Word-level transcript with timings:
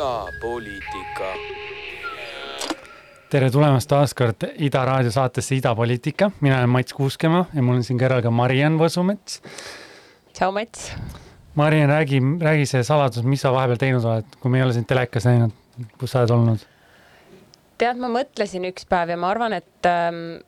idapoliitika. 0.00 1.28
tere 3.30 3.50
tulemast 3.50 3.88
taas 3.88 4.14
kord 4.16 4.46
Ida 4.58 4.84
raadio 4.84 5.10
saatesse 5.12 5.54
Idapoliitika, 5.54 6.30
mina 6.40 6.58
olen 6.58 6.68
Mats 6.68 6.94
Kuuskemaa 6.94 7.44
ja 7.54 7.62
mul 7.62 7.80
on 7.80 7.84
siin 7.84 8.00
kõrval 8.00 8.22
ka 8.24 8.30
Mariann 8.32 8.78
Võsumets. 8.80 9.40
tšau, 10.32 10.52
Mats. 10.56 10.92
Mariann, 11.54 11.92
räägi, 11.92 12.20
räägi 12.40 12.66
see 12.66 12.82
saladus, 12.86 13.26
mis 13.26 13.42
sa 13.44 13.52
vahepeal 13.52 13.80
teinud 13.80 14.04
oled, 14.04 14.36
kui 14.40 14.50
me 14.50 14.60
ei 14.60 14.64
ole 14.64 14.72
sind 14.72 14.88
telekas 14.88 15.26
näinud, 15.28 15.52
kus 16.00 16.14
sa 16.14 16.22
oled 16.22 16.32
olnud? 16.36 16.64
tead, 17.80 18.00
ma 18.00 18.08
mõtlesin 18.12 18.64
üks 18.70 18.88
päev 18.88 19.12
ja 19.12 19.18
ma 19.20 19.34
arvan, 19.34 19.56
et 19.56 19.88
ähm, 19.88 20.38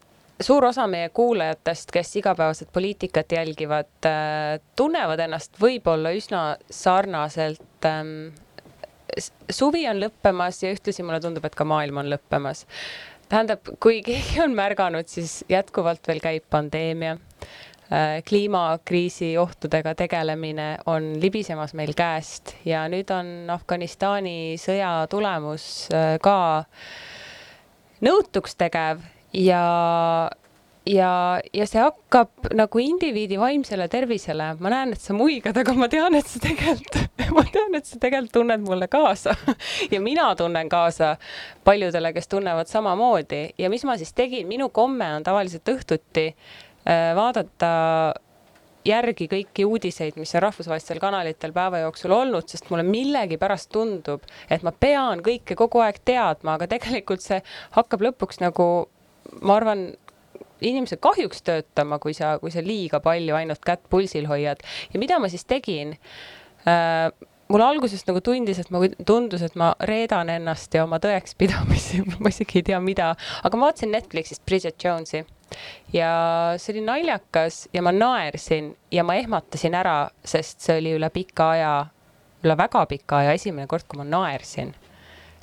suur 0.40 0.64
osa 0.68 0.86
meie 0.88 1.10
kuulajatest, 1.12 1.92
kes 1.92 2.16
igapäevaselt 2.22 2.72
poliitikat 2.72 3.36
jälgivad 3.36 4.08
äh,, 4.08 4.62
tunnevad 4.76 5.20
ennast 5.26 5.60
võib-olla 5.60 6.14
üsna 6.16 6.42
sarnaselt 6.70 7.88
ähm, 7.88 8.32
suvi 9.50 9.86
on 9.90 10.00
lõppemas 10.02 10.62
ja 10.62 10.72
ühtlasi 10.74 11.04
mulle 11.04 11.20
tundub, 11.22 11.44
et 11.46 11.56
ka 11.58 11.66
maailm 11.68 12.02
on 12.02 12.10
lõppemas. 12.12 12.64
tähendab, 13.28 13.74
kui 13.80 14.00
keegi 14.06 14.40
on 14.44 14.56
märganud, 14.56 15.08
siis 15.08 15.42
jätkuvalt 15.48 16.08
veel 16.08 16.22
käib 16.24 16.48
pandeemia. 16.50 17.18
kliimakriisi 18.28 19.34
ohtudega 19.36 19.92
tegelemine 19.94 20.78
on 20.88 21.10
libisemas 21.20 21.74
meil 21.76 21.92
käest 21.92 22.54
ja 22.64 22.86
nüüd 22.88 23.10
on 23.12 23.50
Afganistani 23.52 24.56
sõja 24.56 24.94
tulemus 25.12 25.90
ka 26.24 26.64
nõutuks 28.00 28.56
tegev 28.56 29.02
ja 29.36 29.60
ja, 30.86 31.40
ja 31.54 31.66
see 31.68 31.82
hakkab 31.82 32.48
nagu 32.56 32.82
indiviidi 32.82 33.38
vaimsele 33.40 33.86
tervisele, 33.92 34.52
ma 34.62 34.72
näen, 34.72 34.94
et 34.96 35.02
sa 35.02 35.14
muigad, 35.16 35.56
aga 35.58 35.74
ma 35.78 35.88
tean, 35.92 36.16
et 36.18 36.28
sa 36.28 36.40
tegelikult, 36.42 36.98
ma 37.36 37.44
tean, 37.52 37.76
et 37.78 37.88
sa 37.88 38.00
tegelikult 38.02 38.34
tunned 38.40 38.66
mulle 38.66 38.88
kaasa. 38.92 39.36
Ja 39.92 40.00
mina 40.00 40.30
tunnen 40.38 40.68
kaasa 40.72 41.16
paljudele, 41.64 42.12
kes 42.16 42.28
tunnevad 42.30 42.70
samamoodi. 42.70 43.42
Ja 43.58 43.70
mis 43.70 43.84
ma 43.84 43.96
siis 44.00 44.12
tegin, 44.16 44.46
minu 44.48 44.68
komme 44.74 45.08
on 45.16 45.24
tavaliselt 45.26 45.68
õhtuti 45.68 46.28
äh, 46.32 47.12
vaadata 47.16 47.72
järgi 48.86 49.28
kõiki 49.30 49.66
uudiseid, 49.68 50.16
mis 50.18 50.32
on 50.34 50.42
rahvusvahelistel 50.42 50.98
kanalitel 51.02 51.52
päeva 51.54 51.84
jooksul 51.84 52.14
olnud, 52.16 52.48
sest 52.50 52.70
mulle 52.70 52.82
millegipärast 52.86 53.70
tundub, 53.74 54.24
et 54.50 54.64
ma 54.66 54.72
pean 54.74 55.22
kõike 55.22 55.54
kogu 55.58 55.82
aeg 55.84 56.00
teadma, 56.04 56.56
aga 56.56 56.66
tegelikult 56.72 57.22
see 57.22 57.38
hakkab 57.76 58.02
lõpuks 58.08 58.42
nagu 58.42 58.66
ma 59.46 59.56
arvan, 59.56 59.84
inimese 60.62 60.98
kahjuks 61.02 61.44
töötama, 61.46 61.98
kui 62.02 62.14
sa, 62.16 62.36
kui 62.42 62.54
sa 62.54 62.62
liiga 62.64 63.02
palju 63.04 63.36
ainult 63.38 63.62
kätt 63.66 63.84
pulsil 63.90 64.28
hoiad. 64.30 64.62
ja 64.92 65.02
mida 65.02 65.18
ma 65.18 65.30
siis 65.32 65.44
tegin 65.44 65.96
äh,? 66.66 67.10
mulle 67.52 67.66
alguses 67.68 68.06
nagu 68.08 68.22
tundis, 68.24 68.58
et 68.62 68.70
ma, 68.72 68.80
tundus, 69.06 69.42
et 69.44 69.56
ma 69.60 69.72
reedan 69.88 70.30
ennast 70.32 70.72
ja 70.72 70.86
oma 70.86 70.96
tõekspidamisi 71.02 72.02
ma 72.22 72.32
isegi 72.32 72.60
ei 72.60 72.68
tea, 72.70 72.80
mida, 72.80 73.12
aga 73.44 73.58
ma 73.58 73.68
vaatasin 73.68 73.92
Netflixist 73.92 74.44
Bridget 74.48 74.80
Jonesi 74.84 75.24
ja 75.92 76.12
see 76.56 76.76
oli 76.76 76.84
naljakas 76.86 77.66
ja 77.74 77.82
ma 77.84 77.92
naersin 77.92 78.72
ja 78.94 79.04
ma 79.04 79.18
ehmatasin 79.20 79.76
ära, 79.76 79.96
sest 80.24 80.64
see 80.64 80.78
oli 80.80 80.94
üle 80.96 81.12
pika 81.12 81.50
aja, 81.56 81.74
üle 82.44 82.56
väga 82.58 82.86
pika 82.88 83.20
aja 83.20 83.36
esimene 83.36 83.68
kord, 83.68 83.84
kui 83.88 84.00
ma 84.00 84.08
naersin 84.08 84.72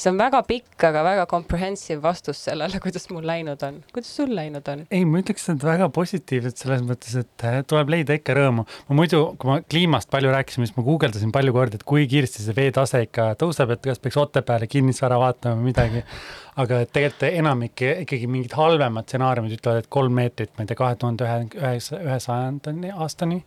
see 0.03 0.11
on 0.11 0.19
väga 0.19 0.41
pikk, 0.47 0.75
aga 0.89 1.03
väga 1.05 1.25
comprehensive 1.29 2.01
vastus 2.03 2.41
sellele, 2.47 2.79
kuidas 2.83 3.07
mul 3.13 3.25
läinud 3.27 3.63
on. 3.65 3.79
kuidas 3.93 4.11
sul 4.19 4.33
läinud 4.35 4.67
on? 4.71 4.85
ei, 4.91 5.05
ma 5.05 5.21
ütleks, 5.23 5.47
et 5.53 5.65
väga 5.65 5.89
positiivselt 5.95 6.61
selles 6.61 6.83
mõttes, 6.85 7.15
et 7.19 7.47
äh, 7.47 7.59
tuleb 7.69 7.93
leida 7.95 8.17
ikka 8.19 8.37
rõõmu. 8.37 8.65
ma 8.89 8.99
muidu, 8.99 9.23
kui 9.39 9.51
ma 9.51 9.59
kliimast 9.63 10.11
palju 10.13 10.33
rääkisime, 10.33 10.69
siis 10.69 10.77
ma 10.77 10.85
guugeldasin 10.87 11.33
palju 11.35 11.55
kordi, 11.55 11.79
et 11.79 11.87
kui 11.87 12.07
kiiresti 12.09 12.45
see 12.45 12.57
veetase 12.57 13.03
ikka 13.07 13.31
tõuseb, 13.39 13.75
et 13.75 13.89
kas 13.91 14.03
peaks 14.03 14.19
Otepääle 14.19 14.67
kinnisvara 14.69 15.19
vaatama 15.21 15.59
või 15.59 15.71
midagi. 15.71 16.03
aga 16.61 16.81
tegelikult 16.91 17.23
enamik 17.29 17.81
ikkagi 17.87 18.27
mingid 18.27 18.53
halvemad 18.57 19.07
stsenaariumid 19.07 19.53
ütlevad, 19.55 19.83
et 19.83 19.91
kolm 19.93 20.17
meetrit, 20.19 20.51
ma 20.57 20.65
ei 20.65 20.71
tea, 20.71 20.79
kahe 20.79 20.97
tuhande 20.99 21.23
ühe, 21.23 21.37
üheksa, 21.55 22.01
ühesajandani 22.03 22.91
aastani 22.91 23.39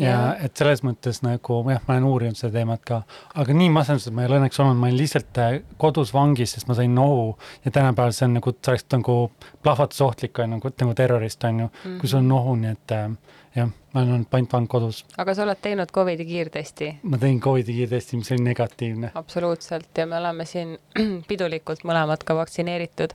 ja, 0.00 0.34
et 0.42 0.56
selles 0.58 0.82
mõttes 0.86 1.20
nagu 1.24 1.60
jah, 1.70 1.82
ma 1.86 1.96
olen 1.96 2.08
uurinud 2.08 2.38
seda 2.38 2.58
teemat 2.58 2.82
ka, 2.86 3.00
aga 3.40 3.56
nii 3.56 3.70
masendatud 3.74 4.16
ma 4.16 4.24
ei 4.24 4.30
ole 4.30 4.40
õnneks 4.40 4.60
olnud, 4.62 4.80
ma 4.80 4.90
olin 4.90 4.98
lihtsalt 4.98 5.40
äh, 5.42 5.58
kodus 5.80 6.14
vangis, 6.14 6.56
sest 6.56 6.70
ma 6.70 6.76
sain 6.78 6.94
nohu 6.94 7.30
ja 7.64 7.70
tänapäeval 7.74 8.14
see 8.16 8.28
on 8.28 8.38
nagu, 8.40 8.54
sa 8.58 8.74
oleksid 8.74 8.98
nagu 8.98 9.18
plahvatusohtlik 9.62 10.42
on 10.42 10.56
nagu, 10.56 10.74
nagu 10.82 10.98
terrorist 10.98 11.44
on 11.44 11.64
ju 11.64 11.66
mm, 11.66 11.80
-hmm. 11.84 12.00
kui 12.00 12.08
sul 12.08 12.22
on 12.24 12.28
nohu, 12.28 12.56
nii 12.60 12.72
et 12.74 12.96
äh, 12.98 13.08
jah, 13.54 13.70
ma 13.92 14.00
olen 14.00 14.14
olnud 14.16 14.30
pantvang 14.30 14.66
kodus. 14.70 15.04
aga 15.18 15.34
sa 15.34 15.44
oled 15.46 15.60
teinud 15.62 15.92
Covidi 15.94 16.26
kiirtesti? 16.26 16.90
ma 17.02 17.18
tegin 17.18 17.40
Covidi 17.40 17.76
kiirtesti, 17.78 18.16
mis 18.16 18.32
oli 18.32 18.42
negatiivne. 18.42 19.12
absoluutselt 19.14 19.98
ja 19.98 20.06
me 20.06 20.18
oleme 20.18 20.44
siin 20.44 20.78
pidulikult 21.28 21.84
mõlemad 21.84 22.26
ka 22.26 22.34
vaktsineeritud. 22.34 23.14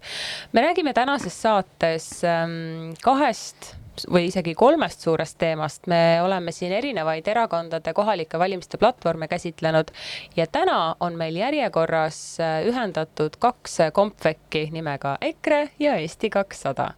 me 0.54 0.62
räägime 0.62 0.94
tänases 0.94 1.42
saates 1.42 2.24
ähm, 2.24 2.96
kahest 3.04 3.74
või 4.12 4.28
isegi 4.30 4.54
kolmest 4.56 5.02
suurest 5.02 5.38
teemast. 5.38 5.88
me 5.88 6.20
oleme 6.24 6.52
siin 6.52 6.72
erinevaid 6.72 7.28
erakondade 7.28 7.94
kohalike 7.94 8.40
valimiste 8.40 8.78
platvorme 8.78 9.28
käsitlenud 9.28 9.92
ja 10.36 10.48
täna 10.48 10.96
on 11.00 11.18
meil 11.18 11.36
järjekorras 11.36 12.40
äh, 12.40 12.64
ühendatud 12.68 13.38
kaks 13.40 13.78
kompvekki 13.94 14.70
nimega 14.72 15.18
EKRE 15.22 15.70
ja 15.80 15.96
Eesti 15.96 16.30
kakssada. 16.30 16.94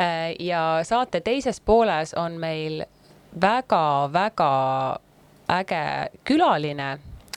Äh, 0.00 0.34
ja 0.38 0.80
saate 0.82 1.20
teises 1.20 1.60
pooles 1.60 2.14
on 2.14 2.40
meil 2.40 2.84
väga-väga 3.40 4.52
äge 5.48 5.84
külaline 6.24 6.92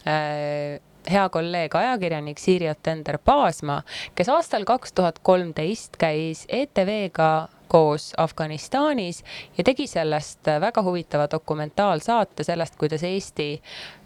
äh, 0.08 0.80
hea 1.12 1.30
kolleeg, 1.30 1.76
ajakirjanik 1.76 2.40
Siiri 2.40 2.70
Ottender 2.70 3.18
Paasma, 3.18 3.82
kes 4.16 4.30
aastal 4.30 4.66
kaks 4.68 4.94
tuhat 4.94 5.20
kolmteist 5.24 5.98
käis 6.00 6.46
ETV-ga 6.50 7.48
koos 7.68 8.14
Afganistanis 8.18 9.24
ja 9.58 9.64
tegi 9.64 9.88
sellest 9.88 10.48
väga 10.62 10.84
huvitava 10.84 11.28
dokumentaalsaate 11.32 12.44
sellest, 12.44 12.76
kuidas 12.76 13.04
Eesti 13.04 13.62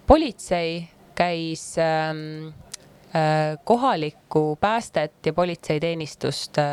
politsei 0.07 0.87
käis 1.15 1.75
ähm, 1.77 2.49
Äh, 2.49 2.70
kohalikku 3.63 4.57
päästet 4.61 5.25
ja 5.25 5.33
politseiteenistust 5.33 6.57
äh, 6.57 6.65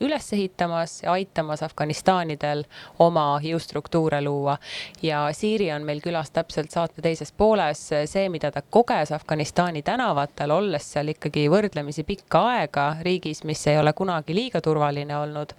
üles 0.00 0.32
ehitamas 0.32 1.02
ja 1.02 1.12
aitamas 1.12 1.62
Afganistanidel 1.62 2.64
oma 2.98 3.40
jõustruktuure 3.42 4.22
luua. 4.24 4.56
ja 5.02 5.28
Siiri 5.32 5.72
on 5.72 5.84
meil 5.84 6.00
külas 6.00 6.30
täpselt 6.30 6.70
saate 6.70 7.02
teises 7.02 7.32
pooles. 7.32 7.90
see, 8.06 8.28
mida 8.28 8.50
ta 8.50 8.62
koges 8.62 9.12
Afganistani 9.12 9.82
tänavatel, 9.82 10.50
olles 10.50 10.92
seal 10.92 11.12
ikkagi 11.12 11.48
võrdlemisi 11.52 12.04
pikka 12.04 12.40
aega 12.54 12.96
riigis, 13.02 13.44
mis 13.44 13.66
ei 13.66 13.78
ole 13.78 13.92
kunagi 13.92 14.34
liiga 14.34 14.60
turvaline 14.60 15.16
olnud. 15.18 15.52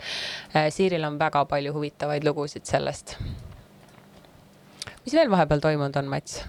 Äh, 0.56 0.72
Siiril 0.74 1.03
on 1.03 1.19
väga 1.19 1.46
palju 1.46 1.74
huvitavaid 1.74 2.25
lugusid 2.25 2.66
sellest. 2.66 3.18
mis 5.06 5.14
veel 5.14 5.30
vahepeal 5.30 5.59
toimunud 5.59 6.02
on, 6.02 6.08
Mats? 6.09 6.41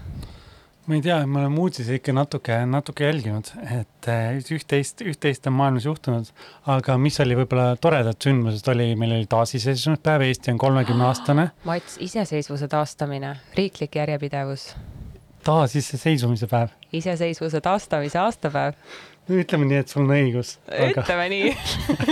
Ma 0.87 0.95
ei 0.95 1.01
tea, 1.03 1.17
me 1.27 1.41
oleme 1.41 1.59
uudiseid 1.59 1.99
ikka 1.99 2.13
natuke, 2.15 2.57
natuke 2.69 3.07
jälginud, 3.09 3.49
et 3.75 4.07
eh, 4.11 4.37
üht-teist, 4.55 5.03
üht-teist 5.03 5.49
on 5.49 5.57
maailmas 5.57 5.87
juhtunud, 5.87 6.29
aga 6.71 6.95
mis 7.01 7.19
oli 7.23 7.35
võib-olla 7.35 7.73
toredat 7.83 8.23
sündmusest 8.23 8.71
oli, 8.71 8.93
meil 8.99 9.17
oli 9.17 9.27
taasiseseisvumispäev, 9.31 10.23
Eesti 10.29 10.53
on 10.55 10.61
kolmekümne 10.63 11.09
aastane. 11.09 11.49
Mats, 11.67 11.99
iseseisvuse 12.03 12.71
taastamine, 12.71 13.35
riiklik 13.59 13.99
järjepidevus. 13.99 14.69
taasiseseisvumise 15.43 16.47
päev. 16.47 16.71
iseseisvuse 16.95 17.61
taastamise 17.61 18.19
aastapäev 18.19 18.79
no 19.27 19.41
ütleme 19.41 19.67
nii, 19.67 19.81
et 19.83 19.91
sul 19.91 20.05
on 20.05 20.13
õigus 20.15 20.55
ütleme 20.71 21.27
nii 21.33 21.51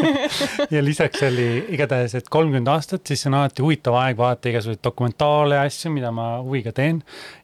ja 0.75 0.83
lisaks 0.83 1.23
oli 1.27 1.47
igatahes, 1.75 2.17
et 2.19 2.29
kolmkümmend 2.31 2.71
aastat, 2.71 3.05
siis 3.07 3.25
on 3.29 3.39
alati 3.39 3.63
huvitav 3.65 3.97
aeg 4.01 4.19
vaadata 4.19 4.51
igasuguseid 4.51 4.83
dokumentaale 4.83 5.59
ja 5.59 5.65
asju, 5.69 5.93
mida 5.95 6.11
ma 6.15 6.35
huviga 6.43 6.75
teen. 6.75 7.01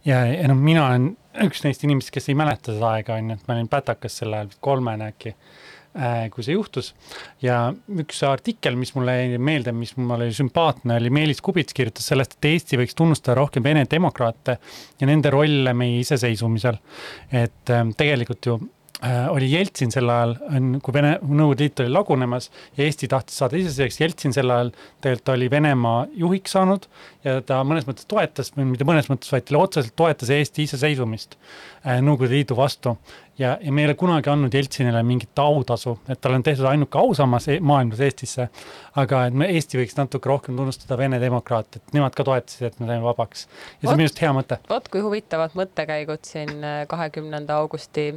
ja, 0.08 0.24
ja 0.28 0.52
noh, 0.52 0.60
mina 0.60 0.86
olen 0.90 1.12
üks 1.48 1.64
neist 1.66 1.84
inimestest, 1.88 2.16
kes 2.18 2.32
ei 2.32 2.40
mäleta 2.40 2.76
seda 2.76 2.96
aega, 2.98 3.20
on 3.20 3.32
ju, 3.32 3.40
et 3.40 3.48
ma 3.48 3.58
olin 3.58 3.70
pätakas 3.72 4.20
sel 4.22 4.36
ajal, 4.36 4.52
kolmene 4.64 5.08
äkki 5.14 5.32
äh, 5.32 6.26
kui 6.34 6.44
see 6.44 6.58
juhtus. 6.58 6.92
ja 7.44 7.62
üks 8.04 8.20
artikkel, 8.28 8.76
mis 8.80 8.92
mulle 8.98 9.16
jäi 9.16 9.40
meelde, 9.40 9.72
mis 9.76 9.96
mulle 10.00 10.28
oli 10.28 10.36
sümpaatne, 10.36 11.00
oli 11.00 11.14
Meelis 11.14 11.42
Kubits 11.46 11.78
kirjutas 11.78 12.12
sellest, 12.12 12.36
et 12.38 12.52
Eesti 12.52 12.82
võiks 12.82 12.98
tunnustada 12.98 13.40
rohkem 13.40 13.64
Vene 13.64 13.88
demokraate 13.90 14.58
ja 15.00 15.10
nende 15.10 15.32
rolle 15.32 15.74
meie 15.78 16.04
iseseisvumisel. 16.04 16.80
et 17.32 17.72
äh, 17.72 17.84
tegelikult 17.98 18.52
ju 18.52 18.60
oli 19.30 19.48
Jeltsin 19.52 19.92
sel 19.92 20.10
ajal, 20.10 20.36
kui 20.84 20.94
Vene, 20.94 21.16
Nõukogude 21.26 21.66
Liit 21.66 21.80
oli 21.82 21.90
lagunemas 21.94 22.50
ja 22.78 22.86
Eesti 22.86 23.08
tahtis 23.10 23.40
saada 23.42 23.58
iseseisvaks, 23.58 23.98
Jeltsin 24.02 24.36
sel 24.36 24.54
ajal 24.54 24.70
tegelikult 25.02 25.32
oli 25.34 25.50
Venemaa 25.52 26.04
juhiks 26.22 26.54
saanud 26.54 26.86
ja 27.26 27.40
ta 27.46 27.62
mõnes 27.68 27.88
mõttes 27.90 28.06
toetas, 28.10 28.52
või 28.54 28.68
mitte 28.74 28.86
mõnes 28.88 29.10
mõttes, 29.10 29.32
vaid 29.34 29.48
ta 29.50 29.58
otseselt 29.58 29.96
toetas 29.98 30.30
Eesti 30.34 30.68
iseseisvumist 30.68 31.34
äh, 31.38 31.98
Nõukogude 32.06 32.36
Liidu 32.36 32.58
vastu. 32.58 32.96
ja, 33.42 33.58
ja 33.62 33.72
me 33.74 33.82
ei 33.82 33.90
ole 33.90 33.96
kunagi 33.98 34.30
andnud 34.30 34.54
Jeltsinile 34.54 35.02
mingit 35.08 35.40
autasu, 35.40 35.98
et 36.10 36.22
tal 36.22 36.38
on 36.38 36.46
tehtud 36.46 36.68
ainuke 36.70 36.98
ausammas 37.02 37.48
maailmas 37.62 38.00
Eestisse. 38.06 38.50
aga 38.96 39.26
et 39.26 39.34
me, 39.34 39.50
Eesti 39.50 39.82
võiks 39.82 39.98
natuke 39.98 40.30
rohkem 40.30 40.58
tunnustada 40.58 40.98
Vene 40.98 41.20
demokraate, 41.22 41.82
et 41.82 41.96
nemad 41.98 42.14
ka 42.14 42.28
toetasid, 42.28 42.68
et 42.70 42.80
me 42.80 42.90
saime 42.90 43.06
vabaks. 43.06 43.48
ja 43.48 43.88
see 43.88 43.94
on 43.96 43.98
minu 43.98 44.12
arust 44.12 44.22
hea 44.22 44.36
mõte. 44.38 44.60
vot 44.70 44.92
kui 44.94 45.02
huvitavad 45.02 45.58
mõttekäigud 45.58 46.22
siin 46.28 46.62
äh, 46.62 46.84
kahekümnenda 46.92 47.58
augusti 47.64 48.12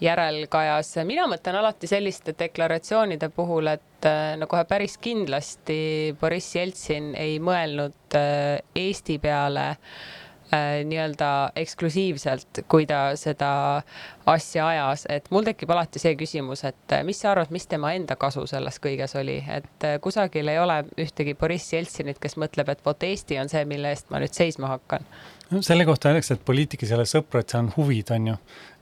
järelkajas. 0.00 0.96
mina 1.04 1.26
mõtlen 1.30 1.56
alati 1.56 1.86
selliste 1.86 2.34
deklaratsioonide 2.38 3.28
puhul, 3.28 3.72
et 3.72 4.08
äh, 4.08 4.34
no 4.36 4.46
kohe 4.46 4.64
päris 4.64 4.98
kindlasti 4.98 6.16
Boriss 6.20 6.56
Jeltsin 6.56 7.14
ei 7.14 7.38
mõelnud 7.40 8.16
äh, 8.18 8.60
Eesti 8.76 9.18
peale 9.18 9.68
äh, 9.70 10.84
nii-öelda 10.84 11.30
eksklusiivselt, 11.56 12.64
kui 12.68 12.86
ta 12.86 13.16
seda 13.16 13.82
asja 14.26 14.68
ajas, 14.68 15.06
et 15.08 15.30
mul 15.30 15.48
tekib 15.48 15.72
alati 15.72 16.02
see 16.02 16.16
küsimus, 16.18 16.64
et 16.68 16.98
mis 17.08 17.20
sa 17.22 17.32
arvad, 17.32 17.54
mis 17.54 17.66
tema 17.66 17.94
enda 17.96 18.18
kasu 18.20 18.44
selles 18.46 18.80
kõiges 18.82 19.16
oli, 19.16 19.38
et 19.48 19.88
kusagil 20.04 20.52
ei 20.52 20.60
ole 20.60 20.82
ühtegi 21.00 21.34
Boriss 21.38 21.72
Jeltsinit, 21.72 22.20
kes 22.20 22.36
mõtleb, 22.36 22.68
et 22.68 22.84
vot 22.84 23.08
Eesti 23.08 23.40
on 23.40 23.48
see, 23.48 23.64
mille 23.64 23.96
eest 23.96 24.12
ma 24.12 24.20
nüüd 24.20 24.36
seisma 24.36 24.76
hakkan 24.76 25.08
no 25.50 25.62
selle 25.62 25.84
kohta 25.84 26.10
öeldakse, 26.10 26.34
et 26.34 26.44
poliitikas 26.44 26.90
ei 26.90 26.98
ole 26.98 27.04
sõpru, 27.08 27.42
et 27.42 27.52
see 27.52 27.60
on 27.60 27.68
huvid, 27.76 28.10
on 28.14 28.32
ju. 28.32 28.36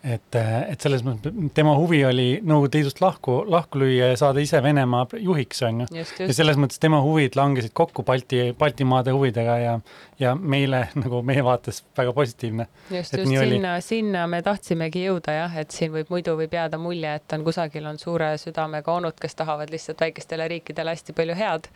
et, 0.05 0.37
et 0.37 0.85
selles 0.85 1.01
mõttes 1.05 1.33
tema 1.57 1.73
huvi 1.81 2.03
oli 2.05 2.27
Nõukogude 2.45 2.81
Liidust 2.81 2.99
lahku, 3.01 3.39
lahku 3.49 3.81
lüüa 3.81 4.11
ja 4.11 4.19
saada 4.21 4.43
ise 4.45 4.61
Venemaa 4.63 5.07
juhiks, 5.17 5.63
on 5.65 5.85
ju. 5.85 5.89
ja 5.97 6.37
selles 6.37 6.61
mõttes 6.61 6.81
tema 6.81 7.01
huvid 7.05 7.39
langesid 7.39 7.73
kokku 7.77 8.05
Balti, 8.05 8.51
Baltimaade 8.59 9.15
huvidega 9.17 9.57
ja, 9.63 9.79
ja 10.21 10.35
meile 10.35 10.87
nagu 11.01 11.23
meie 11.27 11.45
vaates 11.45 11.83
väga 11.97 12.13
positiivne. 12.17 12.69
just, 12.91 13.17
just 13.17 13.33
sinna, 13.33 13.79
sinna 13.85 14.27
me 14.29 14.43
tahtsimegi 14.45 15.07
jõuda 15.07 15.39
jah, 15.39 15.59
et 15.65 15.73
siin 15.73 15.93
võib 15.97 16.13
muidu 16.13 16.37
võib 16.41 16.53
jääda 16.57 16.81
mulje, 16.81 17.17
et 17.21 17.37
on 17.37 17.49
kusagil 17.49 17.89
on 17.89 18.01
suure 18.01 18.35
südamega 18.41 18.93
onud, 18.93 19.17
kes 19.21 19.41
tahavad 19.41 19.73
lihtsalt 19.73 20.01
väikestele 20.05 20.49
riikidele 20.57 20.97
hästi 20.97 21.17
palju 21.17 21.37
head 21.41 21.73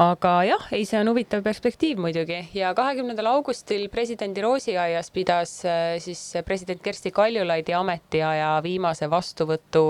aga 0.00 0.32
jah, 0.48 0.62
ei, 0.72 0.86
see 0.88 0.96
on 1.02 1.10
huvitav 1.10 1.42
perspektiiv 1.44 1.98
muidugi 2.00 2.38
ja 2.56 2.70
kahekümnendal 2.76 3.26
augustil 3.34 3.84
presidendi 3.92 4.40
Roosiaias 4.40 5.10
pidas 5.12 5.58
äh, 5.68 5.98
siis 6.00 6.22
president 6.46 6.80
Kersti 6.80 7.12
Kaljulaidi 7.12 7.74
ametiaja 7.76 8.54
viimase 8.64 9.10
vastuvõtu 9.12 9.84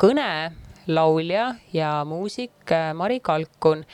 kõne 0.00 0.30
laulja 0.88 1.50
ja 1.76 1.92
muusik 2.08 2.72
äh, 2.72 2.94
Mari 2.96 3.20
Kalkun. 3.20 3.84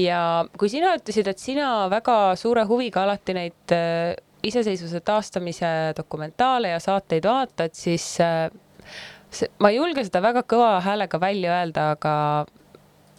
ja 0.00 0.22
kui 0.56 0.72
sina 0.72 0.94
ütlesid, 0.96 1.28
et 1.28 1.44
sina 1.44 1.90
väga 1.92 2.32
suure 2.40 2.64
huviga 2.64 3.04
alati 3.04 3.36
neid 3.36 3.76
äh, 3.76 4.16
iseseisvuse 4.44 5.04
taastamise 5.04 5.92
dokumentaale 5.96 6.72
ja 6.72 6.80
saateid 6.80 7.28
vaatad, 7.28 7.76
siis 7.76 8.16
ma 8.20 9.70
ei 9.70 9.76
julge 9.76 10.04
seda 10.04 10.20
väga 10.24 10.42
kõva 10.48 10.76
häälega 10.84 11.20
välja 11.20 11.56
öelda, 11.60 11.90
aga 11.96 12.12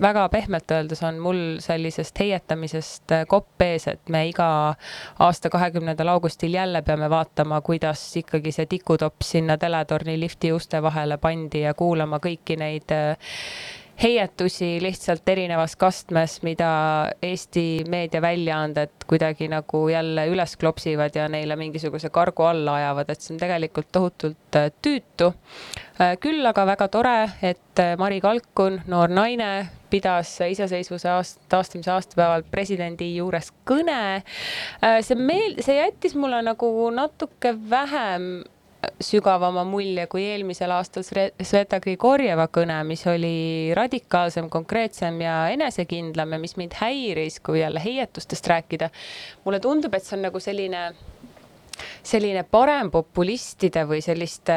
väga 0.01 0.29
pehmelt 0.29 0.71
öeldes 0.71 1.03
on 1.03 1.19
mul 1.19 1.41
sellisest 1.59 2.19
heietamisest 2.19 3.11
äh, 3.11 3.23
kopp 3.27 3.61
ees, 3.61 3.87
et 3.87 4.09
me 4.09 4.25
iga 4.29 4.47
aasta 5.19 5.49
kahekümnendal 5.49 6.11
augustil 6.15 6.53
jälle 6.53 6.81
peame 6.81 7.09
vaatama, 7.09 7.61
kuidas 7.61 8.03
ikkagi 8.17 8.51
see 8.51 8.65
tikutopp 8.65 9.23
sinna 9.23 9.57
teletorni 9.57 10.19
lifti 10.19 10.51
uste 10.53 10.81
vahele 10.83 11.17
pandi 11.17 11.65
ja 11.65 11.73
kuulama 11.73 12.19
kõiki 12.23 12.59
neid 12.59 12.91
äh, 12.95 13.15
heietusi 14.03 14.77
lihtsalt 14.81 15.29
erinevas 15.29 15.75
kastmes, 15.75 16.41
mida 16.43 16.69
Eesti 17.23 17.83
meediaväljaanded 17.89 19.07
kuidagi 19.07 19.47
nagu 19.51 19.87
jälle 19.89 20.27
üles 20.27 20.57
klopsivad 20.57 21.15
ja 21.15 21.29
neile 21.29 21.55
mingisuguse 21.55 22.09
kargu 22.09 22.43
alla 22.43 22.75
ajavad, 22.75 23.09
et 23.09 23.21
see 23.21 23.35
on 23.35 23.39
tegelikult 23.39 23.91
tohutult 23.91 24.59
äh, 24.59 24.71
tüütu. 24.81 25.33
küll 26.19 26.45
aga 26.45 26.65
väga 26.67 26.87
tore, 26.91 27.17
et 27.41 27.79
Mari 27.97 28.19
Kalkun, 28.21 28.81
noor 28.91 29.09
naine, 29.09 29.69
pidas 29.89 30.33
iseseisvuse 30.43 31.09
aast-, 31.09 31.39
taastamise 31.49 31.91
aastapäeval 31.93 32.43
presidendi 32.51 33.13
juures 33.15 33.51
kõne. 33.67 34.01
Äh, 34.83 34.99
see 35.05 35.15
meel-, 35.19 35.61
see 35.63 35.77
jättis 35.79 36.17
mulle 36.19 36.41
nagu 36.43 36.71
natuke 36.91 37.55
vähem 37.69 38.43
sügavama 39.01 39.63
mulje 39.67 40.05
kui 40.11 40.23
eelmisel 40.29 40.71
aastal 40.75 41.05
Sveta 41.05 41.79
Grigorjeva 41.83 42.47
kõne, 42.53 42.77
mis 42.87 43.05
oli 43.09 43.73
radikaalsem, 43.77 44.49
konkreetsem 44.49 45.19
ja 45.23 45.37
enesekindlam 45.53 46.35
ja 46.35 46.41
mis 46.41 46.55
mind 46.59 46.77
häiris, 46.79 47.39
kui 47.39 47.59
jälle 47.61 47.83
heietustest 47.83 48.47
rääkida. 48.47 48.89
mulle 49.45 49.59
tundub, 49.59 49.93
et 49.93 50.03
see 50.03 50.17
on 50.17 50.25
nagu 50.27 50.39
selline 50.39 50.87
selline 52.03 52.43
parempopulistide 52.51 53.85
või 53.89 54.01
selliste 54.05 54.55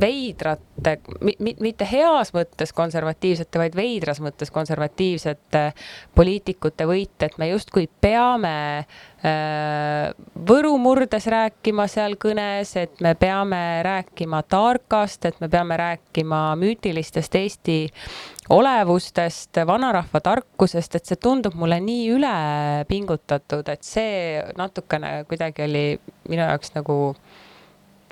veidrate, 0.00 0.98
mitte 1.40 1.88
heas 1.90 2.34
mõttes 2.34 2.74
konservatiivsete, 2.76 3.60
vaid 3.60 3.76
veidras 3.78 4.20
mõttes 4.24 4.52
konservatiivsete 4.54 5.64
poliitikute 6.14 6.88
võit, 6.88 7.16
et 7.26 7.38
me 7.38 7.50
justkui 7.52 7.88
peame 8.00 8.54
Äh, 9.24 10.12
Võru 10.44 10.74
murdes 10.76 11.24
rääkima 11.32 11.86
seal 11.88 12.18
kõnes, 12.20 12.74
et 12.76 12.98
me 13.00 13.14
peame 13.16 13.80
rääkima 13.86 14.42
tarkast, 14.44 15.24
et 15.24 15.38
me 15.40 15.48
peame 15.48 15.78
rääkima 15.80 16.40
müütilistest 16.60 17.38
Eesti 17.40 17.78
olevustest, 18.52 19.56
vanarahva 19.66 20.20
tarkusest, 20.20 20.98
et 20.98 21.08
see 21.08 21.20
tundub 21.20 21.56
mulle 21.58 21.78
nii 21.80 22.10
ülepingutatud, 22.12 23.68
et 23.72 23.86
see 23.86 24.42
natukene 24.58 25.22
kuidagi 25.30 25.64
oli 25.64 25.86
minu 26.28 26.42
jaoks 26.42 26.74
nagu 26.76 26.98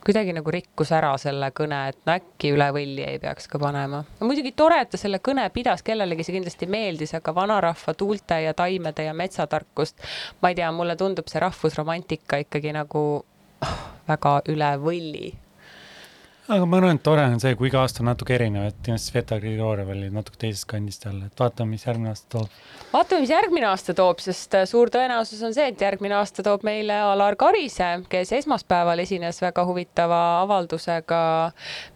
kuidagi 0.03 0.33
nagu 0.35 0.51
rikkus 0.51 0.91
ära 0.97 1.13
selle 1.21 1.53
kõne, 1.55 1.79
et 1.93 2.01
no 2.09 2.17
äkki 2.17 2.51
üle 2.57 2.67
võlli 2.75 3.05
ei 3.07 3.21
peaks 3.23 3.47
ka 3.51 3.61
panema. 3.63 4.03
muidugi 4.21 4.55
tore, 4.57 4.81
et 4.83 4.91
ta 4.91 4.99
selle 4.99 5.21
kõne 5.23 5.45
pidas, 5.55 5.85
kellelegi 5.87 6.27
see 6.27 6.39
kindlasti 6.39 6.67
meeldis, 6.67 7.15
aga 7.19 7.35
vanarahva 7.37 7.95
tuulte 7.95 8.41
ja 8.43 8.55
taimede 8.59 9.07
ja 9.07 9.15
metsatarkust, 9.15 10.03
ma 10.43 10.51
ei 10.51 10.59
tea, 10.59 10.73
mulle 10.75 10.97
tundub 10.99 11.31
see 11.31 11.45
rahvusromantika 11.45 12.43
ikkagi 12.43 12.75
nagu 12.75 13.05
oh, 13.23 13.79
väga 14.09 14.41
üle 14.51 14.75
võlli 14.83 15.31
aga 16.49 16.67
ma 16.67 16.79
arvan, 16.81 16.99
et 16.99 17.03
tore 17.07 17.25
on 17.25 17.41
see, 17.43 17.55
kui 17.59 17.69
iga 17.71 17.83
aasta 17.83 18.03
on 18.03 18.09
natuke 18.11 18.35
erinev, 18.35 18.67
et 18.71 18.79
kindlasti 18.83 19.13
Sveta 19.13 19.39
Grigorjev 19.43 19.93
oli 19.95 20.09
natuke 20.13 20.41
teisest 20.43 20.67
kandist 20.71 21.07
jälle, 21.07 21.29
et 21.31 21.43
vaatame, 21.43 21.77
mis 21.77 21.87
järgmine 21.87 22.11
aasta 22.11 22.29
toob. 22.37 22.57
vaatame, 22.93 23.25
mis 23.25 23.33
järgmine 23.35 23.69
aasta 23.71 23.95
toob, 23.99 24.23
sest 24.25 24.57
äh, 24.59 24.65
suur 24.69 24.91
tõenäosus 24.95 25.43
on 25.47 25.55
see, 25.55 25.69
et 25.71 25.85
järgmine 25.87 26.19
aasta 26.19 26.45
toob 26.47 26.67
meile 26.67 26.99
Alar 27.13 27.39
Karise, 27.41 27.93
kes 28.13 28.33
esmaspäeval 28.41 29.05
esines 29.05 29.39
väga 29.43 29.67
huvitava 29.69 30.23
avaldusega, 30.41 31.23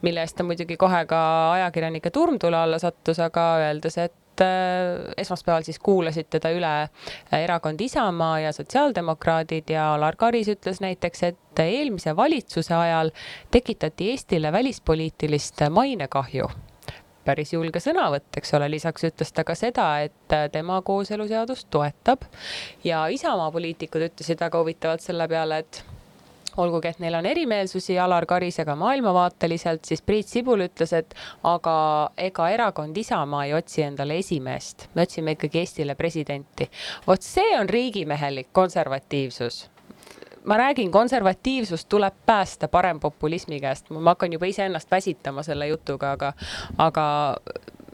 mille 0.06 0.22
eest 0.22 0.38
ta 0.38 0.46
muidugi 0.46 0.78
kohe 0.78 1.02
ka 1.10 1.24
ajakirjanike 1.56 2.14
turmtule 2.14 2.62
alla 2.62 2.78
sattus, 2.82 3.18
aga 3.22 3.50
öeldes, 3.66 3.98
et 3.98 4.14
esmaspäeval 5.16 5.64
siis 5.66 5.78
kuulasid 5.78 6.28
teda 6.30 6.50
üle 6.54 6.72
äh, 6.82 7.40
erakond 7.42 7.80
Isamaa 7.80 8.40
ja 8.40 8.52
sotsiaaldemokraadid 8.52 9.70
ja 9.70 9.92
Alar 9.94 10.16
Karis 10.16 10.48
ütles 10.52 10.80
näiteks, 10.84 11.22
et 11.22 11.62
eelmise 11.62 12.16
valitsuse 12.16 12.74
ajal 12.74 13.10
tekitati 13.50 14.10
Eestile 14.10 14.52
välispoliitilist 14.52 15.66
mainekahju. 15.70 16.48
Päris 17.26 17.52
julge 17.52 17.80
sõnavõtt, 17.82 18.30
eks 18.38 18.54
ole, 18.54 18.68
lisaks 18.70 19.08
ütles 19.08 19.32
ta 19.34 19.42
ka 19.44 19.56
seda, 19.58 19.88
et 20.06 20.34
tema 20.52 20.78
kooseluseadust 20.86 21.66
toetab. 21.74 22.22
Ja 22.84 23.08
Isamaa 23.10 23.50
poliitikud 23.50 24.06
ütlesid 24.12 24.40
väga 24.40 24.62
huvitavalt 24.62 25.02
selle 25.02 25.26
peale, 25.28 25.58
et 25.64 25.82
olgugi 26.56 26.88
et 26.88 26.98
neil 27.02 27.14
on 27.18 27.26
erimeelsusi 27.26 27.98
Alar 27.98 28.26
Karisega 28.26 28.76
maailmavaateliselt, 28.76 29.84
siis 29.84 30.02
Priit 30.02 30.28
Sibul 30.28 30.64
ütles, 30.66 30.92
et 30.96 31.14
aga 31.44 31.76
ega 32.16 32.48
erakond 32.50 32.96
Isamaa 32.96 33.44
ei 33.44 33.54
otsi 33.54 33.82
endale 33.86 34.18
esimeest, 34.22 34.88
me 34.94 35.06
otsime 35.06 35.36
ikkagi 35.36 35.62
Eestile 35.64 35.94
presidenti. 35.94 36.70
vot 37.06 37.22
see 37.22 37.58
on 37.58 37.68
riigimehelik 37.68 38.52
konservatiivsus. 38.52 39.66
Ma 40.46 40.56
räägin, 40.56 40.90
konservatiivsust 40.90 41.88
tuleb 41.88 42.14
päästa 42.26 42.68
parempopulismi 42.68 43.60
käest, 43.60 43.90
ma 43.90 44.10
hakkan 44.10 44.32
juba 44.32 44.46
iseennast 44.46 44.90
väsitama 44.90 45.42
selle 45.42 45.66
jutuga, 45.66 46.12
aga, 46.12 46.32
aga 46.78 47.06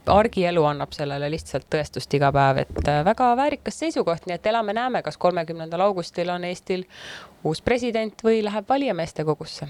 argielu 0.06 0.64
annab 0.64 0.92
sellele 0.96 1.30
lihtsalt 1.30 1.66
tõestust 1.70 2.14
iga 2.16 2.32
päev, 2.34 2.62
et 2.64 2.82
äh, 2.88 3.02
väga 3.06 3.32
väärikas 3.38 3.78
seisukoht, 3.84 4.26
nii 4.26 4.36
et 4.38 4.50
elame-näeme, 4.50 5.02
kas 5.02 5.18
kolmekümnendal 5.20 5.86
augustil 5.86 6.30
on 6.34 6.44
Eestil 6.48 6.84
uus 7.44 7.62
president 7.62 8.24
või 8.24 8.42
läheb 8.44 8.68
valijameeste 8.68 9.24
kogusse. 9.24 9.68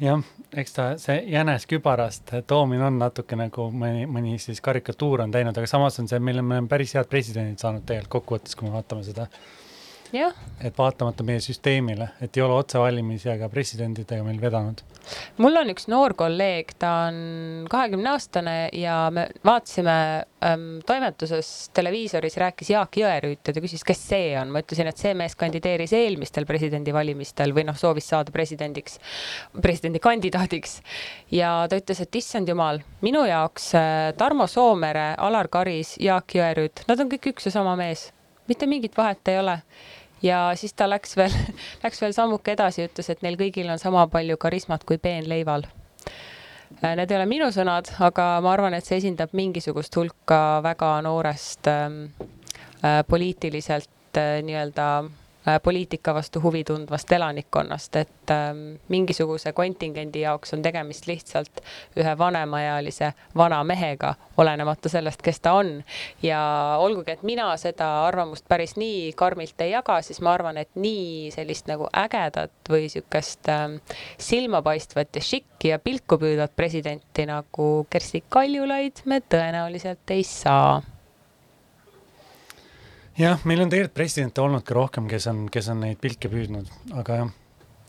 jah, 0.00 0.22
eks 0.56 0.72
ta 0.72 0.90
see 0.98 1.18
jänes 1.28 1.66
kübarast 1.68 2.32
toomine 2.46 2.84
on 2.86 2.98
natuke 2.98 3.36
nagu 3.36 3.70
mõni, 3.70 4.06
mõni 4.08 4.38
siis 4.38 4.60
karikatuur 4.60 5.26
on 5.26 5.30
teinud, 5.30 5.56
aga 5.56 5.66
samas 5.66 5.98
on 6.00 6.08
see, 6.08 6.18
meil 6.18 6.38
on, 6.38 6.44
me 6.44 6.56
oleme 6.56 6.68
päris 6.68 6.94
head 6.96 7.08
presidendid 7.08 7.60
saanud 7.60 7.84
tegelikult 7.84 8.20
kokkuvõttes, 8.20 8.56
kui 8.56 8.68
me 8.68 8.78
vaatame 8.78 9.04
seda 9.04 9.26
jah, 9.26 9.59
et 10.60 10.76
vaatamata 10.76 11.24
meie 11.26 11.40
süsteemile, 11.42 12.10
et 12.20 12.36
ei 12.36 12.42
ole 12.44 12.56
otsevalimisi 12.60 13.30
ega 13.32 13.48
presidendidega 13.52 14.24
meil 14.26 14.40
vedanud. 14.42 14.82
mul 15.40 15.56
on 15.56 15.70
üks 15.72 15.86
noor 15.90 16.14
kolleeg, 16.18 16.74
ta 16.78 16.90
on 17.08 17.20
kahekümne 17.70 18.10
aastane 18.12 18.56
ja 18.76 18.96
me 19.14 19.28
vaatasime 19.46 19.94
ähm, 20.44 20.66
toimetuses 20.86 21.70
televiisoris, 21.76 22.36
rääkis 22.42 22.72
Jaak 22.74 22.98
Jõerüüt 23.00 23.40
ja 23.46 23.54
ta 23.56 23.62
küsis, 23.64 23.84
kes 23.86 24.02
see 24.10 24.34
on. 24.40 24.52
ma 24.52 24.64
ütlesin, 24.64 24.90
et 24.90 25.00
see 25.00 25.14
mees 25.16 25.36
kandideeris 25.38 25.94
eelmistel 25.96 26.46
presidendivalimistel 26.48 27.54
või 27.56 27.66
noh, 27.70 27.78
soovis 27.78 28.10
saada 28.12 28.34
presidendiks, 28.34 28.98
presidendikandidaadiks. 29.62 30.80
ja 31.34 31.54
ta 31.70 31.80
ütles, 31.80 32.02
et 32.04 32.20
issand 32.20 32.50
jumal, 32.50 32.82
minu 33.06 33.24
jaoks 33.28 33.72
äh, 33.78 34.10
Tarmo 34.18 34.50
Soomere, 34.50 35.14
Alar 35.18 35.48
Karis, 35.48 35.96
Jaak 36.00 36.36
Jõerüüt, 36.36 36.84
nad 36.90 37.00
on 37.00 37.12
kõik 37.12 37.32
üks 37.32 37.48
ja 37.48 37.54
sama 37.60 37.78
mees, 37.80 38.10
mitte 38.50 38.66
mingit 38.66 38.96
vahet 38.98 39.28
ei 39.30 39.38
ole 39.40 39.60
ja 40.22 40.50
siis 40.56 40.74
ta 40.76 40.88
läks 40.90 41.16
veel, 41.16 41.34
läks 41.84 42.02
veel 42.02 42.16
sammuke 42.16 42.54
edasi, 42.56 42.88
ütles, 42.88 43.10
et 43.12 43.22
neil 43.22 43.38
kõigil 43.40 43.70
on 43.70 43.78
sama 43.82 44.06
palju 44.12 44.36
karismat 44.40 44.84
kui 44.88 44.98
peen 44.98 45.28
leival. 45.28 45.66
Äh, 46.82 46.94
need 46.96 47.10
ei 47.10 47.18
ole 47.18 47.28
minu 47.30 47.50
sõnad, 47.54 47.92
aga 48.00 48.32
ma 48.44 48.54
arvan, 48.54 48.74
et 48.74 48.86
see 48.86 49.00
esindab 49.00 49.34
mingisugust 49.36 49.96
hulka 49.96 50.60
väga 50.66 50.98
noorest 51.06 51.70
ähm, 51.70 52.04
äh, 52.84 53.02
poliitiliselt 53.08 54.20
äh, 54.20 54.38
nii-öelda 54.46 54.90
Äh, 55.02 55.29
poliitika 55.62 56.14
vastu 56.14 56.42
huvi 56.42 56.64
tundvast 56.64 57.12
elanikkonnast, 57.12 57.96
et 57.96 58.30
ähm, 58.30 58.58
mingisuguse 58.88 59.52
kontingendi 59.52 60.20
jaoks 60.20 60.54
on 60.54 60.62
tegemist 60.62 61.06
lihtsalt 61.06 61.62
ühe 61.96 62.12
vanemaealise 62.18 63.12
vana 63.36 63.62
mehega, 63.64 64.14
olenemata 64.36 64.92
sellest, 64.92 65.22
kes 65.22 65.40
ta 65.40 65.52
on. 65.52 65.82
ja 66.22 66.40
olgugi, 66.78 67.12
et 67.16 67.22
mina 67.22 67.48
seda 67.56 67.88
arvamust 68.06 68.44
päris 68.48 68.76
nii 68.76 69.12
karmilt 69.16 69.60
ei 69.60 69.72
jaga, 69.72 70.00
siis 70.02 70.20
ma 70.20 70.34
arvan, 70.36 70.60
et 70.60 70.70
nii 70.74 71.30
sellist 71.34 71.68
nagu 71.70 71.88
ägedat 72.04 72.70
või 72.70 72.88
sihukest 72.92 73.48
ähm, 73.48 73.80
silmapaistvat 74.18 75.16
ja 75.16 75.24
šikki 75.24 75.72
ja 75.74 75.78
pilku 75.78 76.20
püüdvat 76.20 76.56
presidenti 76.56 77.26
nagu 77.26 77.70
Kersti 77.90 78.24
Kaljulaid 78.28 79.04
me 79.04 79.22
tõenäoliselt 79.24 80.12
ei 80.12 80.24
saa 80.24 80.80
jah, 83.20 83.44
meil 83.48 83.64
on 83.64 83.72
tegelikult 83.72 83.96
presidente 83.96 84.42
olnud 84.42 84.64
ka 84.66 84.76
rohkem, 84.76 85.10
kes 85.10 85.28
on, 85.30 85.44
kes 85.52 85.68
on 85.72 85.84
neid 85.84 86.00
pilke 86.02 86.30
püüdnud, 86.32 86.70
aga 87.00 87.18
jah, 87.20 87.32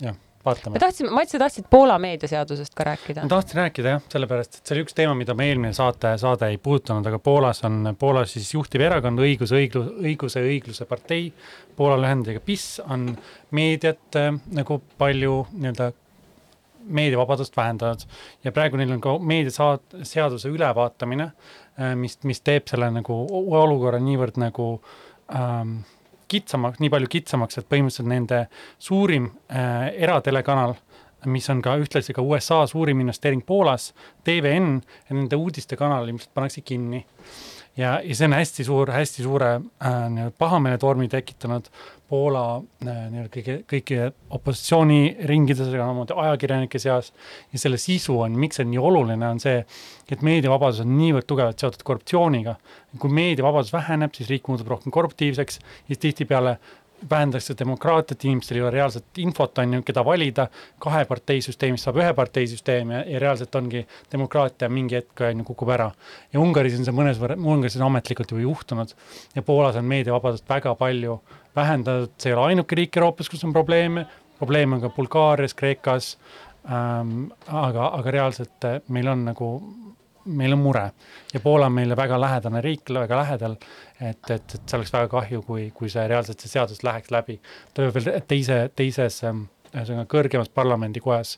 jah, 0.04 0.18
vaatame. 0.46 0.76
me 0.76 0.82
tahtsime, 0.84 1.12
Mats, 1.16 1.34
sa 1.36 1.42
tahtsid 1.42 1.68
Poola 1.72 1.98
meediaseadusest 2.02 2.76
ka 2.78 2.88
rääkida? 2.90 3.26
ma 3.26 3.34
tahtsin 3.36 3.62
rääkida 3.62 3.96
jah, 3.96 4.04
sellepärast, 4.12 4.60
et 4.60 4.68
see 4.68 4.76
oli 4.76 4.86
üks 4.86 4.98
teema, 4.98 5.16
mida 5.18 5.36
me 5.38 5.48
eelmine 5.52 5.74
saate, 5.78 6.14
saade 6.22 6.52
ei 6.52 6.60
puudutanud, 6.62 7.08
aga 7.08 7.22
Poolas 7.24 7.64
on, 7.68 7.94
Poolas 8.00 8.36
siis 8.36 8.52
juhtiv 8.54 8.84
erakond 8.88 9.22
Õigus, 9.24 9.54
õiglus, 9.56 9.92
õiguse 10.02 10.44
ja 10.44 10.52
õigluse 10.52 10.88
partei, 10.90 11.32
Poola 11.78 12.00
lühendiga 12.02 12.44
PIS 12.44 12.68
on 12.88 13.12
meediat 13.56 14.20
äh, 14.20 14.32
nagu 14.58 14.82
palju 15.02 15.44
nii-öelda 15.54 15.92
meediavabadust 16.82 17.54
vähendanud 17.54 18.08
ja 18.42 18.52
praegu 18.52 18.80
neil 18.80 18.90
on 18.96 19.02
ka 19.04 19.14
meediaseaduse 19.22 20.50
ülevaatamine, 20.50 21.30
äh, 21.78 21.94
mis, 21.96 22.18
mis 22.28 22.42
teeb 22.42 22.68
selle 22.72 22.90
nagu 22.92 23.22
olukorra 23.30 24.02
niivõrd 24.02 24.42
nagu 24.42 24.74
äh, 24.80 25.00
ähm, 25.36 25.82
kitsamaks, 26.32 26.80
nii 26.82 26.92
palju 26.94 27.10
kitsamaks, 27.12 27.60
et 27.60 27.70
põhimõtteliselt 27.70 28.10
nende 28.12 28.42
suurim 28.80 29.30
äh, 29.52 29.90
eratelekanal, 30.06 30.76
mis 31.30 31.50
on 31.54 31.62
ka 31.62 31.76
ühtlasi 31.82 32.16
ka 32.18 32.24
USA 32.26 32.64
suurim 32.70 33.04
investeering 33.04 33.44
Poolas, 33.46 33.92
TVN 34.26 34.80
nende 35.12 35.38
uudistekanal 35.38 36.10
ilmselt 36.10 36.34
pannakse 36.34 36.64
kinni. 36.66 37.04
Ja, 37.78 38.00
ja 38.04 38.16
see 38.16 38.28
on 38.28 38.36
hästi 38.36 38.66
suur, 38.68 38.92
hästi 38.92 39.24
suure 39.24 39.52
äh, 39.60 40.32
pahameeletormi 40.38 41.08
tekitanud 41.12 41.70
Poola 42.12 42.44
äh, 42.60 42.98
nii-öelda 43.14 43.64
kõigi 43.72 44.00
opositsiooniringides, 44.36 45.70
aga 45.70 45.86
samamoodi 45.86 46.18
ajakirjanike 46.26 46.82
seas. 46.84 47.14
ja 47.54 47.62
selle 47.62 47.80
sisu 47.80 48.18
on, 48.26 48.36
miks 48.40 48.60
see 48.60 48.68
nii 48.68 48.82
oluline 48.82 49.30
on 49.30 49.40
see, 49.40 49.62
et 50.12 50.26
meediavabadus 50.28 50.84
on 50.84 50.92
niivõrd 50.98 51.30
tugevalt 51.30 51.64
seotud 51.64 51.86
korruptsiooniga. 51.88 52.58
kui 53.00 53.14
meediavabadus 53.16 53.72
väheneb, 53.72 54.12
siis 54.18 54.30
riik 54.30 54.52
muutub 54.52 54.74
rohkem 54.74 54.92
korruptiivseks 54.92 55.62
ja 55.88 55.96
tihtipeale 55.96 56.58
vähendatakse 57.10 57.56
demokraatiat, 57.60 58.26
inimestel 58.26 58.58
ei 58.58 58.64
ole 58.64 58.72
reaalset 58.72 59.20
infot, 59.24 59.58
on 59.62 59.74
ju, 59.78 59.82
keda 59.86 60.04
valida, 60.06 60.48
kahe 60.82 61.04
partei 61.10 61.42
süsteemist 61.44 61.88
saab 61.88 62.00
ühe 62.02 62.12
partei 62.18 62.48
süsteem 62.50 62.94
ja, 62.96 63.02
ja 63.08 63.22
reaalselt 63.24 63.56
ongi 63.58 63.84
demokraatia 64.12 64.70
mingi 64.70 65.00
hetk 65.00 65.24
on 65.28 65.44
ju 65.44 65.48
kukub 65.52 65.74
ära. 65.74 65.92
ja 66.34 66.40
Ungaris 66.40 66.78
on 66.80 66.88
see 66.88 66.96
mõnes 66.96 67.22
võrra, 67.22 67.38
Ungaris 67.38 67.78
on 67.80 67.88
ametlikult 67.90 68.34
juba 68.34 68.46
juhtunud 68.46 68.96
ja 69.36 69.46
Poolas 69.46 69.80
on 69.80 69.88
meediavabadust 69.90 70.50
väga 70.50 70.76
palju 70.80 71.20
vähendatud, 71.56 72.14
see 72.18 72.32
ei 72.32 72.38
ole 72.38 72.52
ainuke 72.52 72.78
riik 72.78 72.98
Euroopas, 72.98 73.30
kus 73.30 73.44
on 73.48 73.54
probleeme, 73.54 74.06
probleeme 74.40 74.78
on 74.78 74.86
ka 74.86 74.94
Bulgaarias, 74.96 75.56
Kreekas 75.58 76.16
ähm,, 76.66 77.32
aga, 77.48 77.92
aga 77.98 78.18
reaalselt 78.18 78.70
äh, 78.70 78.80
meil 78.90 79.10
on 79.12 79.26
nagu 79.32 79.52
meil 80.26 80.54
on 80.54 80.62
mure 80.62 80.84
ja 81.34 81.40
Poola 81.44 81.70
on 81.70 81.74
meile 81.74 81.96
väga 81.98 82.20
lähedane 82.22 82.62
riik, 82.62 82.90
väga 82.94 83.18
lähedal, 83.24 83.56
et, 84.00 84.30
et, 84.30 84.56
et 84.56 84.62
see 84.66 84.78
oleks 84.78 84.94
väga 84.94 85.10
kahju, 85.12 85.42
kui, 85.48 85.70
kui 85.76 85.90
see 85.90 86.06
reaalselt 86.08 86.44
see 86.44 86.52
seadus 86.52 86.84
läheks 86.84 87.12
läbi. 87.12 87.40
ta 87.74 87.86
peab 87.86 87.98
veel 87.98 88.22
teise, 88.28 88.62
teises 88.76 89.24
ähm, 89.28 89.46
ühesõnaga 89.76 90.08
kõrgemas 90.12 90.52
parlamendikojas 90.54 91.38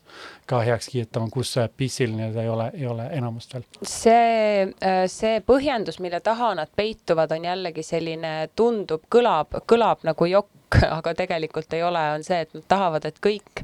ka 0.50 0.62
heaks 0.66 0.90
kiitama, 0.94 1.30
kus 1.34 1.56
PIS-il 1.78 2.16
nii-öelda 2.18 2.44
ei 2.44 2.50
ole, 2.50 2.70
ei 2.78 2.88
ole 2.90 3.08
enamust 3.18 3.54
veel. 3.54 3.68
see, 3.82 4.68
äh, 4.84 5.04
see 5.12 5.40
põhjendus, 5.46 6.00
mille 6.04 6.20
taha 6.24 6.54
nad 6.60 6.74
peituvad, 6.76 7.32
on 7.32 7.48
jällegi 7.50 7.86
selline, 7.86 8.34
tundub, 8.56 9.06
kõlab, 9.12 9.62
kõlab 9.70 10.06
nagu 10.08 10.30
jokk 10.30 10.64
aga 10.98 11.14
tegelikult 11.18 11.74
ei 11.74 11.84
ole, 11.84 12.02
on 12.16 12.24
see, 12.26 12.40
et 12.46 12.54
nad 12.56 12.66
tahavad, 12.72 13.06
et 13.08 13.20
kõik, 13.24 13.64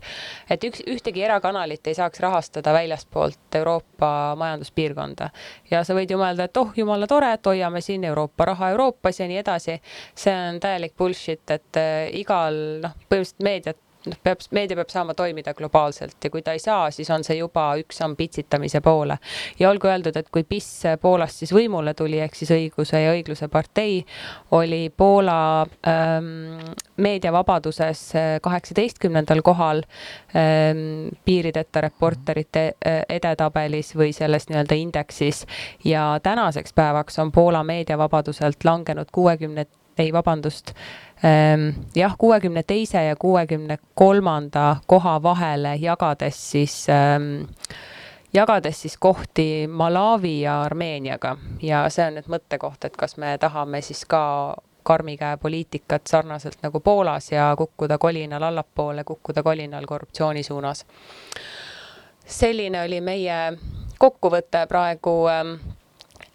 et 0.52 0.66
üks, 0.68 0.84
ühtegi 0.90 1.24
erakanalit 1.26 1.88
ei 1.90 1.98
saaks 1.98 2.22
rahastada 2.24 2.74
väljastpoolt 2.76 3.60
Euroopa 3.60 4.12
majanduspiirkonda. 4.40 5.30
ja 5.72 5.84
sa 5.88 5.98
võid 5.98 6.12
ju 6.12 6.20
mõelda, 6.22 6.50
et 6.50 6.62
oh, 6.62 6.74
jumala 6.78 7.08
tore, 7.10 7.32
et 7.34 7.52
hoiame 7.52 7.82
siin 7.86 8.06
Euroopa 8.10 8.52
raha 8.52 8.72
Euroopas 8.76 9.20
ja 9.20 9.28
nii 9.30 9.42
edasi. 9.42 9.80
see 10.16 10.36
on 10.36 10.60
täielik 10.60 10.96
bullshit, 10.98 11.46
et 11.50 11.82
äh, 11.82 12.10
igal 12.20 12.60
noh, 12.84 12.98
põhimõtteliselt 13.10 13.46
meediat 13.46 13.82
noh, 14.06 14.18
peab, 14.24 14.44
meedia 14.56 14.78
peab 14.80 14.92
saama 14.94 15.14
toimida 15.18 15.54
globaalselt 15.54 16.24
ja 16.24 16.32
kui 16.32 16.44
ta 16.46 16.54
ei 16.56 16.62
saa, 16.64 16.90
siis 16.92 17.10
on 17.14 17.24
see 17.26 17.40
juba 17.40 17.66
üks 17.82 18.00
samm 18.02 18.16
pitsitamise 18.20 18.82
poole. 18.82 19.18
ja 19.60 19.70
olgu 19.70 19.88
öeldud, 19.88 20.16
et 20.16 20.30
kui 20.32 20.44
PIS 20.44 20.70
Poolast 21.02 21.42
siis 21.42 21.54
võimule 21.54 21.94
tuli, 21.94 22.20
ehk 22.24 22.36
siis 22.36 22.52
õiguse 22.56 23.02
ja 23.04 23.14
õigluse 23.16 23.50
partei, 23.52 24.04
oli 24.56 24.90
Poola 24.90 25.66
ähm, 25.88 26.60
meediavabaduses 26.98 28.04
äh, 28.16 28.30
kaheksateistkümnendal 28.42 29.42
kohal 29.46 29.84
ähm, 30.36 31.10
piirideta 31.26 31.82
reporterite 31.82 32.66
äh, 32.80 33.02
edetabelis 33.10 33.96
või 33.98 34.14
selles 34.16 34.50
nii-öelda 34.50 34.78
indeksis 34.80 35.46
ja 35.86 36.20
tänaseks 36.24 36.74
päevaks 36.74 37.20
on 37.20 37.32
Poola 37.32 37.64
meediavabaduselt 37.64 38.64
langenud 38.64 39.12
kuuekümne, 39.12 39.66
ei 40.00 40.14
vabandust 40.14 40.74
Ehm, 41.24 41.70
jah, 41.96 42.16
kuuekümne 42.18 42.64
teise 42.64 43.04
ja 43.04 43.16
kuuekümne 43.16 43.80
kolmanda 43.96 44.76
koha 44.88 45.24
vahele 45.24 45.76
jagades 45.76 46.52
siis 46.52 46.88
ähm, 46.90 47.44
jagades 48.34 48.82
siis 48.82 48.98
kohti 48.98 49.68
Malawi 49.68 50.42
ja 50.42 50.62
Armeeniaga 50.62 51.38
ja 51.62 51.90
see 51.90 52.06
on 52.08 52.16
nüüd 52.16 52.30
mõttekoht, 52.32 52.88
et 52.88 52.96
kas 52.96 53.18
me 53.18 53.34
tahame 53.38 53.82
siis 53.84 54.06
ka 54.08 54.22
karmi 54.88 55.18
käe 55.20 55.38
poliitikat 55.38 56.08
sarnaselt 56.08 56.64
nagu 56.64 56.80
Poolas 56.80 57.32
ja 57.32 57.52
kukkuda 57.58 57.98
kolinal 57.98 58.44
allapoole, 58.48 59.04
kukkuda 59.04 59.44
kolinal 59.44 59.86
korruptsiooni 59.86 60.44
suunas. 60.44 60.86
selline 62.26 62.82
oli 62.82 63.02
meie 63.02 63.58
kokkuvõte 63.98 64.64
praegu 64.72 65.18
ähm, 65.28 65.54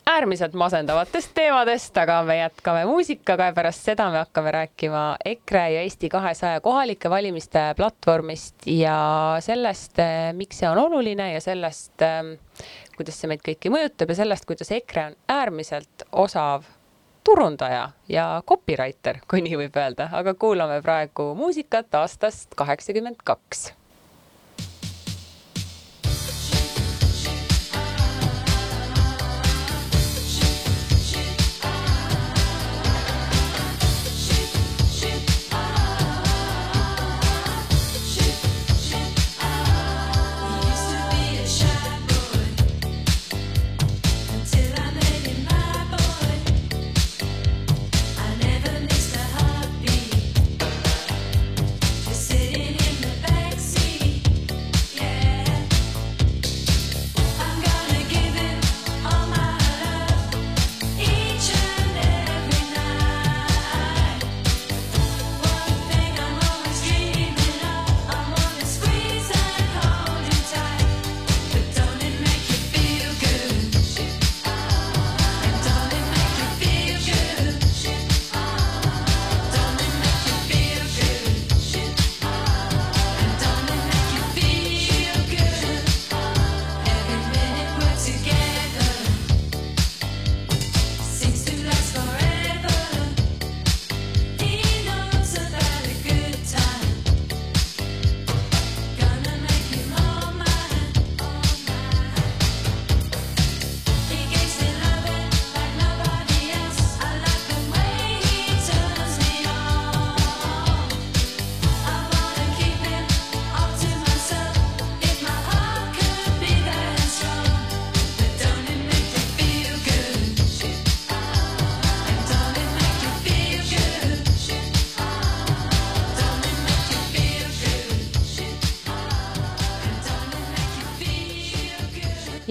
äärmiselt 0.07 0.53
masendavatest 0.53 1.31
teemadest, 1.35 1.97
aga 1.97 2.21
me 2.23 2.37
jätkame 2.39 2.85
muusikaga 2.87 3.49
ja 3.49 3.55
pärast 3.57 3.87
seda 3.89 4.11
me 4.13 4.21
hakkame 4.21 4.51
rääkima 4.53 5.05
EKRE 5.25 5.65
ja 5.73 5.83
Eesti 5.83 6.09
kahesaja 6.09 6.61
kohalike 6.61 7.11
valimiste 7.11 7.63
platvormist 7.77 8.67
ja 8.67 8.97
sellest, 9.41 9.99
eh, 9.99 10.33
miks 10.33 10.61
see 10.61 10.69
on 10.69 10.79
oluline 10.79 11.33
ja 11.33 11.41
sellest, 11.41 12.03
eh, 12.03 12.67
kuidas 12.97 13.21
see 13.21 13.29
meid 13.33 13.45
kõiki 13.45 13.73
mõjutab 13.73 14.13
ja 14.13 14.19
sellest, 14.23 14.45
kuidas 14.45 14.73
EKRE 14.73 15.07
on 15.07 15.17
äärmiselt 15.29 16.09
osav 16.13 16.69
turundaja 17.25 17.91
ja 18.09 18.43
copywriter, 18.47 19.23
kui 19.31 19.41
nii 19.45 19.57
võib 19.65 19.81
öelda, 19.81 20.11
aga 20.13 20.35
kuulame 20.35 20.83
praegu 20.83 21.33
muusikat 21.39 21.95
aastast 22.03 22.55
kaheksakümmend 22.55 23.25
kaks 23.25 23.71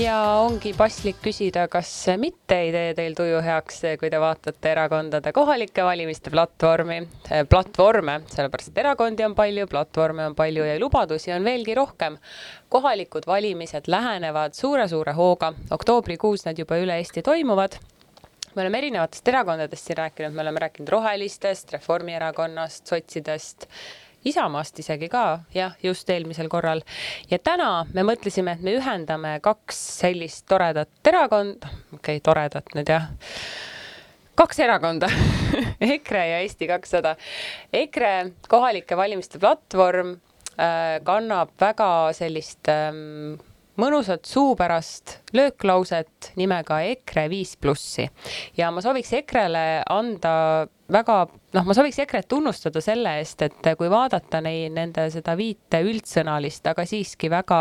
ja 0.04 0.16
ongi 0.44 0.74
paslik 0.76 1.20
küsida, 1.24 1.68
kas 1.72 1.90
mitte 2.20 2.58
ei 2.66 2.72
tee 2.74 2.92
teil 2.98 3.14
tuju 3.16 3.40
heaks 3.46 3.80
kui 4.02 4.10
te 4.12 4.20
vaatate 4.20 4.72
erakondade 4.74 5.32
kohalike 5.36 5.86
valimiste 5.86 6.32
platvormi, 6.34 6.98
eh, 7.30 7.44
platvorme, 7.48 8.18
sellepärast 8.34 8.74
et 8.74 8.82
erakondi 8.84 9.24
on 9.24 9.36
palju, 9.38 9.68
platvorme 9.72 10.26
on 10.28 10.36
palju 10.36 10.66
ja 10.68 10.76
lubadusi 10.82 11.32
on 11.36 11.48
veelgi 11.48 11.76
rohkem. 11.80 12.18
kohalikud 12.74 13.28
valimised 13.28 13.88
lähenevad 13.88 14.56
suure-suure 14.58 15.14
hooga, 15.14 15.54
oktoobrikuus 15.72 16.46
nad 16.46 16.58
juba 16.58 16.80
üle 16.82 16.98
Eesti 16.98 17.22
toimuvad 17.22 17.78
me 18.56 18.62
oleme 18.62 18.78
erinevatest 18.78 19.28
erakondadest 19.28 19.88
siin 19.88 19.98
rääkinud, 19.98 20.34
me 20.34 20.42
oleme 20.42 20.60
rääkinud 20.60 20.90
Rohelistest, 20.90 21.72
Reformierakonnast, 21.74 22.88
sotsidest 22.88 23.68
Isamaast 24.25 24.80
isegi 24.80 25.10
ka, 25.12 25.44
jah, 25.56 25.75
just 25.84 26.10
eelmisel 26.10 26.50
korral. 26.51 26.82
ja 27.32 27.39
täna 27.39 27.86
me 27.94 28.06
mõtlesime, 28.08 28.56
et 28.56 28.63
me 28.63 28.75
ühendame 28.77 29.38
kaks 29.44 29.80
sellist 30.00 30.46
toredat 30.50 30.89
erakonda, 31.12 31.72
okei 31.94 32.18
okay,, 32.18 32.24
toredat 32.24 32.75
nüüd 32.77 32.89
jah, 32.89 33.10
kaks 34.39 34.60
erakonda 34.63 35.10
EKRE 35.94 36.27
ja 36.30 36.44
Eesti 36.44 36.68
kakssada. 36.70 37.15
EKRE 37.74 38.13
kohalike 38.50 38.98
valimiste 38.98 39.42
platvorm 39.42 40.15
äh, 40.58 41.00
kannab 41.06 41.53
väga 41.60 41.89
sellist 42.18 42.72
ähm, 42.72 43.36
mõnusat 43.80 44.27
suupärast 44.30 45.20
lööklauset 45.34 46.34
nimega 46.38 46.82
EKRE 46.94 47.25
viis 47.32 47.56
plussi 47.58 48.06
ja 48.58 48.70
ma 48.72 48.84
sooviks 48.86 49.13
EKRE-le 49.18 49.65
anda 49.89 50.34
väga, 50.94 51.24
noh, 51.54 51.66
ma 51.68 51.76
sooviks 51.76 52.00
EKRE-t 52.04 52.30
tunnustada 52.34 52.82
selle 52.84 53.16
eest, 53.20 53.44
et 53.46 53.70
kui 53.78 53.90
vaadata 53.92 54.42
neid, 54.44 54.74
nende 54.76 55.06
seda 55.14 55.36
viite 55.40 55.84
üldsõnalist, 55.86 56.66
aga 56.70 56.86
siiski 56.90 57.30
väga 57.34 57.60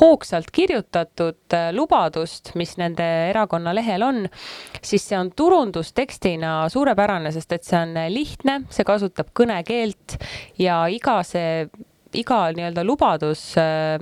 hoogsalt 0.00 0.50
kirjutatud 0.54 1.56
äh, 1.56 1.70
lubadust, 1.76 2.54
mis 2.60 2.76
nende 2.80 3.06
erakonna 3.30 3.74
lehel 3.76 4.06
on, 4.06 4.24
siis 4.82 5.06
see 5.08 5.18
on 5.18 5.32
turundustekstina 5.36 6.56
suurepärane, 6.72 7.32
sest 7.34 7.56
et 7.56 7.68
see 7.68 7.78
on 7.78 7.94
lihtne, 8.10 8.60
see 8.72 8.86
kasutab 8.88 9.32
kõnekeelt 9.36 10.18
ja 10.60 10.82
iga 10.90 11.20
see 11.26 11.68
iga 12.18 12.40
nii-öelda 12.50 12.82
lubadus 12.82 13.52
äh, 13.60 13.96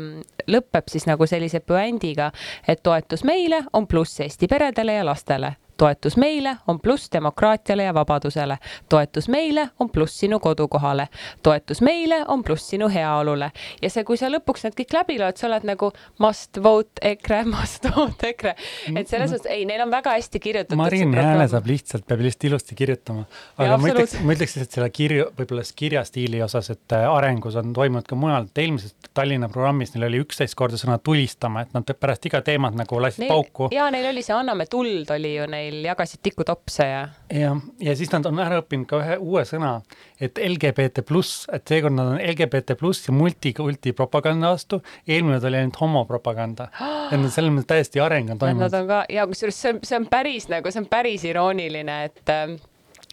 lõpeb 0.49 0.89
siis 0.89 1.05
nagu 1.09 1.29
sellise 1.29 1.61
puändiga, 1.61 2.31
et 2.65 2.81
toetus 2.83 3.25
meile 3.29 3.67
on 3.77 3.87
pluss 3.87 4.25
Eesti 4.25 4.49
peredele 4.49 4.97
ja 4.97 5.05
lastele 5.05 5.57
toetus 5.79 6.17
meile 6.17 6.57
on 6.67 6.81
pluss 6.81 7.09
demokraatiale 7.13 7.83
ja 7.83 7.95
vabadusele. 7.95 8.59
toetus 8.89 9.29
meile 9.29 9.69
on 9.79 9.91
pluss 9.91 10.21
sinu 10.21 10.41
kodukohale. 10.41 11.09
toetus 11.43 11.81
meile 11.81 12.25
on 12.29 12.43
pluss 12.43 12.71
sinu 12.71 12.89
heaolule. 12.89 13.51
ja 13.83 13.91
see, 13.91 14.05
kui 14.05 14.17
sa 14.17 14.31
lõpuks 14.31 14.67
need 14.67 14.77
kõik 14.81 14.95
läbi 14.95 15.19
loed, 15.19 15.37
sa 15.39 15.47
oled 15.47 15.67
nagu 15.69 15.93
must 16.19 16.63
vote 16.63 17.03
EKRE, 17.03 17.45
must 17.55 17.87
vote 17.97 18.33
EKRE. 18.33 18.55
et 18.97 19.09
selles 19.09 19.33
mõttes, 19.33 19.51
ei, 19.53 19.65
neil 19.69 19.85
on 19.87 19.91
väga 19.91 20.17
hästi 20.17 20.41
kirjutatud. 20.43 20.81
Marin 20.81 21.15
Hääle 21.15 21.49
saab 21.49 21.67
lihtsalt, 21.71 22.07
peab 22.09 22.23
lihtsalt 22.27 22.49
ilusti 22.51 22.79
kirjutama. 22.79 23.25
aga 23.59 23.79
ma 23.79 23.93
ütleks, 23.93 24.19
ma 24.23 24.35
ütleks 24.35 24.57
lihtsalt 24.59 24.79
selle 24.79 24.91
kirju, 24.91 25.31
võib-olla 25.39 25.67
kirjastiili 25.79 26.43
osas, 26.43 26.71
et 26.75 26.97
äh, 26.97 27.07
arengus 27.11 27.59
on 27.61 27.73
toimunud 27.77 28.09
ka 28.09 28.19
mujal, 28.19 28.51
et 28.51 28.63
eelmises 28.65 28.97
Tallinna 29.15 29.49
programmis 29.53 29.95
neil 29.95 30.09
oli 30.09 30.23
üksteist 30.23 30.59
korda 30.59 30.79
sõna 30.81 30.99
tulistama, 31.03 31.63
et 31.63 31.75
nad 31.77 31.95
pärast 31.99 32.27
iga 32.27 32.43
teemat 32.45 32.77
nagu 32.79 33.01
lasid 33.03 33.25
neil, 33.25 33.33
pauku. 33.33 33.71
ja 33.75 33.89
neil 33.95 34.11
oli 34.11 34.23
see 34.27 34.35
Anname 34.35 34.67
tuld 34.71 35.11
oli 35.15 35.35
ju 35.35 35.47
neil 35.51 35.68
neil 35.69 35.89
jagasid 35.91 36.23
tikutopse 36.25 36.87
ja. 36.89 37.03
jah, 37.33 37.61
ja 37.83 37.97
siis 37.99 38.11
nad 38.13 38.27
on 38.29 38.41
ära 38.43 38.61
õppinud 38.63 38.89
ka 38.91 39.01
ühe 39.03 39.19
uue 39.21 39.45
sõna, 39.49 39.79
et 40.21 40.41
LGBT 40.43 41.05
pluss, 41.07 41.45
et 41.53 41.69
seekord 41.69 41.97
nad 41.97 42.15
on 42.15 42.23
LGBT 42.23 42.79
pluss 42.79 43.09
ja 43.09 43.15
multikulti 43.17 43.93
propaganda 43.97 44.53
vastu. 44.55 44.81
eelmine 45.07 45.39
oli 45.39 45.61
ainult 45.61 45.81
homopropaganda 45.81 46.71
et 47.13 47.19
nad 47.21 47.31
selles 47.35 47.55
mõttes 47.55 47.71
täiesti 47.75 48.03
areng 48.03 48.33
on 48.35 48.41
toimunud. 48.41 48.67
Nad 48.67 48.81
on 48.81 48.91
ka 48.91 49.05
ja 49.13 49.27
kusjuures 49.29 49.63
see 49.63 49.75
on, 49.75 49.85
see 49.85 50.01
on 50.01 50.09
päris 50.11 50.49
nagu, 50.53 50.73
see 50.73 50.83
on 50.83 50.91
päris 50.91 51.25
irooniline, 51.29 52.01
et 52.09 52.35
äh, 52.35 52.57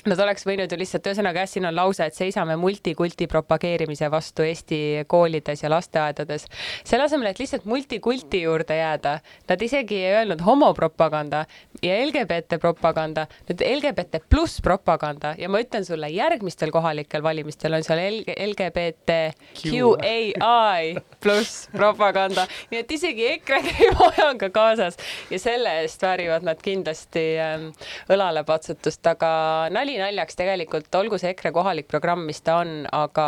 Nad 0.06 0.20
oleks 0.22 0.44
võinud 0.46 0.70
ju 0.70 0.78
lihtsalt, 0.78 1.08
ühesõnaga 1.10 1.42
jah, 1.42 1.50
siin 1.50 1.66
on 1.66 1.74
lause, 1.74 2.06
et 2.06 2.14
seisame 2.14 2.54
multikulti 2.62 3.26
propageerimise 3.26 4.06
vastu 4.14 4.44
Eesti 4.46 4.78
koolides 5.10 5.64
ja 5.64 5.72
lasteaedades. 5.74 6.46
selle 6.86 7.08
asemel, 7.08 7.32
et 7.32 7.40
lihtsalt 7.42 7.66
multikulti 7.66 8.44
juurde 8.44 8.78
jääda, 8.78 9.16
nad 9.50 9.62
isegi 9.66 9.98
ei 9.98 10.12
öelnud 10.20 10.44
homopropaganda 10.46 11.46
ja 11.82 11.96
LGBT 12.06 12.60
propaganda, 12.62 13.26
nüüd 13.50 13.64
LGBT 13.66 14.22
pluss 14.30 14.62
propaganda 14.62 15.34
ja 15.42 15.50
ma 15.50 15.64
ütlen 15.64 15.86
sulle, 15.86 16.12
järgmistel 16.14 16.70
kohalikel 16.70 17.26
valimistel 17.26 17.74
on 17.74 17.88
seal 17.88 18.04
LGBT 18.46 19.18
QAI 19.64 21.02
pluss 21.18 21.66
propaganda, 21.74 22.46
nii 22.70 22.84
et 22.84 22.94
isegi 22.94 23.26
EKRE 23.40 23.64
on 24.30 24.38
ka 24.38 24.52
kaasas. 24.54 25.02
Ja 25.34 25.42
selle 25.42 25.80
eest 25.82 26.06
väärivad 26.06 26.46
nad 26.46 26.62
kindlasti 26.62 27.26
ähm, 27.42 27.72
õlalepatsutust, 28.14 29.02
aga 29.10 29.34
nali 29.74 29.95
nali 29.95 29.95
naljaks 30.02 30.38
tegelikult, 30.40 30.94
olgu 30.96 31.20
see 31.22 31.34
EKRE 31.34 31.52
kohalik 31.56 31.90
programm, 31.92 32.26
mis 32.28 32.42
ta 32.46 32.60
on, 32.64 32.84
aga 32.94 33.28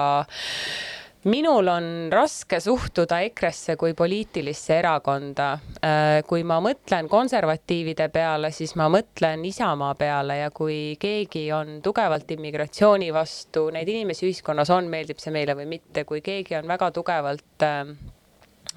minul 1.27 1.67
on 1.67 1.87
raske 2.11 2.59
suhtuda 2.63 3.19
EKRE-sse 3.27 3.75
kui 3.79 3.93
poliitilisse 3.97 4.77
erakonda. 4.79 5.49
Äh, 5.83 6.21
kui 6.27 6.43
ma 6.47 6.59
mõtlen 6.63 7.09
konservatiivide 7.11 8.09
peale, 8.13 8.51
siis 8.55 8.75
ma 8.79 8.87
mõtlen 8.91 9.43
Isamaa 9.47 9.95
peale 9.99 10.39
ja 10.41 10.51
kui 10.55 10.95
keegi 10.99 11.47
on 11.55 11.79
tugevalt 11.85 12.31
immigratsiooni 12.37 13.09
vastu, 13.15 13.67
neid 13.73 13.89
inimesi 13.91 14.27
ühiskonnas 14.29 14.71
on, 14.73 14.91
meeldib 14.91 15.19
see 15.23 15.33
meile 15.35 15.57
või 15.57 15.67
mitte, 15.77 16.05
kui 16.07 16.21
keegi 16.25 16.59
on 16.59 16.69
väga 16.69 16.91
tugevalt 16.95 17.65
äh, 17.65 17.81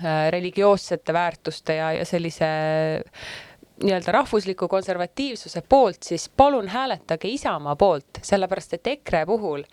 äh 0.01 0.27
religioossete 0.33 1.13
väärtuste 1.13 1.77
ja, 1.77 1.93
ja 2.01 2.05
sellise 2.09 2.49
nii-öelda 3.83 4.13
rahvusliku 4.13 4.69
konservatiivsuse 4.69 5.63
poolt, 5.69 6.03
siis 6.03 6.29
palun 6.37 6.69
hääletage 6.69 7.29
Isamaa 7.29 7.77
poolt, 7.77 8.21
sellepärast 8.23 8.75
et 8.77 8.87
EKRE 8.87 9.25
puhul 9.27 9.65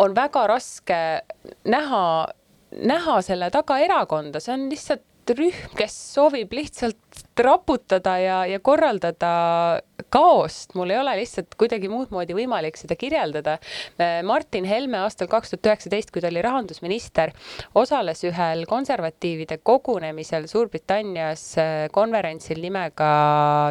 on 0.00 0.14
väga 0.16 0.46
raske 0.46 0.98
näha, 1.68 2.04
näha 2.76 3.20
selle 3.22 3.50
taga 3.50 3.78
erakonda, 3.82 4.40
see 4.40 4.54
on 4.54 4.68
lihtsalt 4.70 5.34
rühm, 5.36 5.74
kes 5.78 5.96
soovib 6.14 6.52
lihtsalt 6.56 7.24
raputada 7.42 8.16
ja, 8.20 8.40
ja 8.46 8.60
korraldada 8.60 9.32
kaost, 10.10 10.74
mul 10.74 10.90
ei 10.90 10.98
ole 10.98 11.16
lihtsalt 11.20 11.54
kuidagi 11.60 11.90
muud 11.92 12.12
moodi 12.14 12.34
võimalik 12.36 12.78
seda 12.80 12.96
kirjeldada. 12.98 13.58
Martin 14.26 14.64
Helme 14.68 15.00
aastal 15.04 15.28
kaks 15.30 15.52
tuhat 15.52 15.70
üheksateist, 15.70 16.12
kui 16.14 16.22
ta 16.22 16.30
oli 16.30 16.42
rahandusminister, 16.44 17.34
osales 17.78 18.24
ühel 18.26 18.64
konservatiivide 18.70 19.60
kogunemisel 19.62 20.48
Suurbritannias 20.50 21.44
äh, 21.60 21.70
konverentsil 21.92 22.60
nimega 22.62 23.10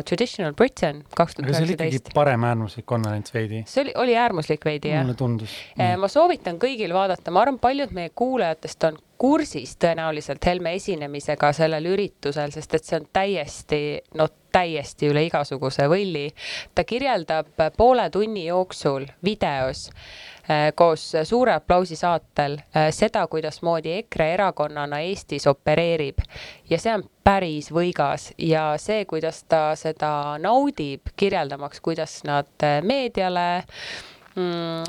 Traditional 0.08 0.55
Britain 0.58 1.03
kaks 1.15 1.38
tuhat 1.38 1.49
üheksateist. 1.49 1.79
see 1.79 1.89
oli 1.89 1.99
ikkagi 1.99 2.15
paremäärmuslik 2.15 2.88
konverents 2.89 3.34
veidi. 3.34 3.63
see 3.67 3.84
oli, 3.84 3.95
oli 4.05 4.17
äärmuslik 4.17 4.65
veidi, 4.65 4.93
jah. 4.93 5.03
mulle 5.03 5.17
tundus. 5.19 5.55
Äh, 5.79 5.95
ma 5.99 6.12
soovitan 6.12 6.62
kõigil 6.62 6.93
vaadata, 6.95 7.34
ma 7.34 7.45
arvan, 7.45 7.60
paljud 7.62 7.93
meie 7.95 8.13
kuulajatest 8.15 8.89
on 8.91 8.99
kursis 9.19 9.75
tõenäoliselt 9.75 10.45
Helme 10.47 10.73
esinemisega 10.79 11.51
sellel 11.53 11.91
üritusel, 11.91 12.53
sest 12.55 12.75
et 12.77 12.88
see 12.88 12.99
on 13.01 13.08
täiesti, 13.13 13.79
no 14.15 14.29
täiesti 14.51 15.10
üle 15.12 15.25
igasuguse 15.27 15.89
võlli. 15.91 16.29
ta 16.75 16.84
kirjeldab 16.88 17.51
poole 17.77 18.10
tunni 18.10 18.45
jooksul 18.45 19.05
videos 19.23 19.89
äh, 19.89 20.71
koos 20.75 21.03
suure 21.23 21.53
aplausi 21.53 21.99
saatel 21.99 22.58
äh, 22.62 22.88
seda, 22.95 23.27
kuidasmoodi 23.27 23.97
EKRE 23.97 24.34
erakonnana 24.34 25.01
Eestis 25.05 25.47
opereerib 25.47 26.23
ja 26.69 26.79
see 26.79 26.95
on 26.95 27.03
päris 27.23 27.69
võigas 27.75 28.32
ja 28.38 28.71
see, 28.77 29.03
kuidas 29.05 29.43
ta 29.43 29.75
seda 29.75 30.38
naudib, 30.39 31.12
kirjeldamaks, 31.15 31.84
kuidas 31.84 32.21
nad 32.23 32.49
äh, 32.63 32.79
meediale 32.82 33.65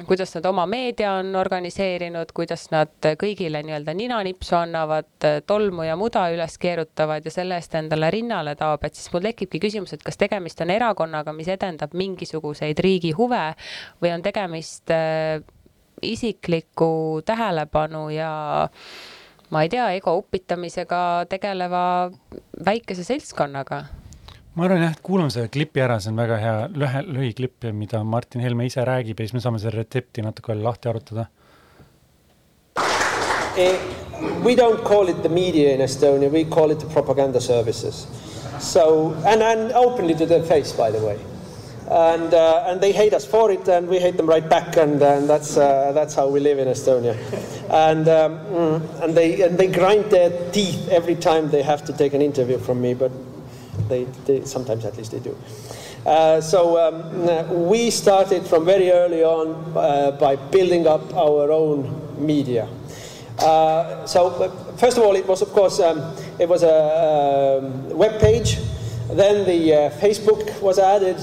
kuidas 0.07 0.35
nad 0.37 0.47
oma 0.51 0.65
meedia 0.67 1.13
on 1.19 1.35
organiseerinud, 1.37 2.33
kuidas 2.37 2.67
nad 2.73 3.09
kõigile 3.21 3.63
nii-öelda 3.67 3.95
ninanipsu 3.97 4.57
annavad, 4.59 5.11
tolmu 5.47 5.87
ja 5.87 5.97
muda 5.99 6.27
üles 6.35 6.57
keerutavad 6.61 7.27
ja 7.27 7.33
selle 7.35 7.59
eest 7.61 7.75
endale 7.79 8.11
rinnale 8.15 8.57
taob, 8.59 8.85
et 8.87 8.99
siis 8.99 9.13
mul 9.15 9.25
tekibki 9.29 9.63
küsimus, 9.63 9.95
et 9.95 10.05
kas 10.07 10.21
tegemist 10.21 10.61
on 10.65 10.73
erakonnaga, 10.75 11.35
mis 11.37 11.49
edendab 11.53 11.95
mingisuguseid 11.99 12.83
riigi 12.85 13.15
huve 13.19 13.45
või 14.03 14.15
on 14.15 14.25
tegemist 14.27 14.93
äh, 14.95 15.41
isikliku 16.03 17.21
tähelepanu 17.27 18.09
ja 18.15 18.33
ma 19.51 19.63
ei 19.65 19.73
tea, 19.73 19.91
ego 19.99 20.17
upitamisega 20.23 21.27
tegeleva 21.31 21.83
väikese 22.67 23.05
seltskonnaga 23.05 23.85
ma 24.55 24.67
arvan 24.67 24.83
jah, 24.85 24.95
et 24.97 25.03
kuulame 25.07 25.31
selle 25.33 25.51
klipi 25.53 25.83
ära, 25.85 26.01
see 26.01 26.11
on 26.13 26.21
väga 26.21 26.39
hea 26.43 26.55
lühe, 26.75 27.03
lühiklipp, 27.07 27.69
mida 27.77 28.03
Martin 28.05 28.43
Helme 28.45 28.67
ise 28.67 28.85
räägib 28.87 29.21
ja 29.21 29.29
siis 29.29 29.37
me 29.37 29.45
saame 29.45 29.63
selle 29.63 29.79
retsepti 29.79 30.25
natuke 30.27 30.57
lahti 30.59 30.93
arutada 30.93 31.29
eh,. 33.57 33.79
We 34.45 34.55
don't 34.55 34.85
call 34.85 35.09
it 35.09 35.23
the 35.23 35.31
media 35.31 35.73
in 35.73 35.81
Estonia, 35.81 36.29
we 36.31 36.45
call 36.45 36.71
it 36.71 36.79
the 36.79 36.87
propaganda 36.93 37.41
services. 37.41 38.07
So, 38.61 39.17
and, 39.25 39.43
and 39.43 39.73
openly 39.73 40.15
to 40.17 40.27
their 40.27 40.43
face, 40.43 40.75
by 40.75 40.91
the 40.91 41.01
way. 41.01 41.17
and 41.91 42.33
uh, 42.35 42.65
and 42.69 42.81
they 42.81 42.93
hate 42.93 43.13
us 43.13 43.27
for 43.27 43.51
it, 43.51 43.67
and 43.67 43.89
we 43.89 43.99
hate 43.99 44.17
them 44.17 44.27
right 44.27 44.49
back, 44.49 44.77
and, 44.77 45.03
and 45.03 45.29
that's 45.29 45.57
uh, 45.57 45.91
that's 45.93 46.15
how 46.15 46.29
we 46.29 46.39
live 46.39 46.59
in 46.59 46.69
Estonia, 46.69 47.17
and 47.69 48.09
um, 48.09 48.39
mm, 48.39 49.03
and 49.03 49.17
they 49.17 49.43
and 49.43 49.59
they 49.59 49.67
grind 49.67 50.05
their 50.11 50.31
teeth 50.53 50.89
every 50.89 51.17
time 51.17 51.51
they 51.51 51.63
have 51.63 51.85
to 51.85 51.93
take 51.93 52.15
an 52.15 52.23
interview 52.23 52.59
from 52.59 52.81
me, 52.81 52.95
but 52.95 53.11
they, 53.91 54.05
they 54.25 54.45
sometimes 54.45 54.85
at 54.85 54.97
least 54.97 55.13
they 55.13 55.21
do. 55.21 55.37
Uh, 56.07 56.41
so 56.41 56.79
um, 56.79 57.69
we 57.69 57.91
started 57.91 58.47
from 58.47 58.65
very 58.65 58.91
early 58.91 59.23
on 59.23 59.49
uh, 59.77 60.13
by 60.13 60.35
building 60.35 60.87
up 60.87 61.15
our 61.15 61.53
own 61.53 62.25
media. 62.25 62.67
Uh, 63.39 64.07
so 64.07 64.31
first 64.79 64.97
of 64.97 65.05
all, 65.05 65.15
it 65.15 65.27
was 65.27 65.43
of 65.43 65.49
course 65.51 65.79
um, 65.81 66.15
it 66.39 66.49
was 66.49 66.63
a 66.63 67.59
um, 67.63 67.91
web 67.91 68.21
page. 68.21 68.57
Then 69.09 69.45
the 69.45 69.75
uh, 69.75 69.91
Facebook 69.99 70.61
was 70.63 70.79
added, 70.79 71.17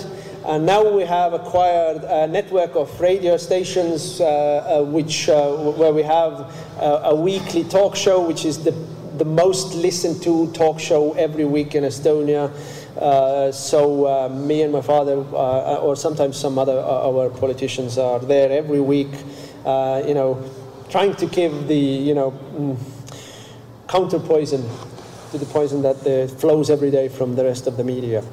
and 0.45 0.65
now 0.65 0.87
we 0.87 1.03
have 1.03 1.33
acquired 1.33 2.03
a 2.03 2.27
network 2.27 2.75
of 2.75 2.99
radio 2.99 3.37
stations, 3.37 4.19
uh, 4.19 4.25
uh, 4.25 4.83
which 4.83 5.27
where 5.27 5.93
we 5.93 6.03
have 6.03 6.53
a 6.79 7.15
weekly 7.15 7.63
talk 7.63 7.95
show, 7.95 8.21
which 8.27 8.45
is 8.45 8.63
the 8.63 8.73
the 9.17 9.25
most 9.25 9.75
listened 9.75 10.21
to 10.23 10.51
talk 10.53 10.79
show 10.79 11.13
every 11.13 11.45
week 11.45 11.75
in 11.75 11.83
Estonia. 11.83 12.51
Uh, 12.97 13.51
so 13.51 14.07
uh, 14.07 14.29
me 14.29 14.63
and 14.63 14.71
my 14.71 14.81
father, 14.81 15.19
uh, 15.33 15.75
or 15.81 15.95
sometimes 15.95 16.37
some 16.37 16.57
other 16.57 16.79
our 16.79 17.29
politicians, 17.29 17.97
are 17.97 18.19
there 18.19 18.51
every 18.51 18.81
week. 18.81 19.11
you 20.07 20.13
know, 20.13 20.37
trying 20.89 21.15
to 21.15 21.25
give 21.27 21.67
the 21.67 21.77
you 22.09 22.15
know 22.15 22.31
mm, 22.31 22.77
counter 23.87 24.19
poison 24.19 24.63
to 25.31 25.37
the 25.37 25.45
poison 25.45 25.81
that 25.81 25.97
flows 26.39 26.69
every 26.69 26.89
day 26.89 27.09
from 27.09 27.35
the 27.35 27.43
rest 27.43 27.67
of 27.67 27.77
the 27.77 27.83
media. 27.83 28.23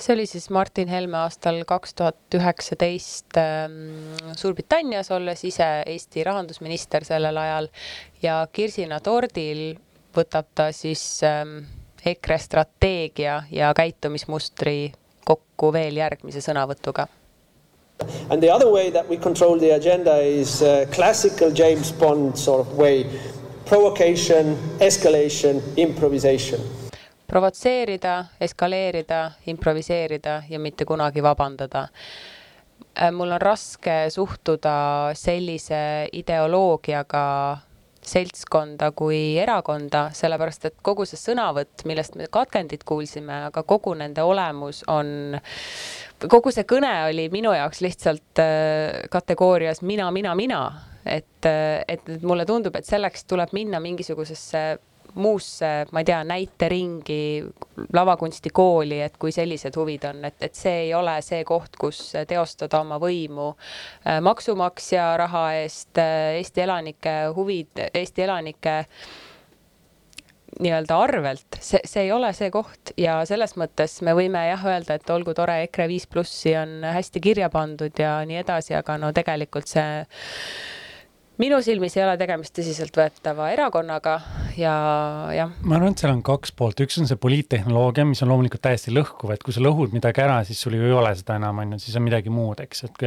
see 0.00 0.14
oli 0.14 0.26
siis 0.26 0.50
Martin 0.50 0.88
Helme 0.88 1.18
aastal 1.20 1.58
kaks 1.68 1.92
tuhat 1.94 2.34
üheksateist 2.34 3.36
ähm, 3.36 3.74
Suurbritannias, 4.36 5.10
olles 5.12 5.44
ise 5.44 5.68
Eesti 5.86 6.24
rahandusminister 6.24 7.04
sellel 7.04 7.36
ajal 7.36 7.68
ja 8.22 8.46
Kirsina 8.52 9.00
tordil 9.04 9.76
võtab 10.16 10.46
ta 10.54 10.70
siis 10.72 11.22
ähm, 11.24 11.58
EKRE 12.04 12.38
strateegia 12.38 13.42
ja 13.50 13.72
käitumismustri 13.76 14.92
kokku 15.24 15.72
veel 15.72 15.96
järgmise 15.96 16.40
sõnavõtuga 16.40 17.06
And 18.30 18.40
the 18.40 18.50
other 18.50 18.68
way 18.68 18.90
that 18.90 19.08
we 19.08 19.16
control 19.16 19.58
the 19.58 19.74
agenda 19.74 20.16
is 20.22 20.62
uh, 20.62 20.86
classical 20.90 21.50
James 21.50 21.92
Bond 21.92 22.36
sort 22.36 22.60
of 22.60 22.78
way 22.78 23.04
provocation, 23.68 24.58
escalation, 24.80 25.62
improvisation. 25.76 26.60
provotseerida, 27.26 28.24
eskaleerida, 28.40 29.30
improviseerida 29.46 30.42
ja 30.48 30.58
mitte 30.58 30.84
kunagi 30.84 31.22
vabandada. 31.22 31.88
Äh, 32.98 33.12
mul 33.12 33.30
on 33.30 33.40
raske 33.40 34.10
suhtuda 34.10 35.10
sellise 35.14 36.08
ideoloogiaga 36.12 37.58
seltskonda 38.06 38.90
kui 38.96 39.36
erakonda, 39.38 40.06
sellepärast 40.16 40.64
et 40.70 40.76
kogu 40.82 41.04
see 41.08 41.20
sõnavõtt, 41.20 41.84
millest 41.88 42.16
me 42.16 42.28
katkendit 42.32 42.84
kuulsime, 42.88 43.46
aga 43.50 43.62
kogu 43.68 43.92
nende 43.98 44.24
olemus 44.24 44.82
on 44.88 45.34
kogu 46.28 46.52
see 46.52 46.66
kõne 46.68 46.90
oli 47.08 47.28
minu 47.32 47.52
jaoks 47.56 47.80
lihtsalt 47.84 48.42
äh, 48.42 49.02
kategoorias 49.12 49.82
mina, 49.82 50.10
mina, 50.10 50.34
mina. 50.34 50.62
et, 51.04 51.46
äh, 51.48 51.80
et 51.88 52.08
mulle 52.22 52.44
tundub, 52.46 52.76
et 52.76 52.84
selleks 52.84 53.24
tuleb 53.24 53.54
minna 53.56 53.80
mingisugusesse 53.80 54.64
muusse, 55.14 55.70
ma 55.92 56.02
ei 56.02 56.08
tea, 56.08 56.20
näiteringi, 56.24 57.22
lavakunstikooli, 57.92 59.00
et 59.06 59.16
kui 59.20 59.32
sellised 59.32 59.76
huvid 59.76 60.04
on, 60.10 60.24
et, 60.28 60.36
et 60.42 60.54
see 60.54 60.86
ei 60.86 60.94
ole 60.94 61.16
see 61.24 61.42
koht, 61.48 61.78
kus 61.80 62.02
teostada 62.28 62.82
oma 62.84 63.00
võimu 63.02 63.50
äh, 63.54 64.20
maksumaksja 64.24 65.14
raha 65.20 65.46
eest, 65.62 65.98
Eesti 66.00 66.62
elanike 66.66 67.16
huvid, 67.36 67.88
Eesti 67.94 68.28
elanike 68.28 68.78
äh, 68.84 69.10
nii-öelda 70.58 70.98
arvelt, 70.98 71.58
see, 71.60 71.80
see 71.84 72.06
ei 72.06 72.12
ole 72.12 72.32
see 72.36 72.50
koht 72.52 72.92
ja 72.98 73.20
selles 73.28 73.54
mõttes 73.60 74.00
me 74.06 74.14
võime 74.16 74.42
jah 74.48 74.64
öelda, 74.72 74.96
et 74.98 75.12
olgu 75.12 75.34
tore, 75.36 75.60
EKRE 75.66 75.86
viis 75.90 76.06
plussi 76.10 76.54
on 76.58 76.80
hästi 76.84 77.22
kirja 77.22 77.50
pandud 77.52 77.94
ja 78.00 78.18
nii 78.26 78.40
edasi, 78.42 78.74
aga 78.78 78.98
no 79.00 79.12
tegelikult 79.16 79.70
see 79.70 80.04
minu 81.40 81.58
silmis 81.64 81.94
ei 81.96 82.04
ole 82.04 82.16
tegemist 82.20 82.52
tõsiseltvõetava 82.56 83.48
erakonnaga 83.54 84.16
ja 84.58 84.74
jah. 85.32 85.52
ma 85.64 85.78
arvan, 85.78 85.94
et 85.94 86.02
seal 86.02 86.12
on 86.12 86.22
kaks 86.26 86.52
poolt, 86.56 86.82
üks 86.84 86.98
on 87.00 87.08
see 87.08 87.18
poliittehnoloogia, 87.20 88.04
mis 88.08 88.20
on 88.24 88.32
loomulikult 88.32 88.62
täiesti 88.66 88.92
lõhkuv, 88.92 89.32
et 89.34 89.44
kui 89.46 89.54
sa 89.56 89.62
lõhud 89.64 89.94
midagi 89.96 90.24
ära, 90.24 90.40
siis 90.48 90.60
sul 90.60 90.76
ju 90.76 90.88
ei 90.88 90.96
ole 90.96 91.12
seda 91.18 91.38
enam, 91.40 91.62
on 91.62 91.76
ju, 91.76 91.80
siis 91.84 91.96
on 91.96 92.04
midagi 92.04 92.32
muud, 92.34 92.60
eks, 92.64 92.84
et 92.88 93.04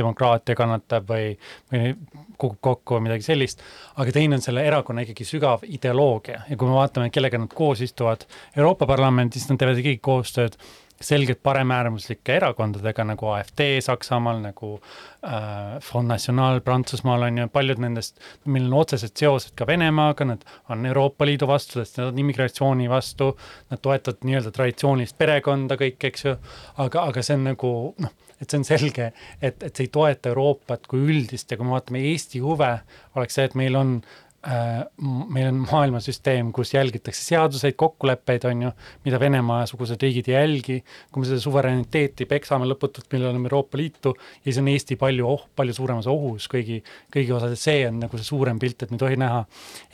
demokraatia 0.00 0.58
kannatab 0.58 1.06
või, 1.12 1.36
või 1.72 1.92
kukub 2.36 2.58
kokku 2.68 2.98
või 2.98 3.06
midagi 3.06 3.28
sellist. 3.28 3.62
aga 3.96 4.14
teine 4.16 4.40
on 4.40 4.44
selle 4.44 4.64
erakonna 4.66 5.06
ikkagi 5.06 5.28
sügav 5.28 5.62
ideoloogia 5.68 6.42
ja 6.48 6.56
kui 6.58 6.68
me 6.68 6.80
vaatame, 6.80 7.12
kellega 7.14 7.38
nad 7.38 7.54
koos 7.54 7.84
istuvad 7.86 8.26
Euroopa 8.56 8.88
Parlamendis, 8.90 9.46
nad 9.50 9.62
teevad 9.62 9.78
ikkagi 9.82 10.02
koostööd 10.02 10.58
selgelt 11.00 11.42
paremäärmuslike 11.42 12.36
erakondadega 12.36 13.04
nagu 13.04 13.28
AfD 13.34 13.62
Saksamaal, 13.84 14.40
nagu 14.40 14.72
äh, 14.78 15.78
Front 15.84 16.08
National 16.08 16.60
Prantsusmaal 16.64 17.26
on 17.28 17.38
ju, 17.42 17.48
paljud 17.52 17.80
nendest, 17.82 18.20
millel 18.44 18.72
on 18.72 18.80
otsesed 18.80 19.16
seosed 19.18 19.54
ka 19.58 19.68
Venemaaga, 19.68 20.28
nad 20.32 20.44
on 20.72 20.86
Euroopa 20.86 21.28
Liidu 21.28 21.48
vastu, 21.50 21.80
sest 21.80 22.00
nad 22.00 22.12
on 22.12 22.22
immigratsiooni 22.24 22.88
vastu, 22.90 23.34
nad 23.70 23.82
toetavad 23.84 24.24
nii-öelda 24.24 24.54
traditsioonilist 24.56 25.18
perekonda 25.18 25.78
kõik, 25.80 25.98
eks 26.10 26.28
ju, 26.28 26.36
aga, 26.84 27.08
aga 27.10 27.24
see 27.26 27.36
on 27.36 27.50
nagu 27.52 27.72
noh, 28.02 28.14
et 28.40 28.50
see 28.50 28.60
on 28.60 28.68
selge, 28.68 29.12
et, 29.40 29.62
et 29.62 29.70
see 29.72 29.86
ei 29.86 29.92
toeta 29.92 30.32
Euroopat 30.32 30.88
kui 30.88 31.04
üldist 31.08 31.52
ja 31.52 31.60
kui 31.60 31.68
me 31.68 31.76
vaatame 31.76 32.04
Eesti 32.12 32.40
huve, 32.44 32.72
oleks 33.16 33.36
see, 33.36 33.48
et 33.48 33.56
meil 33.58 33.76
on 33.76 33.98
Äh, 34.00 34.25
meil 34.46 35.48
on 35.48 35.62
maailmasüsteem, 35.64 36.52
kus 36.54 36.70
jälgitakse 36.74 37.22
seaduseid, 37.24 37.74
kokkuleppeid, 37.78 38.44
on 38.46 38.62
ju, 38.66 38.70
mida 39.06 39.18
Venemaa-sugused 39.20 40.02
riigid 40.02 40.28
ei 40.30 40.36
jälgi, 40.36 40.76
kui 41.10 41.22
me 41.22 41.28
seda 41.28 41.42
suverääniteeti 41.42 42.28
peksame 42.30 42.68
lõputult, 42.70 43.08
millal 43.12 43.32
oleme 43.32 43.50
Euroopa 43.50 43.80
Liitu, 43.80 44.12
ja 44.44 44.44
siis 44.46 44.60
on 44.62 44.70
Eesti 44.70 44.98
palju 45.00 45.26
oh-, 45.26 45.46
palju 45.58 45.74
suuremas 45.74 46.06
ohus 46.10 46.46
kõigi, 46.52 46.78
kõigi 47.14 47.34
osas, 47.34 47.56
et 47.56 47.62
see 47.62 47.82
on 47.88 47.98
nagu 48.04 48.20
see 48.20 48.28
suurem 48.28 48.60
pilt, 48.62 48.84
et 48.84 48.92
me 48.92 49.00
ei 49.00 49.02
tohi 49.02 49.18
näha 49.18 49.42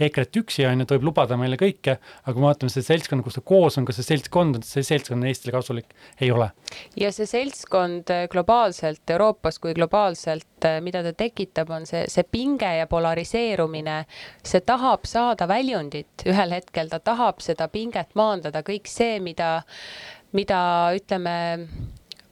EKRE-t 0.09 0.43
üksi, 0.43 0.67
on 0.69 0.85
ju, 0.85 0.89
ta 0.89 0.99
võib 0.99 1.09
lubada 1.09 1.41
meile 1.41 1.57
kõike, 1.61 1.97
aga 2.23 2.37
kui 2.37 2.45
me 2.45 2.51
vaatame 2.51 2.75
seda 2.75 2.91
seltskonda, 2.91 3.25
kus 3.25 3.41
ta 3.41 3.45
koos 3.53 3.81
on, 3.81 3.89
kas 3.89 4.01
see 4.03 4.11
seltskond 4.11 4.61
on, 4.61 4.67
see 4.69 4.85
seltskond 4.85 5.23
on 5.23 5.31
Eestile 5.33 5.57
kasulik, 5.57 5.97
ei 6.21 6.29
ole. 6.35 6.51
ja 7.01 7.13
see 7.15 7.29
seltskond 7.31 8.13
globaalselt 8.33 9.17
Euroopas 9.17 9.59
kui 9.63 9.73
globaalselt, 9.77 10.69
mida 10.85 11.01
ta 11.03 11.17
tekitab, 11.17 11.73
on 11.73 11.89
see, 11.89 12.05
see 12.13 12.29
pinge 12.29 12.69
ja 12.77 12.87
polariseerumine 12.91 14.03
see 14.47 14.63
tahab 14.67 15.07
saada 15.09 15.47
väljundit 15.49 16.27
ühel 16.29 16.55
hetkel, 16.57 16.91
ta 16.91 16.99
tahab 16.99 17.41
seda 17.45 17.69
pinget 17.73 18.15
maandada, 18.19 18.63
kõik 18.67 18.91
see, 18.91 19.19
mida, 19.23 19.63
mida 20.37 20.61
ütleme, 20.97 21.37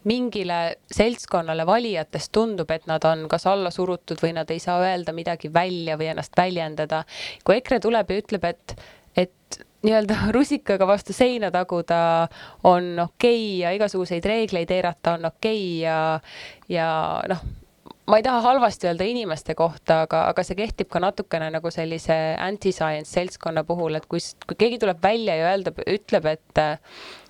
mingile 0.09 0.77
seltskonnale 0.93 1.67
valijatest 1.69 2.33
tundub, 2.33 2.71
et 2.73 2.87
nad 2.89 3.05
on 3.05 3.27
kas 3.29 3.45
alla 3.51 3.73
surutud 3.75 4.21
või 4.23 4.33
nad 4.39 4.51
ei 4.51 4.63
saa 4.63 4.81
öelda 4.81 5.13
midagi 5.13 5.53
välja 5.53 5.99
või 6.01 6.09
ennast 6.15 6.37
väljendada. 6.37 7.05
kui 7.45 7.59
EKRE 7.61 7.81
tuleb 7.85 8.11
ja 8.11 8.23
ütleb, 8.23 8.47
et, 8.49 8.77
et 9.17 9.61
nii-öelda 9.85 10.17
rusikaga 10.37 10.89
vastu 10.89 11.13
seina 11.17 11.51
taguda 11.51 12.29
on 12.65 12.95
okei 12.99 13.37
okay 13.37 13.57
ja 13.61 13.73
igasuguseid 13.77 14.25
reegleid 14.25 14.71
eirata 14.71 15.19
on 15.19 15.31
okei 15.33 15.61
okay 15.61 15.83
ja, 15.85 16.21
ja 16.69 16.91
noh 17.29 17.45
ma 18.11 18.19
ei 18.19 18.27
taha 18.27 18.41
halvasti 18.43 18.89
öelda 18.91 19.07
inimeste 19.07 19.55
kohta, 19.55 20.03
aga, 20.07 20.25
aga 20.33 20.45
see 20.47 20.59
kehtib 20.59 20.91
ka 20.91 21.03
natukene 21.03 21.51
nagu 21.55 21.71
sellise 21.75 22.17
anti-science 22.43 23.11
seltskonna 23.13 23.65
puhul, 23.69 23.99
et 23.99 24.07
kui, 24.11 24.23
kui 24.47 24.59
keegi 24.59 24.81
tuleb 24.83 25.03
välja 25.03 25.37
ja 25.39 25.51
öelda, 25.53 25.75
ütleb, 25.87 26.27
et, 26.33 26.63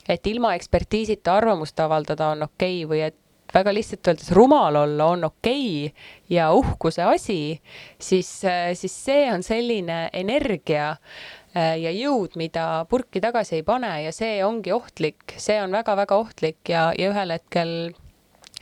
et 0.09 0.31
ilma 0.33 0.55
ekspertiisita 0.59 1.37
arvamust 1.37 1.81
avaldada 1.85 2.33
on 2.35 2.49
okei 2.49 2.85
okay, 2.85 2.89
või 2.93 3.03
et 3.11 3.19
väga 3.55 3.73
lihtsalt 3.75 4.09
öeldes 4.13 4.31
rumal 4.37 4.77
olla 4.79 5.07
on 5.11 5.25
okei 5.25 5.87
okay 5.87 6.37
ja 6.37 6.51
uhkuse 6.55 7.03
asi, 7.03 7.61
siis, 7.99 8.31
siis 8.75 8.99
see 9.05 9.25
on 9.33 9.43
selline 9.43 10.05
energia 10.13 10.93
äh, 10.93 11.75
ja 11.83 11.91
jõud, 11.95 12.37
mida 12.41 12.85
purki 12.91 13.23
tagasi 13.23 13.59
ei 13.59 13.67
pane 13.67 13.91
ja 14.05 14.13
see 14.15 14.39
ongi 14.47 14.73
ohtlik, 14.75 15.35
see 15.37 15.59
on 15.63 15.75
väga-väga 15.75 16.21
ohtlik 16.23 16.71
ja, 16.71 16.91
ja 16.99 17.11
ühel 17.11 17.35
hetkel 17.37 17.75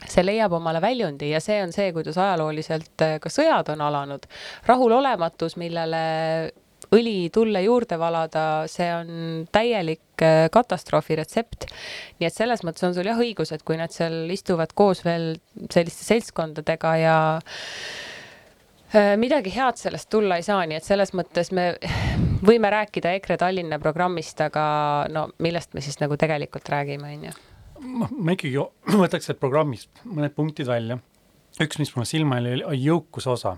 see 0.07 0.25
leiab 0.25 0.55
omale 0.59 0.81
väljundi 0.83 1.33
ja 1.33 1.41
see 1.43 1.59
on 1.63 1.73
see, 1.75 1.91
kuidas 1.97 2.19
ajalooliselt 2.21 3.05
äh, 3.05 3.19
ka 3.23 3.33
sõjad 3.33 3.73
on 3.75 3.83
alanud. 3.89 4.27
rahulolematus, 4.69 5.57
millele 5.59 6.03
õli 6.95 7.29
tulle 7.35 7.63
juurde 7.65 7.99
valada, 8.01 8.45
see 8.71 8.89
on 8.95 9.11
täielik 9.53 10.23
äh, 10.25 10.47
katastroofi 10.53 11.19
retsept. 11.19 11.69
nii 12.21 12.29
et 12.29 12.35
selles 12.37 12.65
mõttes 12.65 12.87
on 12.87 12.95
sul 12.97 13.11
jah 13.11 13.19
õigus, 13.19 13.53
et 13.53 13.65
kui 13.67 13.79
nad 13.81 13.93
seal 13.95 14.31
istuvad 14.33 14.73
koos 14.75 15.05
veel 15.05 15.35
selliste 15.73 16.07
seltskondadega 16.07 16.95
ja 17.03 17.19
äh, 18.95 19.15
midagi 19.21 19.53
head 19.55 19.81
sellest 19.81 20.11
tulla 20.15 20.39
ei 20.39 20.47
saa, 20.47 20.65
nii 20.65 20.81
et 20.81 20.89
selles 20.89 21.13
mõttes 21.17 21.53
me 21.53 21.75
võime 22.49 22.71
rääkida 22.73 23.13
EKRE 23.19 23.41
Tallinna 23.43 23.83
programmist, 23.83 24.41
aga 24.41 24.65
no 25.13 25.29
millest 25.45 25.75
me 25.75 25.85
siis 25.85 26.01
nagu 26.01 26.17
tegelikult 26.17 26.71
räägime, 26.73 27.15
on 27.19 27.31
ju 27.31 27.39
ma 27.81 28.35
ikkagi 28.35 28.57
võtaks 29.05 29.29
sealt 29.29 29.41
programmist 29.43 30.03
mõned 30.05 30.35
punktid 30.37 30.69
välja. 30.71 30.99
Üks, 31.59 31.81
mis 31.81 31.91
mulle 31.95 32.07
silma 32.07 32.39
jäi, 32.39 32.61
oli 32.63 32.85
jõukuse 32.85 33.33
osa. 33.33 33.57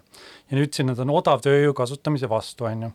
Ja 0.49 0.57
nüüd 0.57 0.71
ütlesin, 0.71 0.93
et 0.93 1.03
on 1.03 1.13
odav 1.13 1.43
tööjõu 1.45 1.75
kasutamise 1.77 2.31
vastu, 2.31 2.65
on 2.65 2.87
ju 2.87 2.93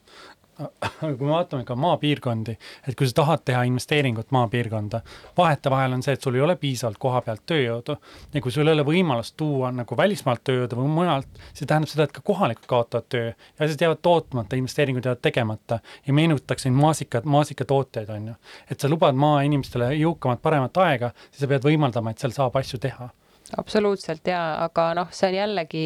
kui 0.56 1.15
me 1.20 1.32
vaatame 1.32 1.65
ka 1.68 1.76
maapiirkondi, 1.76 2.56
et 2.88 2.96
kui 2.96 3.08
sa 3.10 3.18
tahad 3.20 3.44
teha 3.46 3.63
investeeringut 3.68 4.32
maapiirkonda, 4.36 5.02
vahetevahel 5.38 5.98
on 5.98 6.04
see, 6.06 6.15
et 6.15 6.24
sul 6.24 6.38
ei 6.38 6.44
ole 6.46 6.56
piisavalt 6.60 7.00
koha 7.02 7.22
pealt 7.26 7.44
tööjõudu 7.52 7.98
ja 8.34 8.44
kui 8.44 8.54
sul 8.56 8.68
ei 8.68 8.76
ole 8.78 8.86
võimalust 8.88 9.36
tuua 9.39 9.72
nagu 9.76 9.98
välismaalt 9.98 10.46
tööjõudu 10.48 10.80
või 10.80 10.94
mujalt, 11.00 11.41
see 11.52 11.68
tähendab 11.68 11.91
seda, 11.91 12.08
et 12.08 12.15
ka 12.15 12.24
kohalikud 12.26 12.70
kaotavad 12.72 13.10
töö 13.12 13.28
ja 13.34 13.68
asjad 13.68 13.86
jäävad 13.88 14.04
tootmata, 14.08 14.60
investeeringud 14.60 15.10
jäävad 15.10 15.24
tegemata 15.28 15.80
ja 16.08 16.15
meenutaksin 16.15 16.74
maasikad, 16.78 17.28
maasikatootjaid, 17.28 18.10
on 18.15 18.32
ju. 18.32 18.38
et 18.72 18.80
sa 18.80 18.91
lubad 18.91 19.20
maainimestele 19.20 19.91
jõukamat, 20.00 20.44
paremat 20.46 20.84
aega, 20.88 21.12
siis 21.32 21.44
sa 21.44 21.52
pead 21.52 21.68
võimaldama, 21.68 22.15
et 22.15 22.24
seal 22.24 22.36
saab 22.36 22.56
asju 22.62 22.80
teha. 22.80 23.10
absoluutselt 23.58 24.28
ja, 24.28 24.46
aga 24.63 24.94
noh, 25.02 25.12
see 25.12 25.34
on 25.34 25.41
jällegi 25.41 25.86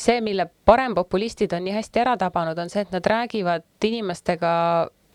see, 0.00 0.20
mille 0.24 0.48
parempopulistid 0.68 1.52
on 1.56 1.66
nii 1.66 1.76
hästi 1.76 2.02
ära 2.04 2.16
tabanud, 2.20 2.58
on 2.58 2.72
see, 2.72 2.86
et 2.86 2.94
nad 2.94 3.06
räägivad 3.06 3.66
inimestega 3.84 4.54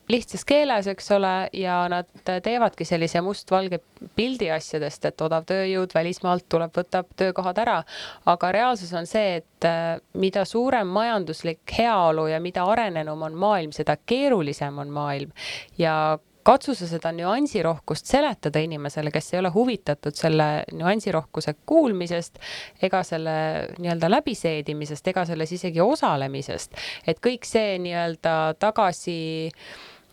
lihtsas 0.09 0.45
keeles, 0.45 0.87
eks 0.87 1.07
ole, 1.15 1.33
ja 1.53 1.77
nad 1.89 2.09
teevadki 2.23 2.85
sellise 2.85 3.21
mustvalge 3.25 3.79
pildi 4.15 4.51
asjadest, 4.53 5.07
et 5.09 5.23
odav 5.25 5.47
tööjõud 5.49 5.95
välismaalt 5.95 6.45
tuleb, 6.49 6.73
võtab 6.77 7.09
töökohad 7.17 7.57
ära. 7.63 7.79
aga 8.25 8.51
reaalsus 8.51 8.93
on 8.93 9.09
see, 9.09 9.41
et 9.41 9.65
äh, 9.65 9.97
mida 10.13 10.45
suurem 10.45 10.87
majanduslik 10.87 11.77
heaolu 11.77 12.27
ja 12.27 12.39
mida 12.39 12.65
arenenum 12.69 13.21
on 13.21 13.33
maailm, 13.33 13.71
seda 13.71 13.97
keerulisem 13.97 14.77
on 14.79 14.93
maailm 14.93 15.31
ja 15.77 16.17
katsu 16.45 16.75
sa 16.77 16.87
seda 16.89 17.11
nüansirohkust 17.15 18.09
seletada 18.09 18.61
inimesele, 18.61 19.11
kes 19.13 19.33
ei 19.33 19.39
ole 19.41 19.51
huvitatud 19.53 20.15
selle 20.17 20.49
nüansirohkuse 20.77 21.55
kuulmisest 21.65 22.39
ega 22.85 23.01
selle 23.07 23.35
nii-öelda 23.79 24.11
läbiseedimisest 24.13 25.11
ega 25.13 25.25
selles 25.25 25.51
isegi 25.57 25.81
osalemisest. 25.81 26.77
et 27.07 27.19
kõik 27.23 27.49
see 27.49 27.79
nii-öelda 27.81 28.55
tagasi 28.59 29.19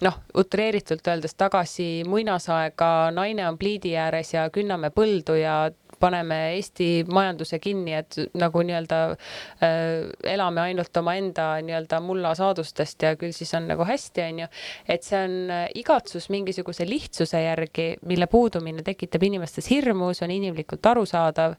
noh, 0.02 0.18
utreeritult 0.38 1.06
öeldes 1.08 1.36
tagasi 1.38 2.02
muinasaega, 2.08 3.12
naine 3.14 3.46
on 3.48 3.58
pliidi 3.58 3.94
ääres 3.96 4.34
ja 4.34 4.48
künname 4.50 4.90
põldu 4.90 5.36
ja 5.38 5.56
paneme 6.02 6.38
Eesti 6.56 6.88
majanduse 7.12 7.58
kinni, 7.62 7.94
et 7.96 8.18
nagu 8.38 8.62
nii-öelda 8.66 9.00
äh, 9.12 10.10
elame 10.34 10.64
ainult 10.66 10.96
omaenda 10.98 11.54
nii-öelda 11.64 12.00
mullasaadustest 12.04 13.06
ja 13.06 13.14
küll 13.20 13.34
siis 13.36 13.52
on 13.58 13.68
nagu 13.70 13.86
hästi, 13.88 14.24
on 14.26 14.42
ju. 14.44 14.50
et 14.88 15.06
see 15.06 15.20
on 15.20 15.36
äh, 15.50 15.66
igatsus 15.78 16.28
mingisuguse 16.34 16.86
lihtsuse 16.88 17.42
järgi, 17.44 17.88
mille 18.08 18.28
puudumine 18.30 18.84
tekitab 18.86 19.22
inimestes 19.28 19.70
hirmu, 19.72 20.12
see 20.16 20.26
on 20.28 20.36
inimlikult 20.38 20.92
arusaadav. 20.94 21.58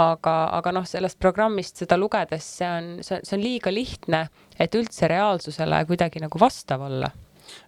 aga, 0.00 0.32
aga 0.58 0.70
noh, 0.74 0.86
sellest 0.90 1.20
programmist 1.22 1.84
seda 1.84 1.94
lugedes, 1.94 2.46
see 2.58 2.66
on, 2.66 2.88
see, 3.06 3.20
see 3.22 3.36
on 3.36 3.44
liiga 3.44 3.70
lihtne, 3.70 4.24
et 4.58 4.74
üldse 4.74 5.06
reaalsusele 5.10 5.84
kuidagi 5.86 6.22
nagu 6.24 6.40
vastav 6.40 6.82
olla 6.88 7.12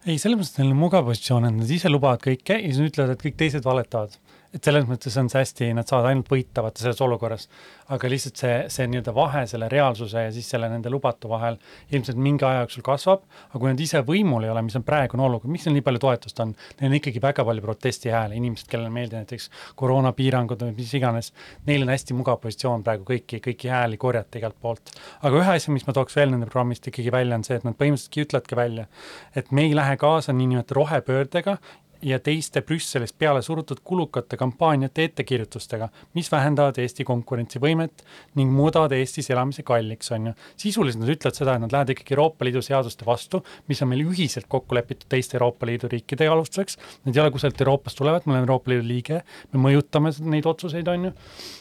ei, 0.07 0.16
selles 0.18 0.38
mõttes 0.38 0.57
neil 0.59 0.72
on 0.72 0.81
mugav 0.81 1.07
positsioon, 1.07 1.46
et 1.48 1.57
nad 1.57 1.70
ise 1.70 1.90
lubavad 1.92 2.22
kõike 2.24 2.59
ja 2.59 2.70
siis 2.72 2.90
ütlevad, 2.90 3.14
et 3.14 3.22
kõik 3.22 3.37
teised 3.38 3.66
valetavad 3.66 4.16
et 4.57 4.64
selles 4.64 4.87
mõttes 4.88 5.16
on 5.21 5.29
see 5.29 5.42
hästi, 5.42 5.69
nad 5.77 5.88
saavad 5.88 6.11
ainult 6.11 6.31
võita 6.33 6.62
vaata 6.64 6.81
selles 6.81 7.01
olukorras. 7.05 7.49
aga 7.95 8.09
lihtsalt 8.11 8.40
see, 8.40 8.55
see 8.73 8.87
nii-öelda 8.90 9.12
vahe 9.14 9.45
selle 9.47 9.69
reaalsuse 9.71 10.25
ja 10.25 10.31
siis 10.35 10.49
selle 10.51 10.66
nende 10.66 10.90
lubatu 10.90 11.29
vahel 11.31 11.55
ilmselt 11.95 12.19
mingi 12.19 12.42
aja 12.42 12.64
jooksul 12.64 12.83
kasvab, 12.87 13.23
aga 13.51 13.61
kui 13.62 13.71
nad 13.71 13.83
ise 13.85 14.01
võimul 14.09 14.42
ei 14.42 14.51
ole, 14.51 14.64
mis 14.66 14.75
on 14.79 14.83
praegune 14.87 15.23
olukord, 15.23 15.53
miks 15.53 15.69
neil 15.69 15.77
nii 15.77 15.85
palju 15.87 16.03
toetust 16.03 16.42
on, 16.42 16.57
neil 16.81 16.90
on 16.90 16.97
ikkagi 16.99 17.23
väga 17.23 17.45
palju 17.47 17.62
protestihääli, 17.62 18.40
inimesed, 18.40 18.66
kellele 18.73 18.90
meeldivad 18.90 19.23
näiteks 19.23 19.47
koroonapiirangud 19.79 20.66
või 20.66 20.75
mis 20.81 20.97
iganes, 20.99 21.31
neil 21.71 21.87
on 21.87 21.95
hästi 21.95 22.19
mugav 22.19 22.40
positsioon 22.42 22.83
praegu 22.87 23.07
kõiki, 23.12 23.38
kõiki 23.45 23.71
hääli 23.71 24.01
korjata 24.03 24.42
igalt 24.42 24.59
poolt. 24.59 24.97
aga 25.23 25.45
ühe 25.45 25.57
asja, 25.61 25.75
mis 25.77 25.87
ma 25.87 25.95
tooks 25.95 26.19
veel 26.19 26.35
nende 26.35 26.51
programmist 26.51 26.90
ikkagi 26.90 27.14
välja, 27.14 27.38
on 27.38 27.47
see, 27.47 27.61
et 27.61 27.69
nad 27.69 27.79
põhimõtteliselt 27.79 28.23
ütlevadki 28.27 28.59
välja, 28.59 28.90
et 29.37 29.55
me 29.55 29.69
ei 29.69 29.79
lähe 29.79 29.95
kaasa 30.01 30.35
niinimetatud 30.35 30.81
rohepöördega 30.81 31.59
ja 32.02 32.18
teiste 32.20 32.61
Brüsselist 32.62 33.16
peale 33.18 33.42
surutud 33.42 33.80
kulukate 33.85 34.37
kampaaniate 34.37 35.04
ettekirjutustega, 35.09 35.88
mis 36.14 36.28
vähendavad 36.32 36.78
Eesti 36.80 37.04
konkurentsivõimet 37.09 38.04
ning 38.38 38.52
muudavad 38.52 38.92
Eestis 38.96 39.30
elamise 39.30 39.62
kalliks, 39.66 40.11
on 40.12 40.30
ju. 40.30 40.32
sisuliselt 40.56 41.02
nad 41.02 41.12
ütlevad 41.14 41.38
seda, 41.38 41.54
et 41.54 41.64
nad 41.64 41.72
lähevad 41.72 41.92
ikkagi 41.94 42.14
Euroopa 42.16 42.44
Liidu 42.44 42.62
seaduste 42.62 43.06
vastu, 43.06 43.42
mis 43.68 43.82
on 43.82 43.90
meil 43.92 44.04
ühiselt 44.06 44.48
kokku 44.48 44.76
lepitud 44.76 45.09
teiste 45.12 45.38
Euroopa 45.38 45.66
Liidu 45.66 45.88
riikide 45.92 46.28
alustuseks. 46.28 46.78
Need 47.04 47.16
ei 47.16 47.22
ole 47.24 47.32
kusagilt 47.35 47.61
Euroopast 47.61 47.98
tulevad, 47.98 48.26
me 48.26 48.35
oleme 48.35 48.46
Euroopa 48.46 48.72
Liidu 48.72 48.87
liige, 48.88 49.22
me 49.52 49.62
mõjutame 49.68 50.12
neid 50.32 50.46
otsuseid, 50.46 50.88
on 50.88 51.09
ju. 51.11 51.12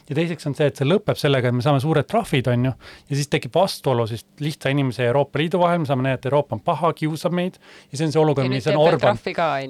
ja 0.09 0.19
teiseks 0.19 0.49
on 0.49 0.55
see, 0.57 0.69
et 0.71 0.81
see 0.81 0.87
lõpeb 0.87 1.19
sellega, 1.19 1.49
et 1.49 1.55
me 1.55 1.65
saame 1.65 1.81
suured 1.83 2.07
trahvid, 2.09 2.49
on 2.51 2.69
ju, 2.69 2.73
ja 3.09 3.19
siis 3.19 3.31
tekib 3.31 3.55
vastuolu 3.55 4.07
siis 4.09 4.25
lihtsa 4.43 4.73
inimese 4.73 5.03
ja 5.05 5.13
Euroopa 5.13 5.39
Liidu 5.39 5.61
vahel, 5.61 5.81
me 5.83 5.89
saame 5.89 6.07
näidata, 6.07 6.25
et 6.27 6.31
Euroopa 6.31 6.57
on 6.57 6.63
paha, 6.65 6.93
kiusab 6.97 7.35
meid 7.35 7.59
ja 7.91 7.97
see 7.97 8.07
on 8.07 8.15
see 8.15 8.21
olukord, 8.21 8.49
mis 8.51 8.67
on 8.71 8.79
Orban, 8.81 9.19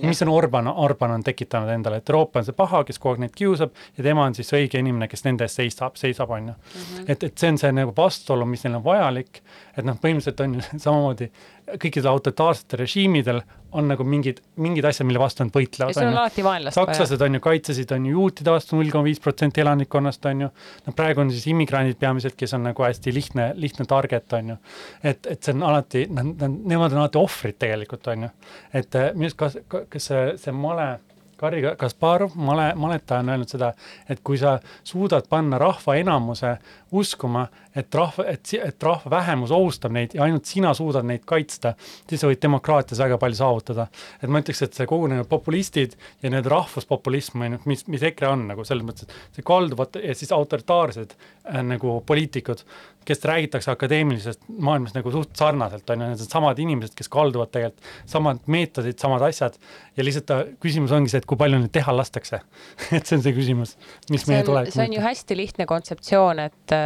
mis 0.03 0.21
on 0.25 0.31
Orban 0.31 0.54
Orban, 0.55 0.77
Orban 0.77 1.11
on 1.11 1.23
tekitanud 1.23 1.69
endale, 1.69 1.97
et 1.97 2.09
Euroopa 2.09 2.39
on 2.39 2.45
see 2.45 2.55
paha, 2.55 2.83
kes 2.87 2.99
kogu 2.99 3.15
aeg 3.15 3.23
neid 3.25 3.35
kiusab 3.35 3.73
ja 3.97 4.03
tema 4.05 4.25
on 4.25 4.35
siis 4.37 4.51
õige 4.55 4.79
inimene, 4.79 5.07
kes 5.11 5.25
nende 5.25 5.45
eest 5.45 5.59
seisab, 5.59 5.97
seisab, 5.99 6.31
on 6.31 6.51
ju. 6.51 6.55
Mhm. 6.55 7.05
et, 7.11 7.23
et 7.23 7.37
see 7.37 7.51
on 7.51 7.59
see 7.59 7.71
nagu 7.75 7.93
vastuolu, 7.97 8.47
mis 8.49 8.63
neil 8.63 8.77
on 8.79 8.85
vajalik, 8.85 9.41
et 9.75 9.85
noh, 9.85 9.97
põhimõtteliselt 10.01 10.43
on 10.45 10.55
ju 10.55 10.65
samamoodi 10.85 11.29
kõikidel 11.65 12.09
autoritaarsetel 12.11 12.81
režiimidel 12.83 13.39
on 13.75 13.89
nagu 13.89 14.05
mingid, 14.07 14.39
mingid 14.61 14.85
asjad, 14.87 15.07
mille 15.09 15.19
vastu 15.19 15.43
nad 15.43 15.53
võitlevad. 15.55 15.91
ja 15.91 15.97
sul 15.97 16.07
on 16.07 16.19
alati 16.19 16.43
vaenlast 16.45 16.77
vaja. 16.77 16.93
sakslased 16.93 17.25
on 17.25 17.37
ju, 17.37 17.41
kaitsesid 17.43 17.93
on 17.95 18.05
ju 18.07 18.13
juutide 18.19 18.53
vastu 18.53 18.77
null 18.77 18.91
koma 18.93 19.07
viis 19.07 19.21
protsenti 19.23 19.63
elanikkonnast 19.63 20.29
on 20.31 20.45
ju. 20.45 20.51
no 20.85 20.95
praegu 20.95 21.25
on 21.25 21.33
siis 21.33 21.47
immigrandid 21.51 21.99
peamiselt, 22.01 22.37
kes 22.39 22.55
on 22.57 22.67
nagu 22.69 22.85
hästi 22.85 23.13
lihtne, 23.15 23.49
lihtne 23.59 23.87
target 23.89 24.37
on 24.37 24.53
ju. 24.53 24.59
et, 25.03 25.25
et 25.25 25.41
see 25.41 25.55
on 25.57 25.65
alati, 25.71 26.05
nad, 26.11 26.31
nad, 26.37 26.61
nemad 26.75 26.95
on 26.95 27.03
alati 27.03 27.21
ohvrid 27.21 27.59
tegelikult 27.59 28.07
on 28.13 28.29
ju. 28.29 28.31
et 28.73 29.01
eh, 29.01 29.11
minu 29.17 29.31
arust 29.31 29.41
kas, 29.41 29.83
kas 29.89 30.09
see, 30.11 30.23
see 30.45 30.55
male 30.55 30.89
Garri 31.37 31.61
Kasparov, 31.77 32.31
male, 32.35 32.69
maletaja 32.79 33.19
on 33.19 33.29
öelnud 33.33 33.51
seda, 33.51 33.73
et 34.09 34.21
kui 34.23 34.37
sa 34.39 34.55
suudad 34.87 35.27
panna 35.29 35.59
rahva 35.59 35.97
enamuse 35.99 36.53
uskuma, 36.95 37.45
et 37.75 37.95
rahva, 37.95 38.25
et, 38.31 38.53
et 38.55 38.87
rahva 38.87 39.11
vähemus 39.17 39.51
ohustab 39.55 39.93
neid 39.95 40.15
ja 40.15 40.23
ainult 40.25 40.47
sina 40.49 40.73
suudad 40.77 41.05
neid 41.07 41.25
kaitsta, 41.27 41.73
siis 42.09 42.21
sa 42.23 42.29
võid 42.29 42.41
demokraatias 42.43 43.01
väga 43.03 43.19
palju 43.21 43.39
saavutada. 43.39 43.87
et 44.21 44.29
ma 44.29 44.41
ütleks, 44.43 44.63
et 44.65 44.77
see 44.77 44.89
kogu 44.89 45.09
need 45.11 45.27
populistid 45.31 45.95
ja 46.23 46.31
need 46.33 46.47
rahvuspopulism, 46.51 47.41
on 47.45 47.57
ju, 47.57 47.61
mis, 47.71 47.85
mis 47.91 48.05
EKRE 48.11 48.31
on 48.31 48.47
nagu 48.51 48.65
selles 48.67 48.87
mõttes, 48.87 49.09
et 49.09 49.39
see 49.39 49.47
kalduvad 49.47 49.99
ja 50.01 50.15
siis 50.15 50.33
autoritaarsed 50.35 51.15
äh, 51.15 51.63
nagu 51.65 51.99
poliitikud, 52.05 52.63
kes 53.05 53.21
räägitakse 53.21 53.69
akadeemilisest 53.71 54.47
maailmast 54.49 54.95
nagu 54.97 55.11
suht 55.13 55.35
sarnaselt, 55.37 55.89
on 55.89 56.01
ju, 56.01 56.11
need 56.13 56.23
on 56.23 56.31
samad 56.31 56.59
inimesed, 56.61 56.95
kes 56.97 57.09
kalduvad 57.13 57.51
tegelikult, 57.53 57.91
samad 58.09 58.41
meetodid, 58.49 58.97
samad 59.01 59.21
asjad. 59.27 59.59
Ja 59.97 60.05
lihtsalt 60.05 60.33
äh, 60.33 60.43
küsimus 60.63 60.93
ongi 60.95 61.13
see, 61.13 61.21
et 61.21 61.29
kui 61.29 61.37
palju 61.39 61.59
neid 61.61 61.73
teha 61.75 61.93
lastakse. 61.95 62.41
Et 62.95 63.05
see 63.05 63.17
on 63.17 63.23
see 63.23 63.35
küsimus, 63.35 63.75
mis 64.13 64.25
meie 64.29 64.43
tulevik 64.45 64.73
see 64.75 64.85
on 64.87 64.95
ju 64.95 65.03
hästi 65.03 65.37
lihtne 65.37 65.67
kontseptsioon, 65.69 66.41
et 66.47 66.73
äh, 66.75 66.84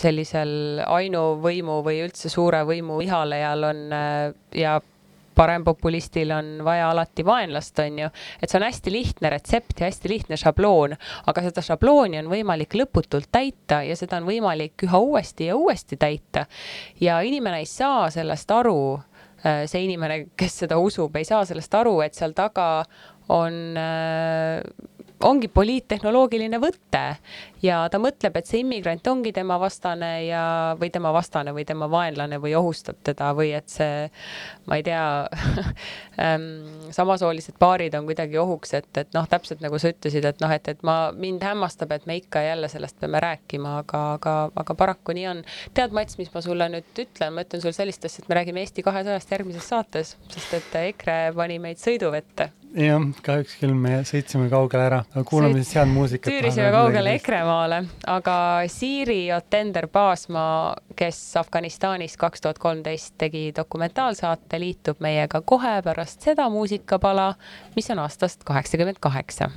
sellisel 0.00 0.84
ainuvõimu 0.86 1.80
või 1.86 2.00
üldse 2.06 2.32
suure 2.32 2.62
võimu 2.68 3.00
ihalejal 3.04 3.68
on 3.70 3.84
äh, 3.92 4.32
ja 4.56 4.78
parempopulistil 5.40 6.30
on 6.30 6.48
vaja 6.64 6.90
alati 6.90 7.24
vaenlast, 7.24 7.78
on 7.78 7.98
ju, 8.02 8.08
et 8.42 8.50
see 8.50 8.58
on 8.58 8.66
hästi 8.66 8.92
lihtne 8.92 9.30
retsept 9.32 9.80
ja 9.80 9.88
hästi 9.88 10.10
lihtne 10.12 10.36
šabloon, 10.40 10.96
aga 11.30 11.44
seda 11.46 11.64
šablooni 11.64 12.20
on 12.20 12.28
võimalik 12.32 12.76
lõputult 12.76 13.30
täita 13.32 13.80
ja 13.86 13.96
seda 13.96 14.18
on 14.20 14.28
võimalik 14.28 14.84
üha 14.84 15.00
uuesti 15.00 15.48
ja 15.48 15.56
uuesti 15.56 15.96
täita. 16.00 16.46
ja 17.00 17.20
inimene 17.24 17.62
ei 17.62 17.70
saa 17.70 18.10
sellest 18.12 18.50
aru, 18.52 19.00
äh, 19.44 19.64
see 19.70 19.86
inimene, 19.86 20.26
kes 20.36 20.60
seda 20.66 20.78
usub, 20.78 21.16
ei 21.16 21.24
saa 21.28 21.44
sellest 21.48 21.74
aru, 21.74 22.00
et 22.04 22.18
seal 22.18 22.36
taga 22.36 22.68
on 23.30 23.78
äh, 23.78 24.60
ongi 25.26 25.48
poliittehnoloogiline 25.52 26.58
võte 26.62 27.02
ja 27.62 27.80
ta 27.92 27.98
mõtleb, 28.00 28.36
et 28.38 28.48
see 28.48 28.62
immigrant 28.62 29.06
ongi 29.10 29.32
tema 29.36 29.58
vastane 29.60 30.10
ja, 30.24 30.42
või 30.80 30.90
tema 30.92 31.12
vastane 31.12 31.52
või 31.56 31.66
tema 31.68 31.90
vaenlane 31.92 32.38
või 32.40 32.54
ohustab 32.56 33.00
teda 33.04 33.30
või 33.36 33.52
et 33.56 33.68
see, 33.72 34.06
ma 34.70 34.78
ei 34.80 34.84
tea 34.86 35.02
ähm, 36.24 36.46
samasoolised 36.94 37.58
paarid 37.60 37.96
on 37.98 38.08
kuidagi 38.08 38.38
ohuks, 38.40 38.74
et, 38.78 38.88
et 39.02 39.12
noh, 39.16 39.28
täpselt 39.30 39.60
nagu 39.64 39.80
sa 39.80 39.92
ütlesid, 39.92 40.24
et 40.30 40.40
noh, 40.40 40.52
et, 40.54 40.72
et 40.72 40.86
ma, 40.86 40.96
mind 41.16 41.44
hämmastab, 41.44 41.92
et 41.96 42.08
me 42.08 42.20
ikka 42.20 42.44
jälle 42.46 42.70
sellest 42.72 43.00
peame 43.00 43.20
rääkima, 43.20 43.76
aga, 43.84 44.04
aga, 44.16 44.36
aga 44.64 44.78
paraku 44.78 45.16
nii 45.16 45.28
on. 45.34 45.44
tead, 45.76 45.92
Mats, 45.96 46.16
mis 46.20 46.32
ma 46.34 46.44
sulle 46.44 46.70
nüüd 46.72 47.04
ütlen, 47.04 47.36
ma 47.36 47.44
ütlen 47.44 47.62
sulle 47.62 47.76
sellist 47.76 48.04
asja, 48.08 48.24
et 48.24 48.32
me 48.32 48.40
räägime 48.40 48.64
Eesti 48.64 48.86
kahesajast 48.86 49.36
järgmises 49.36 49.68
saates, 49.68 50.16
sest 50.32 50.56
et 50.56 50.80
EKRE 50.86 51.20
pani 51.36 51.60
meid 51.62 51.80
sõiduvette 51.82 52.50
jah, 52.74 53.06
kahjuks 53.24 53.56
küll 53.60 53.74
me 53.76 54.00
sõitsime 54.08 54.48
kaugele 54.52 54.86
ära, 54.86 55.00
aga 55.12 55.24
kuulame 55.28 55.62
siis 55.62 55.72
head 55.78 55.90
muusikat. 55.90 56.30
tüürisime 56.34 56.68
kaugele 56.74 57.14
EKRE-maale, 57.18 57.80
aga 58.10 58.36
Siiri 58.70 59.22
Otender 59.36 59.88
Paasmaa, 59.92 60.76
kes 60.98 61.18
Afganistanis 61.40 62.16
kaks 62.20 62.44
tuhat 62.44 62.60
kolmteist 62.62 63.16
tegi 63.20 63.48
dokumentaalsaate, 63.56 64.60
liitub 64.62 65.02
meiega 65.04 65.42
kohe 65.42 65.78
pärast 65.86 66.28
seda 66.28 66.48
muusikapala, 66.52 67.32
mis 67.76 67.90
on 67.94 68.04
aastast 68.04 68.46
kaheksakümmend 68.48 69.02
kaheksa 69.02 69.50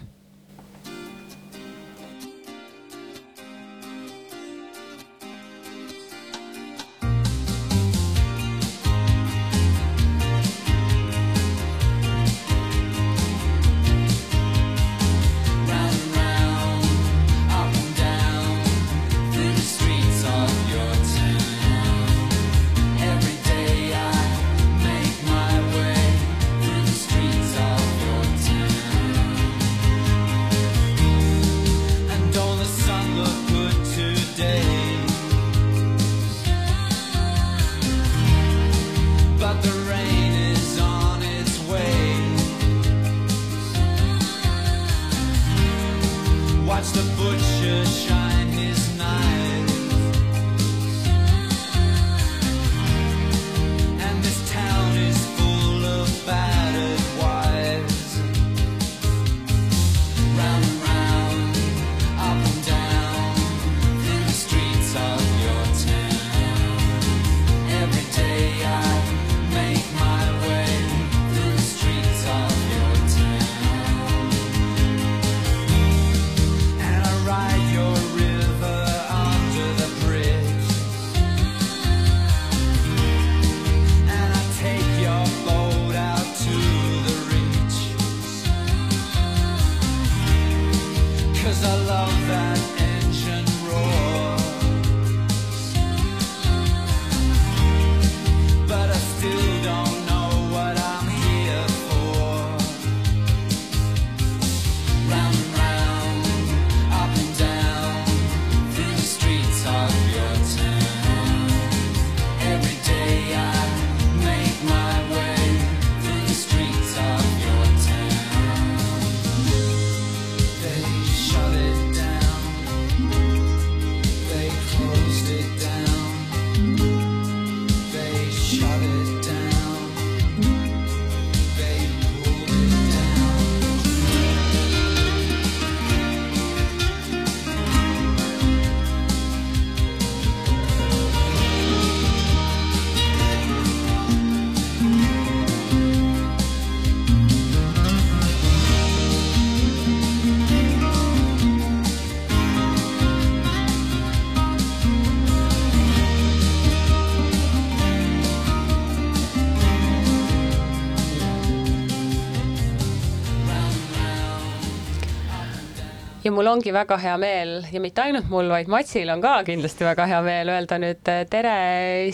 mul 166.33 166.49
ongi 166.49 166.73
väga 166.73 166.97
hea 166.97 167.15
meel 167.21 167.55
ja 167.71 167.81
mitte 167.83 168.03
ainult 168.03 168.29
mul, 168.31 168.49
vaid 168.51 168.69
Matsil 168.71 169.09
on 169.13 169.21
ka 169.21 169.37
kindlasti 169.47 169.85
väga 169.85 170.07
hea 170.09 170.21
meel 170.25 170.51
öelda 170.55 170.79
nüüd 170.81 171.09
äh, 171.11 171.23
tere 171.29 171.55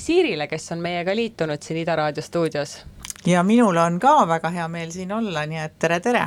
Siirile, 0.01 0.47
kes 0.51 0.71
on 0.75 0.83
meiega 0.83 1.15
liitunud 1.15 1.63
siin 1.63 1.81
Ida 1.83 1.95
raadio 1.99 2.23
stuudios 2.25 2.79
ja 3.27 3.43
minul 3.43 3.77
on 3.77 3.99
ka 3.99 4.13
väga 4.27 4.51
hea 4.55 4.67
meel 4.71 4.91
siin 4.91 5.11
olla, 5.11 5.45
nii 5.47 5.61
et 5.63 5.79
tere, 5.79 5.99
tere! 6.03 6.25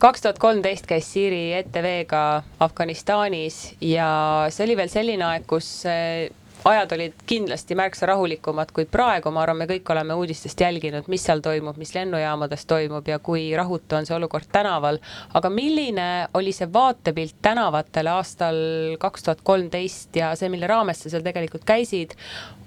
kaks 0.00 0.24
tuhat 0.24 0.40
kolmteist 0.40 0.88
käis 0.88 1.08
Siiri 1.12 1.52
ETV-ga 1.60 2.24
Afganistanis 2.60 3.60
ja 3.80 4.08
see 4.50 4.66
oli 4.68 4.76
veel 4.80 4.92
selline 4.92 5.28
aeg, 5.30 5.46
kus 5.48 5.70
äh, 5.90 6.28
ajad 6.66 6.92
olid 6.92 7.12
kindlasti 7.26 7.76
märksa 7.78 8.06
rahulikumad 8.10 8.72
kui 8.74 8.86
praegu, 8.90 9.30
ma 9.30 9.42
arvan, 9.44 9.60
me 9.60 9.68
kõik 9.70 9.90
oleme 9.94 10.16
uudistest 10.18 10.60
jälginud, 10.60 11.06
mis 11.12 11.22
seal 11.26 11.42
toimub, 11.44 11.78
mis 11.78 11.94
lennujaamades 11.94 12.66
toimub 12.66 13.06
ja 13.08 13.18
kui 13.22 13.48
rahutu 13.56 13.98
on 13.98 14.08
see 14.08 14.16
olukord 14.16 14.48
tänaval. 14.52 14.98
aga 15.34 15.50
milline 15.50 16.06
oli 16.34 16.52
see 16.52 16.68
vaatepilt 16.72 17.36
tänavatel 17.42 18.10
aastal 18.10 18.58
kaks 18.98 19.22
tuhat 19.28 19.44
kolmteist 19.46 20.16
ja 20.16 20.34
see, 20.34 20.50
mille 20.50 20.66
raames 20.66 21.04
sa 21.04 21.12
seal 21.12 21.22
tegelikult 21.26 21.64
käisid, 21.64 22.16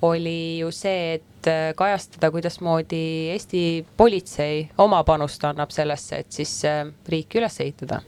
oli 0.01 0.59
ju 0.59 0.71
see, 0.71 1.19
et 1.19 1.51
kajastada, 1.75 2.31
kuidasmoodi 2.31 3.03
Eesti 3.33 3.85
politsei 3.97 4.69
oma 4.77 5.03
panust 5.03 5.43
annab 5.43 5.75
sellesse, 5.75 6.23
et 6.23 6.31
siis 6.31 6.55
äh, 6.67 6.85
riiki 7.07 7.39
üles 7.39 7.59
ehitada 7.63 8.01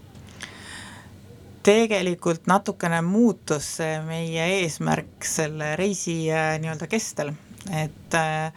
tegelikult 1.63 2.47
natukene 2.49 3.01
muutus 3.05 3.67
see 3.77 3.99
meie 4.05 4.45
eesmärk 4.61 5.25
selle 5.25 5.75
reisi 5.79 6.15
äh, 6.33 6.55
nii-öelda 6.61 6.87
kestel, 6.89 7.33
et 7.77 8.17
äh, 8.17 8.51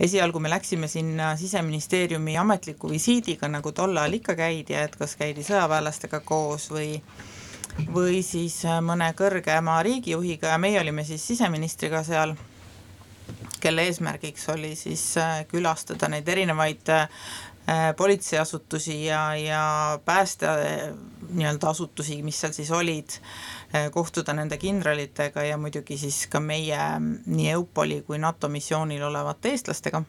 esialgu 0.00 0.40
me 0.42 0.50
läksime 0.52 0.88
sinna 0.88 1.32
siseministeeriumi 1.40 2.36
ametliku 2.38 2.90
visiidiga, 2.92 3.48
nagu 3.48 3.72
tol 3.72 3.96
ajal 3.96 4.18
ikka 4.20 4.36
käidi, 4.38 4.76
et 4.76 4.96
kas 5.00 5.16
käidi 5.20 5.44
sõjaväelastega 5.46 6.22
koos 6.28 6.68
või 6.72 6.96
või 7.88 8.20
siis 8.26 8.58
äh, 8.68 8.80
mõne 8.84 9.08
kõrgema 9.16 9.80
riigijuhiga 9.86 10.52
ja 10.52 10.60
meie 10.60 10.80
olime 10.80 11.06
siis 11.08 11.24
siseministriga 11.32 12.02
seal, 12.04 12.36
kelle 13.62 13.86
eesmärgiks 13.88 14.48
oli 14.52 14.74
siis 14.76 15.06
külastada 15.48 16.08
neid 16.10 16.28
erinevaid 16.28 16.90
Äh, 16.92 17.08
politseiasutusi 17.96 19.04
ja, 19.04 19.36
ja 19.36 19.98
pääste 20.04 20.46
äh, 20.48 20.94
nii-öelda 21.30 21.70
asutusi, 21.70 22.22
mis 22.22 22.40
seal 22.40 22.52
siis 22.52 22.70
olid, 22.70 23.18
äh, 23.74 23.90
kohtuda 23.90 24.34
nende 24.34 24.58
kindralitega 24.58 25.42
ja 25.46 25.58
muidugi 25.58 25.98
siis 25.98 26.26
ka 26.26 26.40
meie 26.40 26.80
nii 27.26 27.50
EUPOL-i 27.54 28.02
kui 28.06 28.18
NATO 28.18 28.48
missioonil 28.48 29.02
olevate 29.06 29.54
eestlastega 29.54 30.02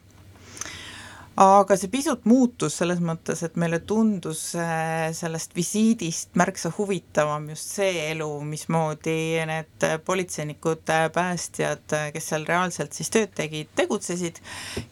aga 1.36 1.74
see 1.74 1.90
pisut 1.90 2.26
muutus 2.30 2.76
selles 2.78 3.00
mõttes, 3.02 3.40
et 3.42 3.56
meile 3.58 3.80
tundus 3.82 4.52
äh, 4.54 5.08
sellest 5.16 5.54
visiidist 5.56 6.36
märksa 6.38 6.70
huvitavam 6.76 7.48
just 7.50 7.72
see 7.74 8.04
elu, 8.12 8.28
mismoodi 8.46 9.42
need 9.50 9.86
politseinikud, 10.06 10.84
äh, 10.94 11.08
päästjad, 11.14 11.82
äh, 11.98 12.06
kes 12.14 12.30
seal 12.30 12.46
reaalselt 12.46 12.94
siis 12.94 13.10
tööd 13.10 13.34
tegid, 13.34 13.72
tegutsesid. 13.74 14.38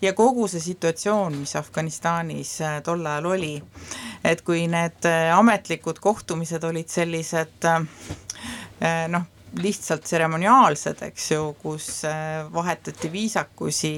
Ja 0.03 0.17
kogu 0.19 0.49
see 0.51 0.65
situatsioon, 0.65 1.39
mis 1.45 1.55
Afganistanis 1.59 2.57
tol 2.83 3.07
ajal 3.07 3.31
oli, 3.37 3.55
et 4.27 4.43
kui 4.43 4.67
need 4.71 5.07
ametlikud 5.07 6.03
kohtumised 6.03 6.65
olid 6.67 6.91
sellised 6.91 7.71
noh, 9.13 9.29
lihtsalt 9.63 10.03
tseremoniaalsed, 10.09 11.05
eks 11.07 11.31
ju, 11.35 11.43
kus 11.63 11.89
vahetati 12.51 13.11
viisakusi 13.13 13.93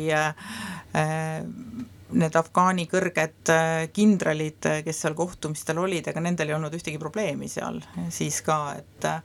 need 2.13 2.37
Afgaani 2.37 2.85
kõrged 2.91 3.51
äh, 3.53 3.87
kindralid, 3.95 4.61
äh, 4.69 4.81
kes 4.85 5.01
seal 5.05 5.17
kohtumistel 5.19 5.81
olid, 5.81 6.09
ega 6.11 6.23
nendel 6.23 6.51
ei 6.51 6.57
olnud 6.57 6.75
ühtegi 6.77 7.01
probleemi 7.01 7.49
seal 7.51 7.81
siis 8.13 8.41
ka, 8.45 8.59
et 8.79 9.09
äh, 9.09 9.21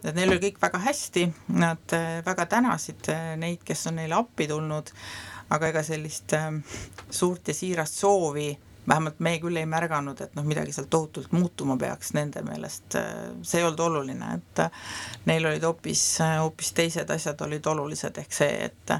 et 0.00 0.12
neil 0.16 0.32
oli 0.32 0.42
kõik 0.42 0.60
väga 0.62 0.80
hästi, 0.84 1.28
nad 1.60 1.94
väga 2.26 2.44
tänasid 2.50 3.08
neid, 3.40 3.62
kes 3.64 3.86
on 3.88 4.00
neile 4.00 4.16
appi 4.18 4.48
tulnud, 4.50 4.90
aga 5.54 5.70
ega 5.70 5.84
sellist 5.86 6.34
suurt 7.14 7.48
ja 7.48 7.54
siirast 7.54 8.00
soovi 8.02 8.48
vähemalt 8.88 9.22
me 9.22 9.36
küll 9.40 9.56
ei 9.56 9.68
märganud, 9.70 10.18
et 10.20 10.34
noh, 10.36 10.44
midagi 10.44 10.74
seal 10.74 10.90
tohutult 10.92 11.32
muutuma 11.32 11.78
peaks 11.80 12.12
nende 12.18 12.42
meelest, 12.44 12.98
see 13.46 13.62
ei 13.62 13.64
olnud 13.64 13.80
oluline, 13.86 14.34
et 14.34 15.24
neil 15.30 15.46
olid 15.48 15.64
hoopis, 15.64 16.02
hoopis 16.42 16.74
teised 16.76 17.14
asjad 17.14 17.46
olid 17.46 17.70
olulised, 17.72 18.18
ehk 18.20 18.36
see, 18.42 18.66
et 18.66 18.98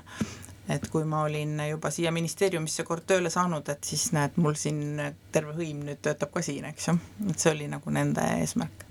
et 0.69 0.87
kui 0.89 1.05
ma 1.05 1.23
olin 1.27 1.59
juba 1.69 1.91
siia 1.93 2.13
ministeeriumisse 2.15 2.87
kord 2.89 3.05
tööle 3.07 3.31
saanud, 3.31 3.69
et 3.69 3.85
siis 3.85 4.09
näed, 4.17 4.39
mul 4.41 4.57
siin 4.59 5.01
terve 5.33 5.53
hõim 5.59 5.85
nüüd 5.85 6.01
töötab 6.05 6.33
ka 6.33 6.43
siin, 6.45 6.65
eks 6.71 6.89
ju, 6.89 6.97
et 7.29 7.39
see 7.39 7.53
oli 7.53 7.69
nagu 7.69 7.93
nende 7.93 8.25
eesmärk. 8.41 8.87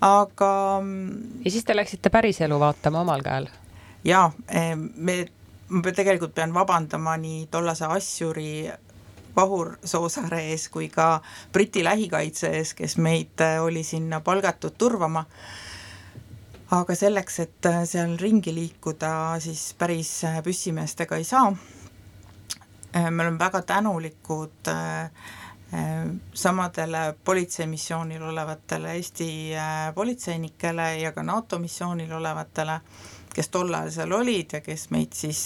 aga. 0.00 0.50
ja 1.44 1.50
siis 1.50 1.64
te 1.64 1.76
läksite 1.76 2.12
päriselu 2.12 2.60
vaatama 2.60 3.04
omal 3.04 3.24
käel? 3.26 3.50
jaa, 4.04 4.30
me, 4.96 5.18
ma 5.68 5.92
tegelikult 5.92 6.34
pean 6.34 6.54
vabandama 6.54 7.16
nii 7.20 7.46
tollase 7.50 7.88
Assuri 7.90 8.50
Vahur 9.36 9.74
Soosaare 9.84 10.40
ees 10.50 10.68
kui 10.72 10.88
ka 10.88 11.20
Briti 11.52 11.84
lähikaitse 11.84 12.54
ees, 12.56 12.72
kes 12.74 12.96
meid 12.96 13.42
oli 13.60 13.82
sinna 13.84 14.20
palgatud 14.24 14.78
turvama 14.78 15.26
aga 16.74 16.94
selleks, 16.98 17.38
et 17.44 17.66
äh, 17.70 17.82
seal 17.86 18.16
ringi 18.18 18.54
liikuda, 18.54 19.10
siis 19.42 19.70
päris 19.78 20.10
äh, 20.26 20.40
püssimeestega 20.42 21.18
ei 21.18 21.24
saa. 21.24 21.50
Äh, 22.96 23.10
me 23.10 23.22
oleme 23.22 23.38
väga 23.38 23.62
tänulikud 23.62 24.72
samadele 26.34 27.00
politseimissioonil 27.24 28.22
olevatele 28.22 28.92
Eesti 28.94 29.50
politseinikele 29.94 30.84
ja 31.00 31.10
ka 31.12 31.24
NATO 31.26 31.58
missioonil 31.58 32.12
olevatele, 32.12 32.76
kes 33.34 33.50
tol 33.50 33.74
ajal 33.74 33.90
seal 33.90 34.14
olid 34.14 34.54
ja 34.54 34.60
kes 34.62 34.86
meid 34.94 35.18
siis 35.18 35.42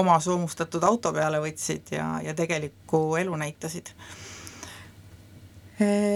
oma 0.00 0.16
soomustatud 0.20 0.82
auto 0.88 1.12
peale 1.12 1.42
võtsid 1.44 1.92
ja, 1.92 2.08
ja 2.24 2.34
tegelikku 2.34 3.02
elu 3.20 3.36
näitasid 3.44 3.92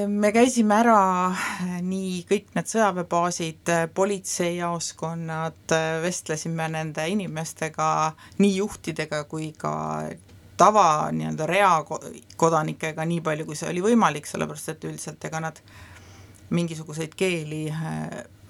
me 0.08 0.30
käisime 0.32 0.76
ära 0.84 1.00
äh, 1.32 1.78
nii 1.82 2.22
kõik 2.28 2.52
need 2.54 2.70
sõjaväebaasid, 2.70 3.70
äh, 3.74 3.84
politseijaoskonnad, 3.94 5.64
äh, 5.74 5.98
vestlesime 6.02 6.68
nende 6.70 7.08
inimestega, 7.10 7.88
nii 8.38 8.54
juhtidega 8.60 9.24
kui 9.30 9.50
ka 9.58 9.72
tava 10.58 11.10
nii-öelda 11.14 11.46
reakodanikega, 11.50 13.04
nii 13.04 13.20
palju, 13.26 13.48
kui 13.48 13.58
see 13.58 13.70
oli 13.70 13.82
võimalik, 13.82 14.30
sellepärast 14.30 14.74
et 14.74 14.88
üldiselt 14.90 15.26
ega 15.26 15.42
nad 15.42 15.60
mingisuguseid 16.54 17.12
keeli, 17.18 17.66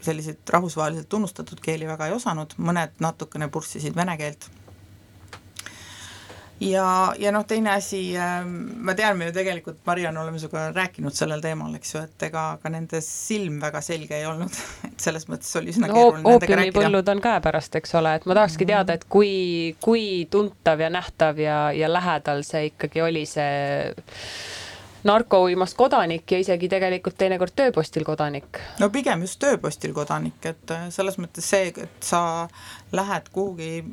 selliseid 0.05 0.53
rahvusvaheliselt 0.55 1.09
tunnustatud 1.11 1.61
keeli 1.61 1.89
väga 1.89 2.07
ei 2.09 2.15
osanud, 2.15 2.55
mõned 2.63 3.01
natukene 3.03 3.49
purssisid 3.53 3.97
vene 3.97 4.15
keelt 4.21 4.47
ja, 6.61 7.15
ja 7.19 7.33
noh, 7.33 7.45
teine 7.47 7.73
asi, 7.77 8.01
ähm, 8.19 8.55
ma 8.85 8.95
tean, 8.99 9.19
me 9.19 9.29
ju 9.29 9.35
tegelikult, 9.37 9.79
Mariann, 9.87 10.19
oleme 10.19 10.41
sinuga 10.41 10.69
rääkinud 10.75 11.15
sellel 11.15 11.43
teemal, 11.45 11.75
eks 11.79 11.95
ju, 11.95 12.03
et 12.09 12.27
ega 12.29 12.45
ka 12.63 12.73
nende 12.73 13.01
silm 13.05 13.61
väga 13.63 13.83
selge 13.85 14.19
ei 14.19 14.27
olnud, 14.29 14.61
et 14.91 15.09
selles 15.09 15.29
mõttes 15.31 15.51
oli 15.61 15.75
üsna 15.75 15.91
no, 15.91 15.95
keeruline 15.95 16.23
nendega 16.25 16.35
rääkida. 16.35 16.59
oopiumipõllud 16.59 17.13
on 17.15 17.25
käepärast, 17.29 17.81
eks 17.81 17.95
ole, 18.01 18.15
et 18.19 18.29
ma 18.29 18.39
tahakski 18.41 18.67
mhm. 18.67 18.73
teada, 18.75 18.99
et 18.99 19.09
kui, 19.09 19.33
kui 19.85 20.07
tuntav 20.31 20.83
ja 20.83 20.93
nähtav 20.93 21.43
ja, 21.43 21.59
ja 21.77 21.93
lähedal 21.93 22.45
see 22.47 22.73
ikkagi 22.73 23.05
oli, 23.07 23.27
see 23.29 23.53
narkouimast 25.09 25.77
kodanik 25.79 26.33
ja 26.33 26.41
isegi 26.43 26.69
tegelikult 26.69 27.15
teinekord 27.19 27.55
tööpostil 27.57 28.05
kodanik? 28.05 28.59
no 28.83 28.91
pigem 28.91 29.23
just 29.23 29.39
tööpostil 29.43 29.95
kodanik, 29.95 30.43
et 30.43 30.79
selles 30.95 31.21
mõttes 31.23 31.47
see, 31.55 31.71
et 31.71 32.05
sa 32.05 32.49
lähed 32.93 33.31
kuhugi 33.33 33.85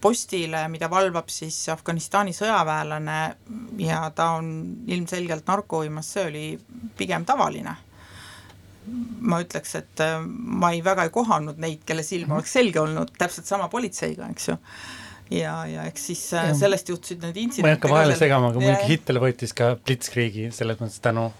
postile, 0.00 0.66
mida 0.68 0.88
valvab 0.90 1.30
siis 1.32 1.56
Afganistani 1.72 2.34
sõjaväelane 2.36 3.18
ja 3.82 4.04
ta 4.14 4.30
on 4.38 4.50
ilmselgelt 4.86 5.48
narkouimas, 5.48 6.12
see 6.14 6.28
oli 6.30 6.44
pigem 6.98 7.24
tavaline. 7.28 7.76
ma 9.26 9.40
ütleks, 9.42 9.72
et 9.74 10.00
äh, 10.04 10.20
ma 10.22 10.70
ei 10.70 10.84
väga 10.84 11.08
ei 11.08 11.10
kohanud 11.10 11.58
neid, 11.58 11.80
kelle 11.86 12.04
silm 12.06 12.36
oleks 12.36 12.52
selge 12.54 12.78
olnud, 12.80 13.10
täpselt 13.18 13.48
sama 13.50 13.66
politseiga, 13.68 14.28
eks 14.30 14.48
ju 14.48 14.54
ja, 15.34 15.56
ja 15.66 15.88
eks 15.90 16.06
siis 16.06 16.22
äh, 16.34 16.52
ja. 16.52 16.54
sellest 16.54 16.92
juhtusid 16.92 17.18
need 17.24 17.36
intsidendid. 17.36 17.66
ma 17.66 17.72
ei 17.72 17.80
hakka 17.80 17.90
vahele 17.90 18.18
segama, 18.20 18.52
aga 18.52 18.62
muidugi 18.62 18.92
Hitler 18.92 19.18
võttis 19.24 19.56
ka 19.58 19.72
Blitzkriegi 19.82 20.52
selles 20.54 20.78
mõttes 20.78 21.02
tänu 21.02 21.32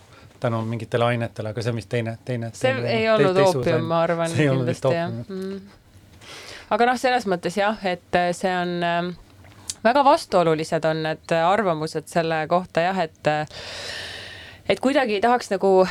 tänu 0.42 0.58
mingitele 0.68 1.06
ainetele, 1.14 1.54
aga 1.54 1.62
see 1.62 1.72
on 1.72 1.78
vist 1.78 1.88
teine, 1.88 2.18
teine. 2.26 2.50
see 2.52 2.72
teine, 2.74 2.90
ei 2.92 3.06
olnud 3.08 3.38
oopium, 3.46 3.86
ma 3.88 4.02
arvan, 4.04 4.34
kindlasti 4.36 4.96
jah 4.98 5.12
mm 5.14 5.82
aga 6.70 6.88
noh, 6.88 6.98
selles 6.98 7.26
mõttes 7.30 7.56
jah, 7.58 7.78
et 7.86 8.18
äh, 8.18 8.32
see 8.36 8.52
on 8.52 8.76
äh, 8.82 9.10
väga 9.86 10.02
vastuolulised 10.06 10.84
on 10.88 11.04
need 11.06 11.36
arvamused 11.38 12.08
selle 12.10 12.42
kohta 12.50 12.88
jah, 12.88 13.02
et 13.06 13.30
äh, 13.30 13.46
et 14.68 14.82
kuidagi 14.82 15.20
tahaks 15.22 15.52
nagu 15.54 15.86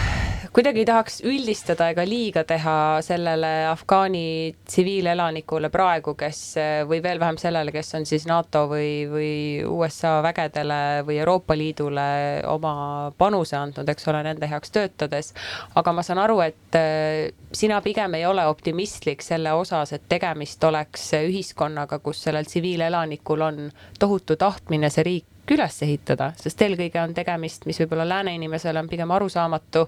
kuidagi 0.56 0.86
ei 0.86 0.88
tahaks 0.88 1.18
üldistada 1.28 1.90
ega 1.92 2.06
liiga 2.08 2.46
teha 2.48 3.02
sellele 3.04 3.50
Afgaani 3.68 4.54
tsiviilelanikule 4.64 5.68
praegu, 5.74 6.14
kes 6.16 6.40
või 6.88 7.02
veel 7.04 7.20
vähem 7.20 7.36
sellele, 7.42 7.74
kes 7.76 7.92
on 8.00 8.08
siis 8.08 8.24
NATO 8.30 8.62
või, 8.72 9.04
või 9.12 9.34
USA 9.68 10.14
vägedele 10.24 10.80
või 11.08 11.20
Euroopa 11.20 11.58
Liidule 11.60 12.08
oma 12.48 13.12
panuse 13.20 13.60
andnud, 13.60 13.92
eks 13.92 14.08
ole, 14.08 14.24
nende 14.30 14.48
heaks 14.48 14.72
töötades. 14.72 15.34
aga 15.76 15.92
ma 15.92 16.08
saan 16.08 16.24
aru, 16.24 16.40
et 16.48 16.80
äh, 16.80 17.36
sina 17.52 17.82
pigem 17.84 18.16
ei 18.16 18.26
ole 18.26 18.48
optimistlik 18.48 19.28
selle 19.28 19.52
osas, 19.52 19.92
et 19.92 20.08
tegemist 20.08 20.64
oleks 20.64 21.12
ühiskonnaga, 21.20 22.00
kus 22.00 22.24
sellel 22.24 22.48
tsiviilelanikul 22.48 23.44
on 23.44 23.64
tohutu 24.00 24.40
tahtmine 24.40 24.90
see 24.90 25.04
riik 25.04 25.35
üles 25.52 25.82
ehitada, 25.86 26.32
sest 26.40 26.62
eelkõige 26.66 27.02
on 27.02 27.14
tegemist, 27.18 27.66
mis 27.70 27.80
võib-olla 27.82 28.08
lääne 28.08 28.36
inimesele 28.36 28.80
on 28.82 28.90
pigem 28.90 29.12
arusaamatu 29.12 29.86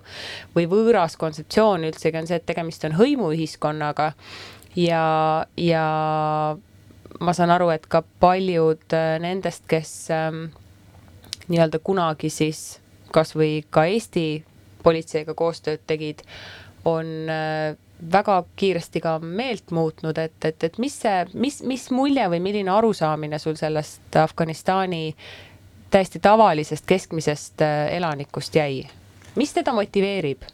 või 0.56 0.68
võõras 0.70 1.18
kontseptsioon 1.18 1.88
üldsegi 1.90 2.22
on 2.22 2.30
see, 2.30 2.40
et 2.42 2.46
tegemist 2.46 2.86
on 2.86 2.98
hõimuühiskonnaga. 3.00 4.12
Ja, 4.78 5.04
ja 5.58 5.86
ma 7.20 7.34
saan 7.34 7.54
aru, 7.54 7.72
et 7.74 7.88
ka 7.90 8.04
paljud 8.22 8.94
äh, 8.94 9.16
nendest, 9.24 9.66
kes 9.70 9.96
ähm, 10.14 10.48
nii-öelda 11.48 11.82
kunagi 11.84 12.30
siis 12.34 12.80
kasvõi 13.16 13.64
ka 13.74 13.88
Eesti 13.90 14.28
politseiga 14.84 15.34
koostööd 15.38 15.82
tegid, 15.90 16.22
on 16.86 17.08
äh, 17.32 17.76
väga 18.14 18.44
kiiresti 18.56 19.02
ka 19.02 19.18
meelt 19.20 19.72
muutnud, 19.72 20.18
et, 20.22 20.38
et, 20.46 20.64
et 20.64 20.78
mis 20.78 20.94
see, 21.02 21.26
mis, 21.34 21.62
mis 21.66 21.88
mulje 21.92 22.28
või 22.30 22.40
milline 22.44 22.72
arusaamine 22.72 23.40
sul 23.42 23.58
sellest 23.60 24.16
Afganistani 24.22 25.16
täiesti 25.90 26.20
tavalisest 26.20 26.86
keskmisest 26.86 27.62
äh, 27.62 27.94
elanikust 27.96 28.56
jäi? 28.56 28.88
mis 29.36 29.54
teda 29.54 29.74
motiveerib? 29.74 30.46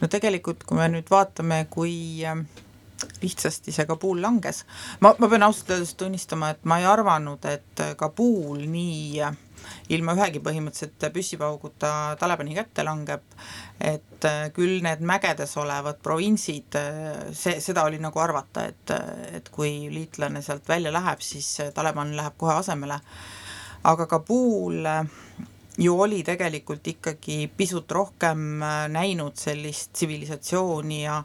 no 0.00 0.08
tegelikult, 0.08 0.64
kui 0.64 0.78
me 0.78 0.88
nüüd 0.88 1.10
vaatame, 1.10 1.64
kui 1.70 1.94
äh, 2.24 2.44
lihtsasti 3.22 3.72
see 3.72 3.86
Kabul 3.88 4.20
langes, 4.22 4.64
ma, 5.00 5.12
ma 5.18 5.28
pean 5.28 5.44
ausalt 5.46 5.70
öeldes 5.74 5.94
tunnistama, 5.98 6.52
et 6.54 6.64
ma 6.68 6.80
ei 6.80 6.88
arvanud, 6.88 7.44
et 7.48 7.82
Kabul 7.98 8.64
nii 8.70 9.22
äh, 9.24 9.36
ilma 9.94 10.14
ühegi 10.18 10.42
põhimõtteliselt 10.44 11.08
püssipauguta 11.14 11.92
Talibani 12.20 12.56
kätte 12.56 12.84
langeb, 12.86 13.24
et 13.80 14.28
äh, 14.28 14.48
küll 14.56 14.80
need 14.84 15.04
mägedes 15.06 15.56
olevad 15.60 16.00
provintsid, 16.04 16.78
äh, 16.80 17.10
see, 17.36 17.58
seda 17.64 17.84
oli 17.88 18.00
nagu 18.02 18.22
arvata, 18.22 18.66
et, 18.72 18.96
et 19.40 19.52
kui 19.52 19.88
liitlane 19.92 20.42
sealt 20.44 20.68
välja 20.68 20.92
läheb, 20.94 21.24
siis 21.24 21.52
Taliban 21.76 22.16
läheb 22.16 22.36
kohe 22.40 22.58
asemele, 22.60 23.00
aga 23.84 24.06
Kabul 24.06 24.86
äh, 24.86 25.06
ju 25.78 26.00
oli 26.00 26.22
tegelikult 26.22 26.86
ikkagi 26.86 27.50
pisut 27.56 27.90
rohkem 27.90 28.60
näinud 28.88 29.36
sellist 29.36 29.92
tsivilisatsiooni 29.92 31.02
ja 31.04 31.22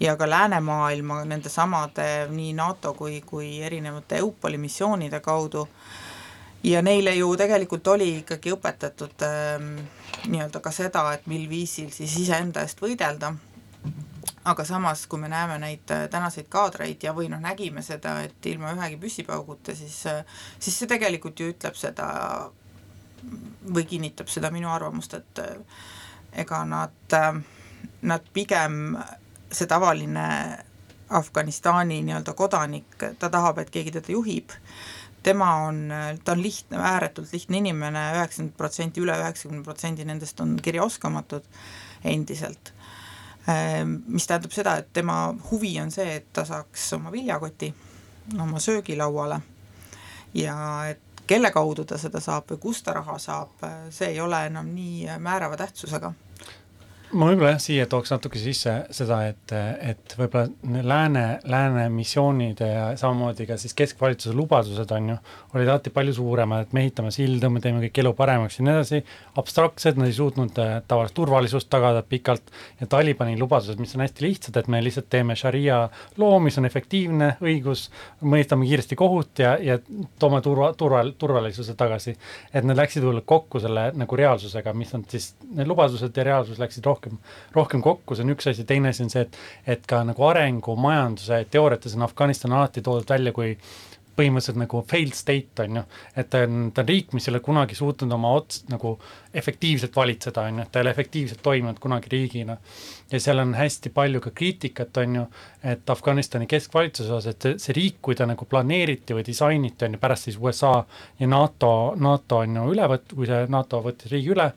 ja 0.00 0.16
ka 0.16 0.30
läänemaailma 0.30 1.24
nendesamade 1.24 2.28
nii 2.28 2.52
NATO 2.52 2.92
kui, 2.94 3.22
kui 3.26 3.62
erinevate 3.62 4.16
EUPOL-i 4.16 4.58
missioonide 4.58 5.20
kaudu. 5.20 5.62
Äh, 5.62 6.06
ja 6.66 6.82
neile 6.82 7.14
ju 7.14 7.28
tegelikult 7.38 7.86
oli 7.94 8.08
ikkagi 8.20 8.52
õpetatud 8.54 9.24
äh, 9.26 9.66
nii-öelda 10.26 10.62
ka 10.62 10.72
seda, 10.74 11.04
et 11.14 11.26
mil 11.30 11.46
viisil 11.50 11.92
siis 11.94 12.16
iseenda 12.22 12.64
eest 12.66 12.82
võidelda, 12.82 13.34
aga 14.46 14.64
samas, 14.64 15.06
kui 15.10 15.18
me 15.18 15.28
näeme 15.30 15.58
neid 15.58 15.90
äh, 15.90 16.06
tänaseid 16.10 16.46
kaadreid 16.52 17.02
ja 17.02 17.14
või 17.16 17.28
noh, 17.32 17.40
nägime 17.42 17.82
seda, 17.82 18.16
et 18.26 18.46
ilma 18.46 18.74
ühegi 18.76 18.98
püssipauguta, 19.02 19.74
siis 19.74 19.98
äh, 20.10 20.22
siis 20.58 20.78
see 20.78 20.90
tegelikult 20.90 21.40
ju 21.40 21.50
ütleb 21.50 21.78
seda 21.78 22.06
või 23.66 23.86
kinnitab 23.90 24.30
seda 24.30 24.52
minu 24.54 24.70
arvamust, 24.70 25.16
et 25.18 25.42
äh, 25.42 25.82
ega 26.44 26.60
nad, 26.68 27.16
nad 28.06 28.30
pigem, 28.36 28.94
see 29.50 29.66
tavaline 29.70 30.26
Afganistani 31.16 32.02
nii-öelda 32.04 32.34
kodanik, 32.36 32.98
ta 33.18 33.30
tahab, 33.32 33.62
et 33.62 33.70
keegi 33.72 33.94
teda 33.94 34.12
juhib, 34.12 34.52
tema 35.26 35.48
on, 35.64 35.80
ta 36.22 36.34
on 36.36 36.42
lihtne, 36.42 36.78
ääretult 36.92 37.32
lihtne 37.32 37.62
inimene, 37.62 38.02
üheksakümmend 38.18 38.54
protsenti, 38.58 39.02
üle 39.02 39.16
üheksakümne 39.22 39.64
protsendi 39.66 40.06
nendest 40.06 40.42
on 40.44 40.58
kirjaoskamatud 40.62 41.46
endiselt. 42.04 42.75
Ehm, 43.48 43.98
mis 44.08 44.26
tähendab 44.26 44.52
seda, 44.52 44.76
et 44.76 44.92
tema 44.92 45.34
huvi 45.50 45.76
on 45.80 45.90
see, 45.94 46.16
et 46.16 46.32
ta 46.32 46.44
saaks 46.44 46.92
oma 46.98 47.12
viljakoti 47.12 47.74
oma 48.42 48.58
söögilauale. 48.58 49.40
Ja 50.34 50.56
et 50.90 51.00
kelle 51.26 51.50
kaudu 51.50 51.84
ta 51.84 51.98
seda 51.98 52.20
saab 52.20 52.50
või 52.50 52.58
kust 52.62 52.84
ta 52.84 52.94
raha 52.96 53.18
saab, 53.18 53.62
see 53.90 54.14
ei 54.14 54.20
ole 54.20 54.46
enam 54.46 54.68
nii 54.74 55.18
määrava 55.22 55.56
tähtsusega 55.56 56.12
ma 57.14 57.28
võib-olla 57.30 57.52
jah, 57.52 57.60
siia 57.62 57.84
tooks 57.90 58.10
natuke 58.10 58.38
sisse 58.40 58.72
seda, 58.94 59.20
et, 59.30 59.52
et 59.54 60.14
võib-olla 60.18 60.82
lääne, 60.82 61.24
lääne 61.46 61.84
missioonid 61.94 62.60
ja 62.62 62.88
samamoodi 62.98 63.46
ka 63.46 63.58
siis 63.60 63.76
keskvalitsuse 63.78 64.34
lubadused 64.34 64.90
on 64.96 65.12
ju, 65.12 65.16
olid 65.54 65.70
alati 65.70 65.92
palju 65.94 66.16
suuremad, 66.16 66.66
et 66.66 66.74
me 66.74 66.82
ehitame 66.82 67.12
sildu, 67.14 67.50
me 67.52 67.62
teeme 67.62 67.82
kõik 67.84 68.00
elu 68.02 68.12
paremaks 68.18 68.58
ja 68.58 68.66
nii 68.66 68.74
edasi, 68.74 69.00
abstraktsed, 69.38 70.00
nad 70.00 70.10
ei 70.10 70.16
suutnud 70.16 70.58
äh, 70.62 70.72
tavalist 70.88 71.14
turvalisust 71.16 71.70
tagada 71.70 72.02
pikalt 72.02 72.50
ja 72.80 72.90
Talibani 72.90 73.38
lubadused, 73.38 73.78
mis 73.82 73.94
on 73.94 74.02
hästi 74.02 74.26
lihtsad, 74.26 74.58
et 74.58 74.70
me 74.72 74.82
lihtsalt 74.82 75.08
teeme 75.12 75.38
šaria 75.38 75.84
loo, 76.18 76.40
mis 76.42 76.58
on 76.58 76.66
efektiivne 76.66 77.36
õigus, 77.44 77.86
mõistame 78.26 78.66
kiiresti 78.66 78.98
kohut 78.98 79.44
ja, 79.44 79.54
ja 79.62 79.78
toome 80.18 80.42
turva, 80.42 80.72
turva, 80.74 81.04
turvalisuse 81.18 81.78
tagasi. 81.78 82.16
et 82.52 82.66
need 82.66 82.82
läksid 82.82 83.04
võib-olla 83.04 83.22
kokku 83.22 83.62
selle 83.62 83.88
nagu 83.94 84.18
reaalsusega, 84.18 84.74
mis 84.74 84.94
on 84.98 85.06
siis, 85.08 85.32
need 85.54 85.70
lubadused 85.70 86.16
ja 86.16 86.28
reaalsus 86.32 86.58
läksid 86.58 86.84
rohkem 86.86 86.95
rohkem, 86.96 87.18
rohkem 87.54 87.84
kokku, 87.84 88.16
see 88.16 88.26
on 88.26 88.34
üks 88.34 88.50
asi, 88.50 88.64
teine 88.68 88.92
asi 88.92 89.04
on 89.04 89.12
see, 89.12 89.26
et, 89.26 89.38
et 89.76 89.86
ka 89.88 90.02
nagu 90.08 90.28
arengumajanduse 90.30 91.44
teooriates 91.52 91.96
on 91.98 92.08
Afganistan 92.08 92.56
alati 92.56 92.84
toodud 92.84 93.14
välja 93.14 93.34
kui 93.36 93.54
põhimõtteliselt 94.16 94.58
nagu 94.60 94.80
failed 94.88 95.16
state 95.16 95.64
on 95.66 95.80
ju, 95.80 95.82
et 96.16 96.28
ta 96.32 96.42
on, 96.46 96.70
ta 96.74 96.82
on 96.82 96.88
riik, 96.88 97.12
mis 97.16 97.26
ei 97.28 97.34
ole 97.34 97.42
kunagi 97.44 97.76
suutnud 97.76 98.12
oma 98.16 98.32
ots 98.38 98.62
nagu 98.70 98.94
efektiivselt 99.36 99.96
valitseda, 99.96 100.46
on 100.48 100.60
ju, 100.60 100.66
et 100.66 100.72
ta 100.72 100.80
ei 100.80 100.86
ole 100.86 100.94
efektiivselt 100.96 101.42
toiminud 101.44 101.80
kunagi 101.82 102.12
riigina. 102.12 102.56
ja 103.12 103.20
seal 103.20 103.38
on 103.38 103.54
hästi 103.54 103.92
palju 103.94 104.20
ka 104.24 104.32
kriitikat, 104.34 104.96
on 105.02 105.16
ju, 105.20 105.24
et 105.62 105.90
Afganistani 105.90 106.46
keskvalitsuse 106.50 107.12
osas, 107.12 107.34
et 107.34 107.48
see, 107.48 107.58
see 107.62 107.76
riik, 107.76 107.98
kui 108.02 108.16
ta 108.18 108.26
nagu 108.26 108.48
planeeriti 108.48 109.14
või 109.14 109.26
disainiti, 109.26 109.84
on 109.84 109.98
ju, 109.98 110.02
pärast 110.02 110.30
siis 110.30 110.38
USA 110.40 110.72
ja 111.20 111.28
NATO, 111.28 111.72
NATO 112.00 112.40
on 112.44 112.56
ju 112.60 112.70
üle 112.72 112.88
võt-, 112.94 113.12
kui 113.14 113.28
see 113.28 113.44
NATO 113.52 113.82
võttis 113.84 114.12
riigi 114.12 114.32
üle, 114.34 114.50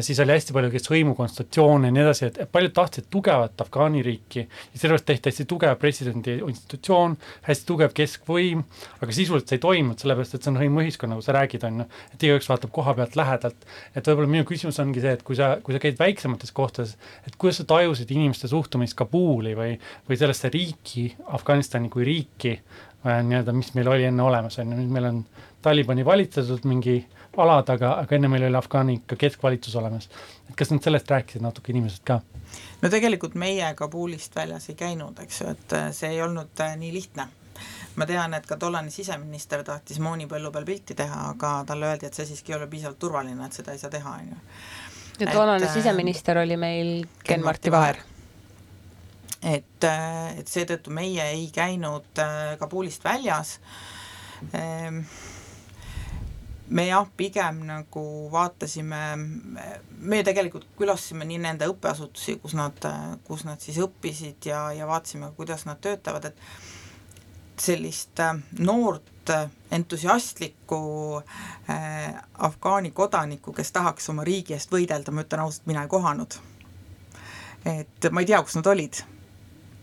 siis 0.00 0.18
oli 0.20 0.34
hästi 0.34 0.54
palju 0.54 0.70
kes 0.72 0.88
hõimukonstitutsioone 0.90 1.90
ja 1.90 1.94
nii 1.94 2.02
edasi, 2.02 2.26
et 2.26 2.50
paljud 2.50 2.72
tahtsid 2.74 3.06
tugevat 3.10 3.60
Afgaani 3.62 4.02
riiki. 4.02 4.42
Ja 4.42 4.80
sellepärast 4.80 5.06
tehti 5.06 5.30
hästi 5.30 5.46
tugev 5.50 5.76
presidendi 5.78 6.34
institutsioon, 6.42 7.14
hästi 7.46 7.68
tugev 7.68 7.94
keskvõim, 7.94 8.64
aga 8.98 9.14
sisuliselt 9.14 9.52
see 9.52 9.60
ei 9.60 9.62
toimunud, 9.62 10.02
sellepärast 10.02 10.34
et 10.34 10.46
see 10.46 10.50
on 10.50 10.58
hõimuühiskond, 10.58 11.14
nagu 11.14 11.22
sa 11.22 11.36
räägid, 11.36 11.66
on 11.68 11.84
ju, 11.84 11.86
et 12.16 12.26
igaüks 12.26 12.50
vaatab 12.50 12.72
koha 12.74 12.96
pealt 12.98 13.14
lähedalt. 13.20 13.68
et 13.94 14.10
võib-olla 14.10 14.32
minu 14.34 14.48
küsimus 14.48 14.80
ongi 14.82 15.04
see, 15.04 15.14
et 15.18 15.22
kui 15.26 15.38
sa, 15.38 15.52
kui 15.62 15.76
sa 15.76 15.82
käid 15.82 16.02
väiksemates 16.02 16.50
kohtades, 16.56 16.96
et 17.28 17.38
kuidas 17.38 17.62
sa 17.62 17.68
tajusid 17.70 18.10
inimeste 18.10 18.50
suhtumist 18.50 18.98
Kabuli 18.98 19.54
või, 19.54 19.78
või 20.08 20.18
sellesse 20.18 20.50
riiki, 20.50 21.12
Afganistani 21.38 21.92
kui 21.94 22.08
riiki, 22.08 22.56
äh, 23.06 23.22
nii-öelda, 23.22 23.54
mis 23.54 23.70
meil 23.78 23.94
oli 23.94 24.10
enne 24.10 24.26
olemas, 24.26 24.58
on 24.58 24.74
ju, 24.74 24.82
nüüd 24.82 24.98
meil 24.98 25.10
on 25.12 25.24
Talibani 25.62 26.02
valitsetud 26.04 26.64
mingi 26.66 26.98
äh, 27.04 27.19
alad, 27.36 27.68
aga, 27.70 27.92
aga 28.02 28.16
enne 28.16 28.28
meil 28.30 28.44
oli 28.48 28.58
Afgaani 28.58 28.94
ikka 29.00 29.16
keskvalitsus 29.16 29.76
olemas. 29.76 30.08
et 30.48 30.56
kas 30.56 30.70
nad 30.70 30.82
sellest 30.82 31.10
rääkisid 31.10 31.42
natuke 31.42 31.72
inimesed 31.72 32.02
ka? 32.04 32.20
no 32.82 32.90
tegelikult 32.90 33.34
meie 33.38 33.74
Kabulist 33.74 34.36
väljas 34.36 34.68
ei 34.70 34.78
käinud, 34.78 35.18
eks 35.22 35.40
ju, 35.40 35.50
et 35.54 35.76
äh, 35.78 35.90
see 35.94 36.10
ei 36.16 36.22
olnud 36.22 36.64
äh, 36.64 36.76
nii 36.76 36.92
lihtne. 36.92 37.28
ma 37.96 38.06
tean, 38.06 38.34
et 38.34 38.46
ka 38.46 38.56
tollane 38.56 38.90
siseminister 38.90 39.64
tahtis 39.64 40.00
Mooni 40.00 40.26
põllu 40.26 40.50
peal 40.52 40.64
pilti 40.64 40.94
teha, 40.94 41.24
aga 41.34 41.54
talle 41.66 41.90
öeldi, 41.90 42.06
et 42.06 42.14
see 42.14 42.26
siiski 42.26 42.52
ei 42.52 42.58
ole 42.58 42.70
piisavalt 42.70 42.98
turvaline, 42.98 43.46
et 43.46 43.58
seda 43.60 43.72
ei 43.72 43.82
saa 43.82 43.90
teha, 43.90 44.14
on 44.22 44.30
ju. 44.32 44.40
ja 45.20 45.32
toonane 45.32 45.66
äh, 45.66 45.74
siseminister 45.74 46.38
oli 46.38 46.56
meil 46.56 46.94
Ken-Marti 47.24 47.70
Vaher 47.70 48.02
et, 49.42 49.84
et 50.36 50.48
seetõttu 50.48 50.92
meie 50.92 51.30
ei 51.32 51.46
käinud 51.54 52.18
Kabulist 52.60 53.04
väljas 53.04 53.58
ehm, 54.52 55.04
me 56.70 56.86
jah, 56.86 57.06
pigem 57.16 57.64
nagu 57.66 58.02
vaatasime, 58.32 59.00
me 59.98 60.20
tegelikult 60.26 60.68
külastasime 60.78 61.26
nii 61.26 61.40
nende 61.42 61.68
õppeasutusi, 61.70 62.38
kus 62.42 62.54
nad, 62.58 62.78
kus 63.26 63.44
nad 63.48 63.62
siis 63.62 63.80
õppisid 63.82 64.50
ja, 64.50 64.68
ja 64.76 64.86
vaatasime, 64.90 65.32
kuidas 65.36 65.66
nad 65.66 65.80
töötavad, 65.82 66.30
et 66.30 67.60
sellist 67.60 68.22
äh, 68.22 68.36
noort 68.58 69.34
entusiastlikku 69.70 70.80
äh, 71.20 72.14
Afgaani 72.38 72.90
kodanikku, 72.90 73.52
kes 73.52 73.72
tahaks 73.72 74.08
oma 74.10 74.24
riigi 74.26 74.56
eest 74.56 74.72
võidelda, 74.72 75.12
ma 75.14 75.26
ütlen 75.26 75.44
ausalt, 75.44 75.66
mina 75.70 75.84
ei 75.84 75.90
kohanud. 75.92 76.38
et 77.66 78.10
ma 78.10 78.22
ei 78.22 78.30
tea, 78.30 78.40
kus 78.42 78.56
nad 78.56 78.66
olid 78.66 79.02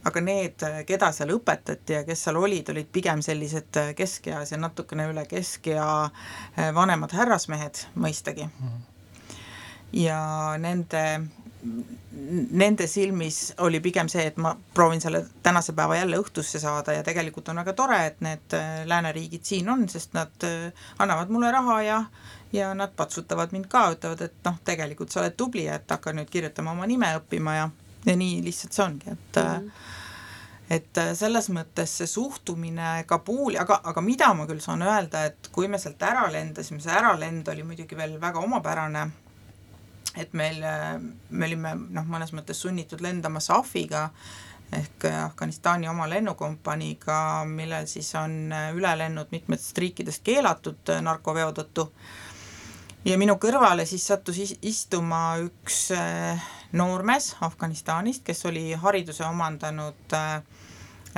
aga 0.04 0.22
need, 0.22 0.66
keda 0.88 1.12
seal 1.12 1.34
õpetati 1.36 1.98
ja 1.98 2.04
kes 2.08 2.28
seal 2.28 2.38
olid, 2.39 2.70
olid 2.70 2.91
pigem 2.91 3.22
sellised 3.26 3.80
keskeas 3.98 4.52
ja 4.52 4.60
natukene 4.62 5.10
üle 5.12 5.26
keskea 5.28 5.88
eh, 6.06 6.70
vanemad 6.76 7.12
härrasmehed 7.12 7.88
mõistagi. 7.95 8.48
-hmm. 8.48 8.80
ja 9.91 10.22
nende 10.60 11.04
nende 12.52 12.88
silmis 12.88 13.54
oli 13.58 13.80
pigem 13.80 14.10
see, 14.10 14.26
et 14.30 14.38
ma 14.41 14.54
proovin 14.74 15.02
selle 15.02 15.26
tänase 15.43 15.74
päeva 15.78 15.98
jälle 15.98 16.18
õhtusse 16.22 16.60
saada 16.60 16.93
ja 16.93 17.04
tegelikult 17.04 17.50
on 17.50 17.62
väga 17.62 17.74
tore, 17.74 18.00
et 18.06 18.22
need 18.26 18.56
äh, 18.58 18.86
lääneriigid 18.86 19.45
siin 19.45 19.70
on, 19.70 19.88
sest 19.89 20.14
nad 20.18 20.48
äh, 20.48 20.72
annavad 21.00 21.30
mulle 21.34 21.52
raha 21.52 21.82
ja 21.82 22.04
ja 22.54 22.74
nad 22.74 22.93
patsutavad 22.95 23.52
mind 23.52 23.68
ka, 23.68 23.89
ütlevad, 23.91 24.22
et 24.24 24.45
noh, 24.48 24.56
tegelikult 24.66 25.12
sa 25.12 25.20
oled 25.20 25.36
tubli, 25.38 25.66
et 25.68 25.89
hakka 25.91 26.14
nüüd 26.16 26.30
kirjutama 26.32 26.72
oma 26.72 26.88
nime 26.88 27.10
õppima 27.20 27.56
ja, 27.58 27.66
ja 28.06 28.16
nii 28.16 28.41
lihtsalt 28.45 28.74
see 28.74 28.86
ongi, 28.86 29.10
et 29.12 29.41
mm 29.43 29.56
-hmm 29.56 29.95
et 30.70 31.00
selles 31.16 31.45
mõttes 31.50 31.91
see 31.98 32.08
suhtumine 32.12 33.04
Kabuli, 33.08 33.56
aga, 33.58 33.80
aga 33.84 34.02
mida 34.02 34.34
ma 34.34 34.45
küll 34.45 34.60
saan 34.60 34.82
öelda, 34.82 35.22
et 35.26 35.48
kui 35.52 35.68
me 35.68 35.80
sealt 35.80 36.02
ära 36.04 36.26
lendasime, 36.32 36.82
see 36.84 36.91
äralend 36.91 37.48
oli 37.48 37.64
muidugi 37.64 37.95
veel 37.95 38.18
väga 38.20 38.39
omapärane 38.39 39.06
et 40.18 40.34
meil, 40.34 40.62
me 41.30 41.45
olime 41.45 41.74
noh, 41.93 42.06
mõnes 42.10 42.34
mõttes 42.36 42.62
sunnitud 42.62 43.02
lendama 43.06 43.41
SAF-iga 43.43 44.08
ehk 44.76 45.06
Afganistani 45.08 45.88
oma 45.88 46.10
lennukompaniiga, 46.12 47.45
millel 47.48 47.88
siis 47.88 48.10
on 48.20 48.52
ülelennud 48.76 49.32
mitmetest 49.32 49.78
riikidest 49.80 50.26
keelatud 50.28 50.91
narkoveo 51.06 51.54
tõttu. 51.56 51.88
Ja 53.08 53.18
minu 53.20 53.38
kõrvale 53.39 53.86
siis 53.88 54.05
sattus 54.10 54.39
istuma 54.62 55.38
üks 55.43 55.88
eh, 55.95 56.47
noormees 56.76 57.36
Afganistanist, 57.45 58.26
kes 58.28 58.45
oli 58.49 58.72
hariduse 58.76 59.26
omandanud 59.28 60.16
äh, 60.18 60.41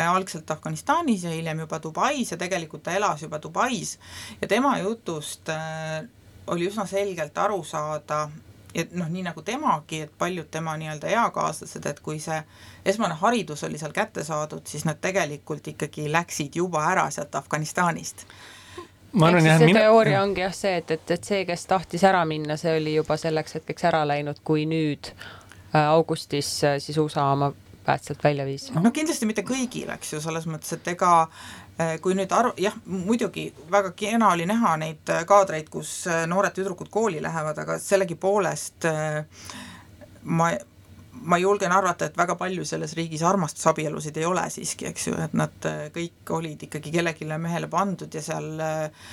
algselt 0.05 0.51
Afganistanis 0.51 1.25
ja 1.25 1.33
hiljem 1.33 1.63
juba 1.65 1.79
Dubais 1.83 2.31
ja 2.31 2.37
tegelikult 2.37 2.85
ta 2.85 2.93
elas 2.95 3.23
juba 3.25 3.41
Dubais. 3.41 3.97
Ja 4.41 4.47
tema 4.47 4.77
jutust 4.79 5.49
äh, 5.49 6.03
oli 6.47 6.69
üsna 6.69 6.85
selgelt 6.89 7.37
aru 7.37 7.63
saada, 7.63 8.27
et 8.73 8.93
noh, 8.93 9.09
nii 9.09 9.25
nagu 9.25 9.41
temagi, 9.45 10.03
et 10.05 10.13
paljud 10.17 10.49
tema 10.51 10.75
nii-öelda 10.77 11.09
eakaaslased, 11.09 11.89
et 11.89 11.99
kui 12.05 12.21
see 12.21 12.37
esmane 12.85 13.17
haridus 13.17 13.65
oli 13.65 13.81
seal 13.81 13.93
kätte 13.93 14.23
saadud, 14.25 14.65
siis 14.69 14.85
nad 14.85 15.01
tegelikult 15.01 15.67
ikkagi 15.73 16.09
läksid 16.13 16.61
juba 16.61 16.85
ära 16.91 17.09
sealt 17.13 17.35
Afganistanist 17.35 18.25
ma 19.13 19.29
arvan 19.29 19.45
jah. 19.45 19.57
see 19.61 19.71
mina... 19.71 19.85
teooria 19.85 20.23
ongi 20.23 20.45
jah 20.45 20.53
see, 20.55 20.75
et, 20.81 20.91
et, 20.91 21.15
et 21.17 21.31
see, 21.31 21.45
kes 21.49 21.65
tahtis 21.69 22.03
ära 22.07 22.25
minna, 22.29 22.57
see 22.57 22.75
oli 22.77 22.97
juba 22.97 23.17
selleks 23.17 23.59
hetkeks 23.59 23.89
ära 23.91 24.03
läinud, 24.07 24.43
kui 24.43 24.67
nüüd 24.69 25.13
äh, 25.13 25.81
augustis 25.85 26.51
äh, 26.63 26.77
siis 26.83 26.97
USA 27.01 27.31
oma 27.33 27.53
väed 27.87 28.05
sealt 28.05 28.23
välja 28.23 28.45
viis. 28.45 28.69
no 28.75 28.91
kindlasti 28.93 29.29
mitte 29.29 29.47
kõigil, 29.47 29.89
eks 29.95 30.13
ju, 30.13 30.21
selles 30.21 30.45
mõttes, 30.49 30.77
et 30.77 30.93
ega 30.93 31.25
Eh, 31.79 31.95
kui 32.03 32.11
nüüd 32.11 32.33
aru, 32.35 32.49
jah, 32.59 32.73
muidugi 32.91 33.45
väga 33.71 33.93
kena 33.95 34.33
oli 34.33 34.43
näha 34.49 34.73
neid 34.81 35.11
eh, 35.13 35.21
kaadreid, 35.27 35.69
kus 35.71 35.93
eh, 36.11 36.25
noored 36.27 36.51
tüdrukud 36.51 36.89
kooli 36.91 37.21
lähevad, 37.23 37.61
aga 37.61 37.77
sellegipoolest 37.79 38.87
ma, 40.23 40.49
ma 41.21 41.37
julgen 41.37 41.71
arvata, 41.71 42.05
et 42.05 42.17
väga 42.17 42.35
palju 42.39 42.65
selles 42.65 42.93
riigis 42.97 43.23
armastusabielusid 43.27 44.17
ei 44.17 44.25
ole 44.25 44.45
siiski, 44.53 44.87
eks 44.89 45.07
ju, 45.07 45.17
et 45.23 45.33
nad 45.37 45.67
kõik 45.95 46.31
olid 46.37 46.69
ikkagi 46.69 46.93
kellelegi 46.93 47.27
mehele 47.37 47.67
pandud 47.71 48.13
ja 48.13 48.21
seal 48.23 48.49
äh, 48.63 49.11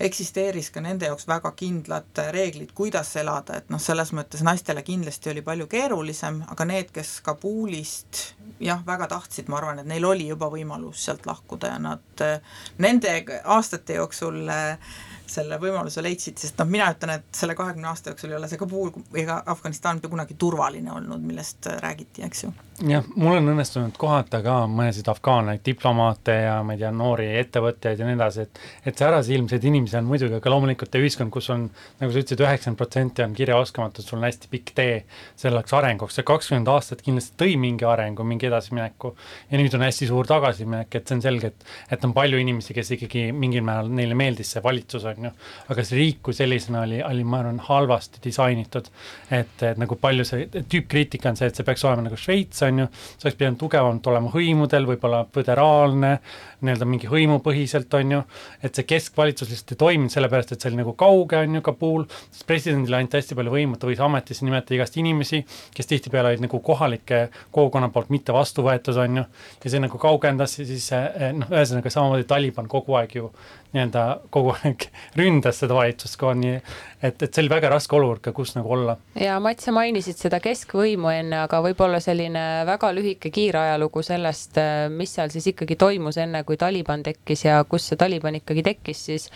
eksisteeris 0.00 0.70
ka 0.74 0.82
nende 0.82 1.06
jaoks 1.06 1.26
väga 1.28 1.52
kindlad 1.56 2.20
reeglid, 2.34 2.72
kuidas 2.74 3.14
elada, 3.20 3.60
et 3.60 3.70
noh, 3.70 3.80
selles 3.82 4.10
mõttes 4.16 4.42
naistele 4.46 4.82
kindlasti 4.82 5.30
oli 5.30 5.44
palju 5.46 5.68
keerulisem, 5.70 6.42
aga 6.50 6.66
need, 6.68 6.90
kes 6.94 7.20
Kabulist 7.24 8.22
jah, 8.60 8.82
väga 8.86 9.08
tahtsid, 9.14 9.48
ma 9.48 9.60
arvan, 9.60 9.82
et 9.82 9.88
neil 9.90 10.04
oli 10.08 10.28
juba 10.28 10.50
võimalus 10.52 11.04
sealt 11.06 11.26
lahkuda 11.30 11.74
ja 11.74 11.80
nad 11.82 12.24
nende 12.82 13.16
aastate 13.44 14.00
jooksul 14.00 14.42
äh, 14.50 14.94
selle 15.26 15.58
võimaluse 15.60 16.02
leidsid, 16.04 16.38
sest 16.40 16.58
noh, 16.60 16.68
mina 16.68 16.90
ütlen, 16.92 17.14
et 17.18 17.36
selle 17.36 17.56
kahekümne 17.58 17.88
aasta 17.90 18.12
jooksul 18.12 18.32
ei 18.32 18.38
ole 18.38 18.48
see 18.50 18.60
Kabul 18.60 18.90
ega 19.20 19.40
Afganistan 19.54 19.98
mitte 19.98 20.10
kunagi 20.12 20.36
turvaline 20.38 20.92
olnud, 20.92 21.24
millest 21.24 21.68
räägiti, 21.80 22.24
eks 22.26 22.44
ju. 22.44 22.52
Jah, 22.82 23.04
mul 23.14 23.36
on 23.38 23.52
õnnestunud 23.52 23.94
kohata 24.00 24.40
ka 24.42 24.54
mõnesid 24.70 25.06
afgaane 25.10 25.56
diplomaate 25.64 26.34
ja 26.46 26.56
ma 26.66 26.74
ei 26.74 26.80
tea, 26.80 26.90
noori 26.94 27.28
ettevõtjaid 27.38 28.00
ja 28.00 28.08
nii 28.08 28.16
edasi, 28.16 28.46
et 28.46 28.62
et 28.90 28.98
see 28.98 29.06
ärasilmseid 29.06 29.64
inimesi 29.68 29.96
on 30.00 30.08
muidugi, 30.08 30.34
aga 30.40 30.50
loomulikult 30.50 30.96
ühiskond, 30.98 31.30
kus 31.34 31.50
on, 31.54 31.68
nagu 32.00 32.12
sa 32.12 32.22
ütlesid, 32.22 32.42
üheksakümmend 32.42 32.80
protsenti 32.80 33.24
on 33.24 33.36
kirjaoskamatud, 33.38 34.06
sul 34.06 34.18
on 34.18 34.26
hästi 34.26 34.50
pikk 34.50 34.72
tee 34.74 34.96
selleks 35.40 35.76
arenguks, 35.78 36.18
see 36.18 36.26
kakskümmend 36.26 36.70
aastat 36.72 37.04
kindlasti 37.06 37.38
tõi 37.44 37.54
mingi 37.60 37.86
arengu, 37.88 38.26
mingi 38.26 38.50
edasimineku 38.50 39.14
ja 39.52 39.60
nüüd 39.60 39.78
on 39.78 39.86
hästi 39.86 40.10
suur 40.10 40.28
tagasiminek, 40.30 40.98
et 40.98 41.06
see 41.06 41.18
on 41.18 41.24
selge, 41.24 41.52
et 41.52 41.94
et 41.94 42.08
on 42.08 42.14
palju 42.16 42.42
inimesi, 42.42 42.74
kes 42.74 42.90
ikkagi 42.98 43.28
mingil 43.36 43.62
määral, 43.66 43.92
neile 43.94 44.18
meeldis 44.18 44.50
see 44.56 44.64
valitsus, 44.64 45.06
on 45.10 45.28
ju, 45.28 45.32
aga 45.70 45.86
see 45.86 46.00
riik 46.00 46.22
kui 46.26 46.34
sellisena 46.34 46.82
oli, 46.88 47.00
oli, 47.06 47.24
ma 47.24 47.42
arvan, 47.44 47.62
halvasti 47.62 48.22
disainitud. 48.24 48.90
et, 49.30 49.62
et 49.62 49.78
nagu 49.78 49.96
palju 50.00 50.26
see, 50.26 50.48
tüüppkriitika 50.50 51.30
on 51.30 51.38
see, 51.38 51.48
et 51.48 51.56
see 51.56 51.66
peaks 51.66 51.84
olema 51.86 52.08
nagu 52.08 52.18
Šveits, 52.18 52.63
on 52.66 52.82
ju, 52.82 52.86
see 53.14 53.28
oleks 53.28 53.38
pidanud 53.40 53.60
tugevamalt 53.60 54.10
olema 54.10 54.32
hõimudel, 54.32 54.88
võib-olla 54.88 55.22
föderaalne, 55.34 56.12
nii-öelda 56.64 56.88
mingi 56.88 57.10
hõimupõhiselt, 57.10 57.92
on 57.98 58.14
ju, 58.16 58.20
et 58.64 58.74
see 58.74 58.86
keskvalitsus 58.88 59.50
lihtsalt 59.52 59.74
ei 59.74 59.80
toiminud, 59.84 60.14
sellepärast 60.14 60.54
et 60.54 60.64
see 60.64 60.72
oli 60.72 60.80
nagu 60.80 60.94
kauge, 60.98 61.40
on 61.40 61.58
ju, 61.58 61.64
Kabul, 61.64 62.06
sest 62.30 62.46
presidendile 62.48 63.00
anti 63.00 63.20
hästi 63.20 63.38
palju 63.38 63.54
võimu, 63.54 63.78
ta 63.80 63.88
võis 63.88 64.02
ametisse 64.04 64.46
nimetada 64.46 64.78
igast 64.78 64.98
inimesi, 65.00 65.42
kes 65.74 65.90
tihtipeale 65.90 66.34
olid 66.34 66.44
nagu 66.46 66.60
kohalike 66.64 67.26
kogukonna 67.54 67.90
poolt 67.94 68.12
mitte 68.14 68.34
vastu 68.36 68.64
võetud, 68.66 69.00
on 69.04 69.22
ju, 69.22 69.26
ja 69.64 69.74
see 69.74 69.82
nagu 69.82 70.00
kaugendas 70.00 70.58
siis 70.60 70.88
noh, 71.38 71.52
ühesõnaga 71.52 71.92
samamoodi 71.92 72.28
Taliban 72.28 72.70
kogu 72.70 72.96
aeg 73.00 73.18
ju 73.18 73.30
nii-öelda 73.74 74.04
kogu 74.34 74.54
aeg 74.54 74.86
ründas 75.20 75.60
seda 75.62 75.76
valitsust 75.76 76.18
ka 76.20 76.32
nii, 76.38 76.58
et, 77.02 77.22
et 77.22 77.28
see 77.28 77.42
oli 77.44 77.52
väga 77.52 77.72
raske 77.74 77.96
olukord 77.98 78.22
ka, 78.24 78.34
kus 78.36 78.54
nagu 78.56 78.72
olla. 78.76 78.96
ja 79.20 79.36
Mats, 79.42 79.66
sa 79.66 79.74
mainisid 79.76 80.20
seda 80.20 80.40
keskvõimu 80.44 81.10
enne, 81.12 81.42
aga 81.44 81.60
võib-olla 81.64 82.00
selline 82.04 82.44
väga 82.68 82.92
lühike 82.96 83.32
kiirajalugu 83.34 84.04
sellest, 84.06 84.60
mis 84.94 85.14
seal 85.18 85.32
siis 85.34 85.50
ikkagi 85.52 85.78
toimus 85.80 86.18
enne, 86.22 86.44
kui 86.48 86.58
Taliban 86.60 87.04
tekkis 87.06 87.46
ja 87.48 87.60
kus 87.68 87.90
see 87.90 88.00
Taliban 88.00 88.40
ikkagi 88.40 88.64
tekkis, 88.66 89.04
siis 89.10 89.28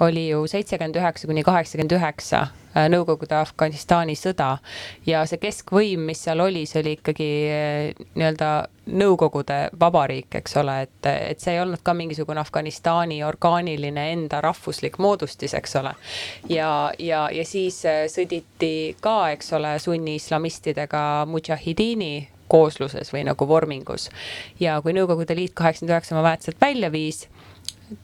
oli 0.00 0.28
ju 0.30 0.46
seitsekümmend 0.50 1.00
üheksa 1.02 1.30
kuni 1.30 1.44
kaheksakümmend 1.46 1.98
üheksa 1.98 2.46
Nõukogude 2.70 3.34
Afganistani 3.34 4.14
sõda 4.14 4.52
ja 5.06 5.24
see 5.26 5.40
keskvõim, 5.42 6.04
mis 6.06 6.20
seal 6.22 6.40
oli, 6.40 6.62
see 6.70 6.82
oli 6.84 6.94
ikkagi 6.98 7.30
äh, 7.50 8.04
nii-öelda 8.14 8.50
Nõukogude 8.90 9.56
vabariik, 9.78 10.34
eks 10.40 10.56
ole, 10.58 10.76
et, 10.86 11.06
et 11.06 11.42
see 11.42 11.54
ei 11.54 11.60
olnud 11.62 11.82
ka 11.86 11.94
mingisugune 11.94 12.40
Afganistani 12.42 13.20
orgaaniline 13.22 14.08
enda 14.12 14.40
rahvuslik 14.42 14.98
moodustis, 14.98 15.54
eks 15.54 15.76
ole. 15.82 15.94
ja, 16.50 16.70
ja, 16.98 17.28
ja 17.34 17.44
siis 17.46 17.84
äh, 17.86 18.04
sõditi 18.10 18.96
ka, 19.02 19.30
eks 19.34 19.52
ole, 19.58 19.76
sunni-islamistidega 19.82 21.04
mudžahidiini 21.30 22.28
koosluses 22.50 23.12
või 23.14 23.24
nagu 23.28 23.46
vormingus. 23.48 24.08
ja 24.60 24.80
kui 24.82 24.94
Nõukogude 24.96 25.36
Liit 25.38 25.54
kaheksakümmend 25.54 25.96
üheksa 25.96 26.16
oma 26.16 26.26
väed 26.30 26.46
sealt 26.46 26.62
välja 26.62 26.90
viis, 26.92 27.26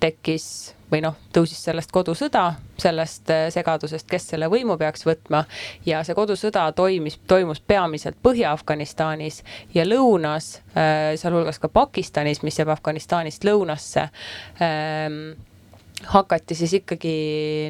tekkis 0.01 0.76
või 0.91 1.01
noh, 1.03 1.16
tõusis 1.34 1.59
sellest 1.66 1.91
kodusõda, 1.95 2.45
sellest 2.78 3.30
äh, 3.34 3.47
segadusest, 3.55 4.07
kes 4.11 4.28
selle 4.32 4.49
võimu 4.51 4.76
peaks 4.78 5.07
võtma. 5.07 5.45
ja 5.87 6.03
see 6.07 6.14
kodusõda 6.14 6.68
toimis, 6.76 7.18
toimus 7.26 7.61
peamiselt 7.61 8.18
Põhja-Afganistanis 8.22 9.43
ja 9.74 9.87
lõunas, 9.87 10.61
äh, 10.76 11.16
sealhulgas 11.18 11.59
ka 11.59 11.68
Pakistanis, 11.68 12.43
mis 12.47 12.59
jääb 12.59 12.70
Afganistanist 12.76 13.45
lõunasse. 13.45 14.09
Ähm, 14.62 15.37
hakati 16.12 16.55
siis 16.55 16.76
ikkagi 16.76 17.16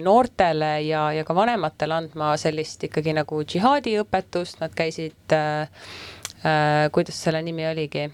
noortele 0.05 0.81
ja, 0.83 1.09
ja 1.15 1.25
ka 1.25 1.35
vanematele 1.35 1.95
andma 1.95 2.35
sellist 2.41 2.85
ikkagi 2.85 3.15
nagu 3.17 3.41
džihaadi 3.45 3.97
õpetust, 4.03 4.61
nad 4.61 4.77
käisid 4.77 5.33
äh,, 5.33 5.89
äh, 6.45 6.85
kuidas 6.93 7.23
selle 7.23 7.43
nimi 7.47 7.69
oligi, 7.71 8.11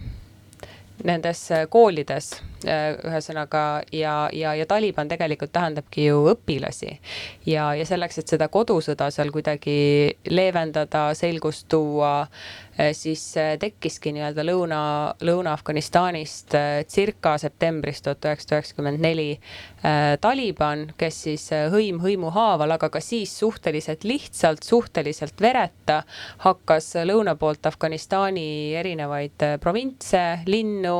nendes 1.03 1.49
koolides 1.73 2.37
ühesõnaga 2.65 3.83
ja, 3.93 4.29
ja, 4.33 4.55
ja 4.55 4.67
Taliban 4.67 5.09
tegelikult 5.11 5.53
tähendabki 5.53 6.07
ju 6.07 6.25
õpilasi. 6.33 6.97
ja, 7.47 7.73
ja 7.75 7.87
selleks, 7.87 8.19
et 8.19 8.35
seda 8.35 8.49
kodusõda 8.53 9.11
seal 9.11 9.33
kuidagi 9.35 10.13
leevendada, 10.31 11.11
selgust 11.19 11.69
tuua, 11.73 12.29
äh, 12.79 12.93
siis 12.97 13.25
äh, 13.41 13.55
tekkiski 13.61 14.13
nii-öelda 14.17 14.45
Lõuna, 14.47 14.83
Lõuna-Afganistanist 15.23 16.57
circa 16.89 17.37
septembris 17.39 18.03
tuhat 18.03 18.25
üheksasada 18.25 18.61
üheksakümmend 18.61 19.03
neli 19.03 19.29
Taliban, 20.23 20.85
kes 20.99 21.17
siis 21.25 21.49
hõim 21.73 21.99
hõimu 22.03 22.31
haaval, 22.35 22.77
aga 22.77 22.89
ka 22.93 23.01
siis 23.03 23.33
suhteliselt 23.39 24.05
lihtsalt, 24.07 24.63
suhteliselt 24.63 25.41
vereta 25.43 26.03
hakkas 26.45 26.93
lõuna 27.09 27.35
poolt 27.39 27.67
Afganistani 27.67 28.75
erinevaid 28.79 29.47
provintse, 29.61 30.23
linnu 30.47 30.97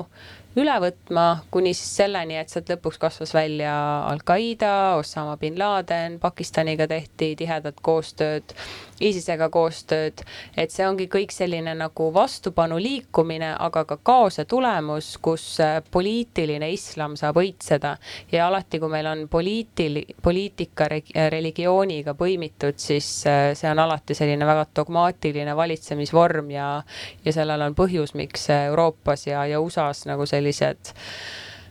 üle 0.59 0.75
võtma, 0.85 1.27
kuni 1.53 1.73
siis 1.77 1.95
selleni, 2.03 2.37
et 2.41 2.53
sealt 2.53 2.71
lõpuks 2.73 3.01
kasvas 3.01 3.33
välja 3.35 3.73
Al-Qaeda, 4.11 4.73
Osama 5.01 5.37
bin 5.41 5.59
Laden, 5.61 6.19
Pakistaniga 6.23 6.89
tehti 6.91 7.33
tihedat 7.41 7.81
koostööd, 7.83 8.55
ISISega 9.03 9.49
koostööd, 9.53 10.23
et 10.57 10.73
see 10.73 10.87
ongi 10.87 11.09
kõik 11.13 11.35
selline 11.35 11.75
nagu 11.79 12.09
vastupanu 12.15 12.79
liikumine, 12.83 13.53
aga 13.59 13.85
ka 13.89 13.99
kaose 14.03 14.45
tulemus, 14.49 15.17
kus 15.23 15.47
äh, 15.63 15.81
poliitiline 15.91 16.71
islam 16.73 17.17
saab 17.21 17.41
õitseda. 17.43 17.97
Ja 18.33 18.47
alati, 18.49 18.81
kui 18.83 18.93
meil 18.93 19.09
on 19.11 19.27
poliitil-, 19.33 20.03
poliitika 20.23 20.89
religiooniga 21.35 22.17
põimitud, 22.19 22.79
siis 22.81 23.11
äh, 23.31 23.53
see 23.59 23.71
on 23.71 23.83
alati 23.83 24.17
selline 24.19 24.47
väga 24.49 24.67
dogmaatiline 24.77 25.57
valitsemisvorm 25.57 26.51
ja 26.55 26.69
ja 27.25 27.33
sellel 27.35 27.63
on 27.67 27.75
põhjus, 27.79 28.15
miks 28.19 28.49
Euroopas 28.55 29.27
ja, 29.27 29.47
ja 29.47 29.61
USA-s 29.61 30.07
nagu 30.11 30.27
sellised 30.29 30.95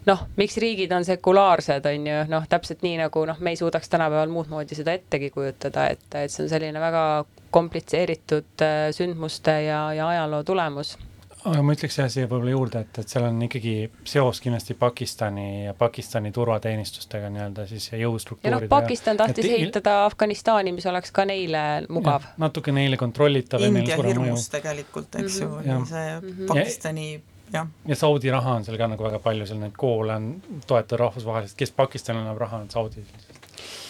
noh, 0.06 0.26
miks 0.38 0.58
riigid 0.62 0.92
on 0.96 1.06
sekulaarsed, 1.06 1.86
on 1.86 2.08
ju, 2.08 2.24
noh, 2.32 2.48
täpselt 2.50 2.82
nii 2.86 2.98
nagu 3.04 3.26
noh, 3.30 3.40
me 3.40 3.54
ei 3.54 3.60
suudaks 3.60 3.90
tänapäeval 3.90 4.34
muud 4.34 4.50
moodi 4.52 4.78
seda 4.78 4.96
ettegi 4.98 5.30
kujutada, 5.34 5.88
et, 5.94 6.08
et 6.16 6.34
see 6.34 6.46
on 6.46 6.52
selline 6.52 6.82
väga 6.82 7.06
komplitseeritud 7.52 8.66
äh, 8.66 8.90
sündmuste 8.96 9.62
ja, 9.68 9.86
ja 9.94 10.12
ajaloo 10.16 10.44
tulemus 10.48 10.98
aga 11.42 11.62
ma 11.66 11.74
ütleks 11.74 11.98
jah 11.98 12.10
siia 12.12 12.28
võib-olla 12.30 12.54
juurde, 12.54 12.82
et, 12.86 13.00
et 13.02 13.12
seal 13.12 13.26
on 13.26 13.40
ikkagi 13.46 13.74
seos 14.08 14.42
kindlasti 14.44 14.76
Pakistani 14.78 15.48
ja 15.66 15.74
Pakistani 15.78 16.32
turvateenistustega 16.36 17.32
nii-öelda 17.34 17.66
siis 17.70 17.88
ja 17.92 18.02
jõustruktuuride. 18.04 18.52
ja 18.52 18.60
noh, 18.60 18.70
Pakistan 18.72 19.18
tahtis 19.18 19.48
et, 19.48 19.56
ehitada 19.58 19.96
Afganistani, 20.06 20.74
mis 20.76 20.86
oleks 20.90 21.14
ka 21.16 21.26
neile 21.30 21.64
mugav. 21.90 22.28
natuke 22.42 22.74
neile 22.76 23.00
kontrollitav. 23.02 23.66
India 23.66 23.98
hirmus 23.98 24.50
tegelikult, 24.54 25.18
eks 25.22 25.42
ju 25.42 25.50
mm, 25.50 25.66
-hmm. 25.66 25.86
see 25.90 26.08
mm 26.14 26.30
-hmm. 26.30 26.48
Pakistani 26.54 27.08
ja, 27.14 27.20
ja 27.54 27.96
Saudi 27.96 28.32
raha 28.32 28.58
on 28.60 28.66
seal 28.66 28.78
ka 28.80 28.88
nagu 28.88 29.04
väga 29.04 29.20
palju, 29.20 29.46
seal 29.50 29.62
neid 29.62 29.76
koole 29.78 30.16
on 30.16 30.32
toetada 30.68 31.04
rahvusvaheliselt, 31.06 31.58
kes 31.60 31.72
Pakistanil 31.76 32.24
annab 32.24 32.42
raha, 32.42 32.64
on 32.66 32.70
Saudi 32.70 33.04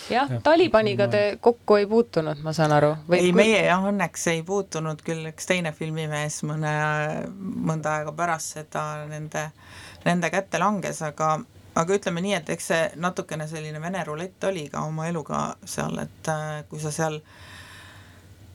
jah 0.09 0.32
ja,, 0.32 0.41
Talibaniga 0.43 1.07
te 1.12 1.24
kokku 1.41 1.76
ei 1.76 1.88
puutunud, 1.88 2.41
ma 2.43 2.53
saan 2.53 2.74
aru? 2.76 2.91
ei 3.12 3.30
kui..., 3.30 3.38
meie 3.38 3.64
jah, 3.66 3.86
õnneks 3.91 4.28
ei 4.34 4.43
puutunud 4.47 5.01
küll, 5.05 5.30
üks 5.32 5.47
teine 5.49 5.74
filmimees 5.76 6.41
mõne, 6.47 6.74
mõnda 7.39 7.97
aega 7.99 8.14
pärast 8.18 8.57
seda 8.57 8.86
nende, 9.09 9.49
nende 10.05 10.32
kätte 10.34 10.62
langes, 10.62 11.01
aga 11.05 11.38
aga 11.76 11.95
ütleme 11.95 12.24
nii, 12.24 12.34
et 12.36 12.49
eks 12.51 12.68
see 12.72 12.88
natukene 12.99 13.47
selline 13.47 13.80
vene 13.82 14.03
rulett 14.07 14.43
oli 14.49 14.66
ka 14.72 14.84
oma 14.88 15.07
eluga 15.07 15.43
seal, 15.64 15.95
et 16.03 16.32
äh, 16.32 16.64
kui 16.70 16.82
sa 16.84 16.91
seal 16.91 17.22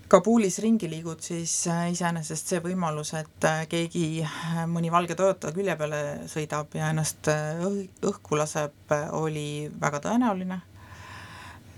Kabulis 0.07 0.61
ringi 0.63 0.87
liigud, 0.87 1.19
siis 1.19 1.53
äh, 1.67 1.89
iseenesest 1.91 2.53
see 2.53 2.61
võimalus, 2.63 3.11
et 3.19 3.47
äh, 3.49 3.65
keegi, 3.67 4.23
mõni 4.71 4.93
valge 4.95 5.17
Toyota 5.19 5.51
külje 5.57 5.75
peale 5.81 6.03
sõidab 6.31 6.77
ja 6.79 6.93
ennast 6.95 7.27
õhku 7.27 8.39
laseb, 8.39 8.95
oli 9.19 9.67
väga 9.83 10.05
tõenäoline 10.07 10.61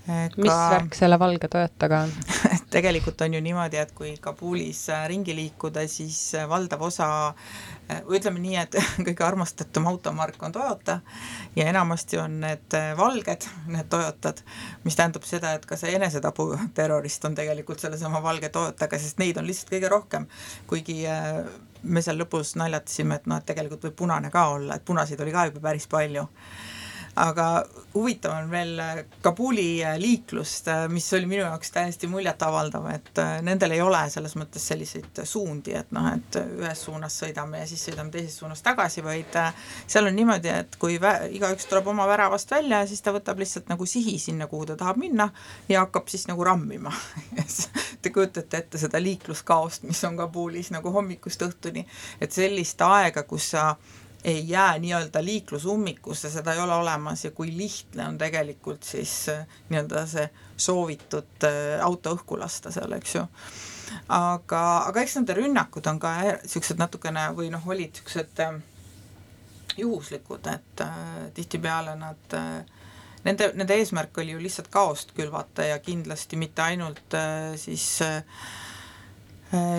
ka... 0.09 0.41
mis 0.41 0.51
värk 0.51 0.95
selle 0.97 1.19
valge 1.19 1.47
Toyotaga 1.51 2.03
on? 2.05 2.13
Tegelikult 2.73 3.21
on 3.25 3.33
ju 3.33 3.41
niimoodi, 3.41 3.79
et 3.81 3.91
kui 3.97 4.11
Kabulis 4.21 4.83
äh, 4.93 5.05
ringi 5.09 5.33
liikuda, 5.35 5.85
siis 5.89 6.17
äh, 6.37 6.45
valdav 6.49 6.83
osa 6.85 7.07
äh, 7.29 8.01
ütleme 8.05 8.41
nii, 8.43 8.57
et 8.61 8.77
kõige 9.07 9.25
armastatum 9.25 9.89
automark 9.89 10.41
on 10.45 10.53
Toyota 10.55 10.99
ja 11.57 11.69
enamasti 11.71 12.19
on 12.21 12.39
need 12.43 12.77
valged, 12.97 13.47
need 13.69 13.89
Toyotad, 13.89 14.43
mis 14.85 14.99
tähendab 14.99 15.25
seda, 15.29 15.55
et 15.57 15.65
ka 15.69 15.77
see 15.79 15.95
enesetaputerrorist 15.97 17.25
on 17.29 17.37
tegelikult 17.37 17.81
sellesama 17.81 18.21
valge 18.25 18.51
Toyotaga, 18.53 19.01
sest 19.01 19.21
neid 19.21 19.41
on 19.41 19.49
lihtsalt 19.49 19.73
kõige 19.73 19.89
rohkem, 19.91 20.29
kuigi 20.69 21.01
me 21.83 22.01
seal 22.03 22.19
lõpus 22.19 22.53
naljatasime, 22.59 23.17
et 23.17 23.29
noh, 23.29 23.39
et 23.39 23.47
tegelikult 23.49 23.87
võib 23.87 23.97
punane 24.03 24.29
ka 24.33 24.49
olla, 24.55 24.75
et 24.75 24.85
punaseid 24.85 25.21
oli 25.23 25.33
ka 25.33 25.47
juba 25.49 25.63
päris 25.69 25.87
palju 25.89 26.27
aga 27.15 27.65
huvitav 27.93 28.31
on 28.37 28.49
veel 28.51 28.79
äh, 28.79 29.03
Kabuli 29.21 29.83
äh, 29.83 29.97
liiklust, 29.99 30.67
äh, 30.67 30.87
mis 30.87 31.13
oli 31.13 31.25
minu 31.25 31.41
jaoks 31.41 31.71
täiesti 31.71 32.07
muljetavaldav, 32.07 32.85
et 32.93 33.21
nendel 33.45 33.73
ei 33.75 33.81
ole 33.81 34.01
selles 34.13 34.35
mõttes 34.39 34.67
selliseid 34.71 35.21
suundi, 35.27 35.73
et 35.77 35.91
noh, 35.95 36.09
et 36.13 36.39
ühes 36.39 36.83
suunas 36.85 37.17
sõidame 37.21 37.63
ja 37.63 37.69
siis 37.69 37.83
sõidame 37.89 38.13
teises 38.13 38.37
suunas 38.39 38.61
tagasi, 38.65 39.03
vaid 39.05 39.37
seal 39.87 40.09
on 40.09 40.15
niimoodi, 40.15 40.51
et 40.61 40.79
kui 40.81 40.99
igaüks 40.99 41.69
tuleb 41.69 41.89
oma 41.93 42.07
väravast 42.09 42.51
välja, 42.51 42.83
siis 42.87 43.01
ta 43.05 43.13
võtab 43.15 43.41
lihtsalt 43.41 43.71
nagu 43.71 43.87
sihi 43.89 44.17
sinna, 44.19 44.47
kuhu 44.47 44.69
ta 44.69 44.77
tahab 44.79 44.99
minna 45.01 45.29
ja 45.69 45.85
hakkab 45.85 46.11
siis 46.11 46.27
nagu 46.29 46.45
rammima. 46.45 46.93
Te 48.01 48.13
kujutate 48.15 48.63
ette 48.63 48.79
seda 48.79 49.01
liikluskaost, 49.01 49.83
mis 49.89 50.03
on 50.07 50.17
Kabulis 50.19 50.71
nagu 50.71 50.93
hommikust 50.93 51.41
õhtuni, 51.43 51.83
et 52.21 52.31
sellist 52.35 52.81
aega, 52.85 53.25
kus 53.27 53.51
sa 53.55 53.73
ei 54.23 54.49
jää 54.49 54.79
nii-öelda 54.79 55.23
liiklusummikusse, 55.25 56.29
seda 56.29 56.53
ei 56.53 56.59
ole 56.59 56.73
olemas 56.75 57.25
ja 57.25 57.31
kui 57.31 57.57
lihtne 57.57 58.07
on 58.07 58.17
tegelikult 58.17 58.83
siis 58.83 59.29
äh, 59.29 59.45
nii-öelda 59.69 60.05
see 60.07 60.29
soovitud 60.59 61.43
äh, 61.43 61.83
auto 61.83 62.13
õhku 62.15 62.39
lasta 62.39 62.71
seal, 62.71 62.91
eks 62.97 63.15
ju. 63.15 63.23
aga, 64.15 64.63
aga 64.89 65.03
eks 65.03 65.15
nende 65.19 65.37
rünnakud 65.37 65.87
on 65.89 66.01
ka 66.01 66.15
niisugused 66.25 66.81
natukene 66.81 67.29
või 67.37 67.49
noh, 67.53 67.63
olid 67.67 67.95
niisugused 67.95 68.43
äh, 68.43 68.59
juhuslikud, 69.79 70.49
et 70.51 70.83
tihtipeale 71.37 71.95
nad 71.95 72.35
äh, 72.35 72.49
nende, 73.23 73.53
nende 73.55 73.77
eesmärk 73.79 74.19
oli 74.19 74.35
ju 74.35 74.43
lihtsalt 74.43 74.67
kaost 74.73 75.15
külvata 75.15 75.69
ja 75.69 75.79
kindlasti 75.79 76.39
mitte 76.39 76.65
ainult 76.65 77.15
siis 77.57 78.01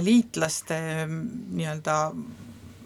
liitlaste 0.03 0.79
nii-öelda 1.07 1.97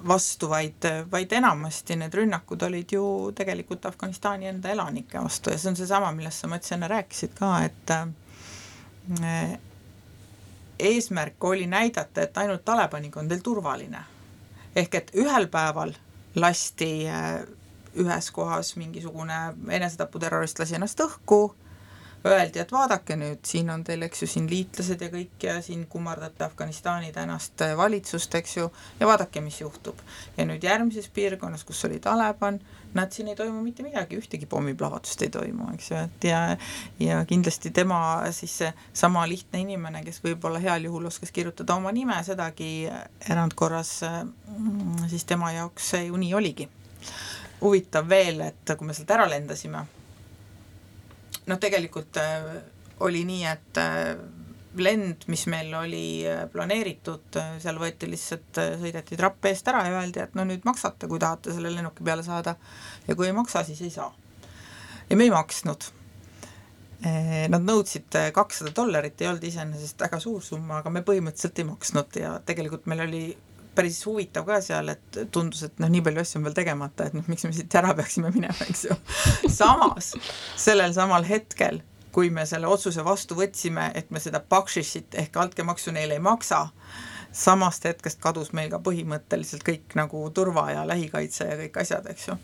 vastu, 0.08 0.48
vaid, 0.48 0.86
vaid 1.10 1.32
enamasti 1.32 1.96
need 1.96 2.14
rünnakud 2.14 2.62
olid 2.62 2.92
ju 2.92 3.32
tegelikult 3.34 3.86
Afganistani 3.86 4.46
enda 4.46 4.70
elanike 4.70 5.18
vastu 5.18 5.50
ja 5.50 5.58
see 5.58 5.70
on 5.70 5.76
seesama, 5.76 6.12
millest 6.12 6.44
sa, 6.44 6.50
Mats, 6.50 6.72
enne 6.72 6.88
rääkisid 6.88 7.34
ka, 7.38 7.52
et 7.64 7.90
äh, 7.90 9.58
eesmärk 10.78 11.44
oli 11.44 11.66
näidata, 11.66 12.22
et 12.22 12.38
ainult 12.38 12.64
Talibaniga 12.64 13.20
on 13.20 13.28
teil 13.28 13.40
turvaline. 13.44 14.04
ehk 14.76 14.94
et 14.94 15.10
ühel 15.14 15.46
päeval 15.46 15.92
lasti 16.34 17.06
äh, 17.08 17.44
ühes 17.94 18.30
kohas 18.30 18.76
mingisugune 18.76 19.54
enesetaputerrorist 19.70 20.58
lasi 20.58 20.74
ennast 20.74 21.00
õhku, 21.00 21.54
öeldi, 22.24 22.58
et 22.62 22.72
vaadake 22.72 23.16
nüüd, 23.20 23.42
siin 23.44 23.68
on 23.70 23.82
teil, 23.84 24.02
eks 24.06 24.22
ju, 24.24 24.28
siin 24.30 24.46
liitlased 24.48 25.02
ja 25.04 25.08
kõik 25.12 25.44
ja 25.44 25.56
siin 25.64 25.84
kummardate 25.90 26.46
Afganistani 26.46 27.12
tänast 27.12 27.60
valitsust, 27.76 28.34
eks 28.38 28.56
ju, 28.56 28.68
ja 29.00 29.08
vaadake, 29.08 29.42
mis 29.44 29.60
juhtub. 29.60 29.98
ja 30.36 30.46
nüüd 30.48 30.64
järgmises 30.64 31.08
piirkonnas, 31.12 31.64
kus 31.64 31.84
oli 31.84 32.00
Taliban, 32.00 32.60
näed, 32.94 33.12
siin 33.12 33.28
ei 33.28 33.36
toimu 33.36 33.60
mitte 33.62 33.84
midagi, 33.84 34.16
ühtegi 34.16 34.46
pommiplahvatust 34.48 35.22
ei 35.26 35.32
toimu, 35.34 35.68
eks 35.74 35.90
ju, 35.90 36.04
et 36.08 36.28
ja 36.30 36.40
ja 37.00 37.24
kindlasti 37.28 37.70
tema 37.70 37.98
siis 38.32 38.56
seesama 38.62 39.26
lihtne 39.28 39.60
inimene, 39.60 40.04
kes 40.04 40.22
võib-olla 40.24 40.62
heal 40.62 40.88
juhul 40.88 41.10
oskas 41.10 41.34
kirjutada 41.34 41.76
oma 41.76 41.92
nime, 41.92 42.16
sedagi 42.24 42.88
erandkorras 43.28 43.98
mm, 44.04 45.10
siis 45.12 45.28
tema 45.28 45.52
jaoks 45.52 45.90
see 45.94 46.06
ju 46.06 46.16
nii 46.16 46.32
oligi. 46.34 46.68
huvitav 47.60 48.08
veel, 48.08 48.40
et 48.40 48.74
kui 48.78 48.86
me 48.86 48.94
sealt 48.96 49.10
ära 49.10 49.28
lendasime 49.28 49.84
noh, 51.50 51.60
tegelikult 51.60 52.20
äh, 52.20 52.46
oli 53.04 53.24
nii, 53.28 53.42
et 53.48 53.80
äh, 53.80 54.14
lend, 54.80 55.26
mis 55.30 55.46
meil 55.52 55.72
oli 55.78 56.04
äh, 56.28 56.44
planeeritud, 56.52 57.40
seal 57.62 57.80
võeti 57.80 58.08
lihtsalt, 58.10 58.62
sõideti 58.82 59.18
trapp 59.20 59.50
eest 59.50 59.68
ära 59.70 59.84
ja 59.88 59.98
öeldi, 60.00 60.22
et 60.24 60.38
no 60.38 60.46
nüüd 60.48 60.64
maksate, 60.66 61.10
kui 61.10 61.22
tahate 61.22 61.54
selle 61.54 61.72
lennuki 61.74 62.06
peale 62.06 62.24
saada 62.26 62.56
ja 63.08 63.18
kui 63.18 63.28
ei 63.28 63.36
maksa, 63.36 63.64
siis 63.66 63.82
ei 63.84 63.92
saa. 63.94 64.12
ja 65.10 65.16
me 65.16 65.28
ei 65.28 65.34
maksnud. 65.34 65.90
Nad 67.04 67.60
nõudsid 67.60 68.14
kakssada 68.32 68.70
dollarit, 68.72 69.18
ei 69.20 69.26
olnud 69.28 69.42
iseenesest 69.44 70.00
väga 70.00 70.16
suur 70.22 70.40
summa, 70.40 70.78
aga 70.78 70.88
me 70.94 71.02
põhimõtteliselt 71.04 71.58
ei 71.60 71.66
maksnud 71.68 72.16
ja 72.16 72.30
tegelikult 72.48 72.86
meil 72.88 73.02
oli 73.04 73.20
päris 73.74 74.00
huvitav 74.06 74.46
ka 74.48 74.60
seal, 74.64 74.92
et 74.94 75.18
tundus, 75.34 75.64
et 75.66 75.80
noh, 75.82 75.90
nii 75.92 76.02
palju 76.04 76.22
asju 76.22 76.40
on 76.40 76.46
veel 76.48 76.56
tegemata, 76.56 77.08
et 77.08 77.16
noh, 77.16 77.24
miks 77.30 77.46
me 77.46 77.52
siit 77.56 77.74
ära 77.80 77.94
peaksime 77.96 78.30
minema, 78.34 78.68
eks 78.68 78.86
ju. 78.88 78.98
samas 79.60 80.12
sellel 80.60 80.94
samal 80.96 81.26
hetkel, 81.28 81.80
kui 82.14 82.30
me 82.30 82.46
selle 82.46 82.70
otsuse 82.70 83.04
vastu 83.06 83.38
võtsime, 83.38 83.90
et 83.98 84.10
me 84.14 84.22
seda 84.22 84.40
Bakshishit 84.40 85.16
ehk 85.18 85.36
altkäemaksu 85.42 85.94
neile 85.94 86.18
ei 86.18 86.22
maksa, 86.22 86.68
samast 87.34 87.84
hetkest 87.88 88.20
kadus 88.22 88.52
meil 88.54 88.70
ka 88.70 88.78
põhimõtteliselt 88.78 89.66
kõik 89.66 89.96
nagu 89.98 90.22
turva 90.34 90.68
ja 90.70 90.86
lähikaitse 90.86 91.48
ja 91.50 91.58
kõik 91.64 91.80
asjad, 91.82 92.06
eks 92.10 92.28
ju. 92.30 92.38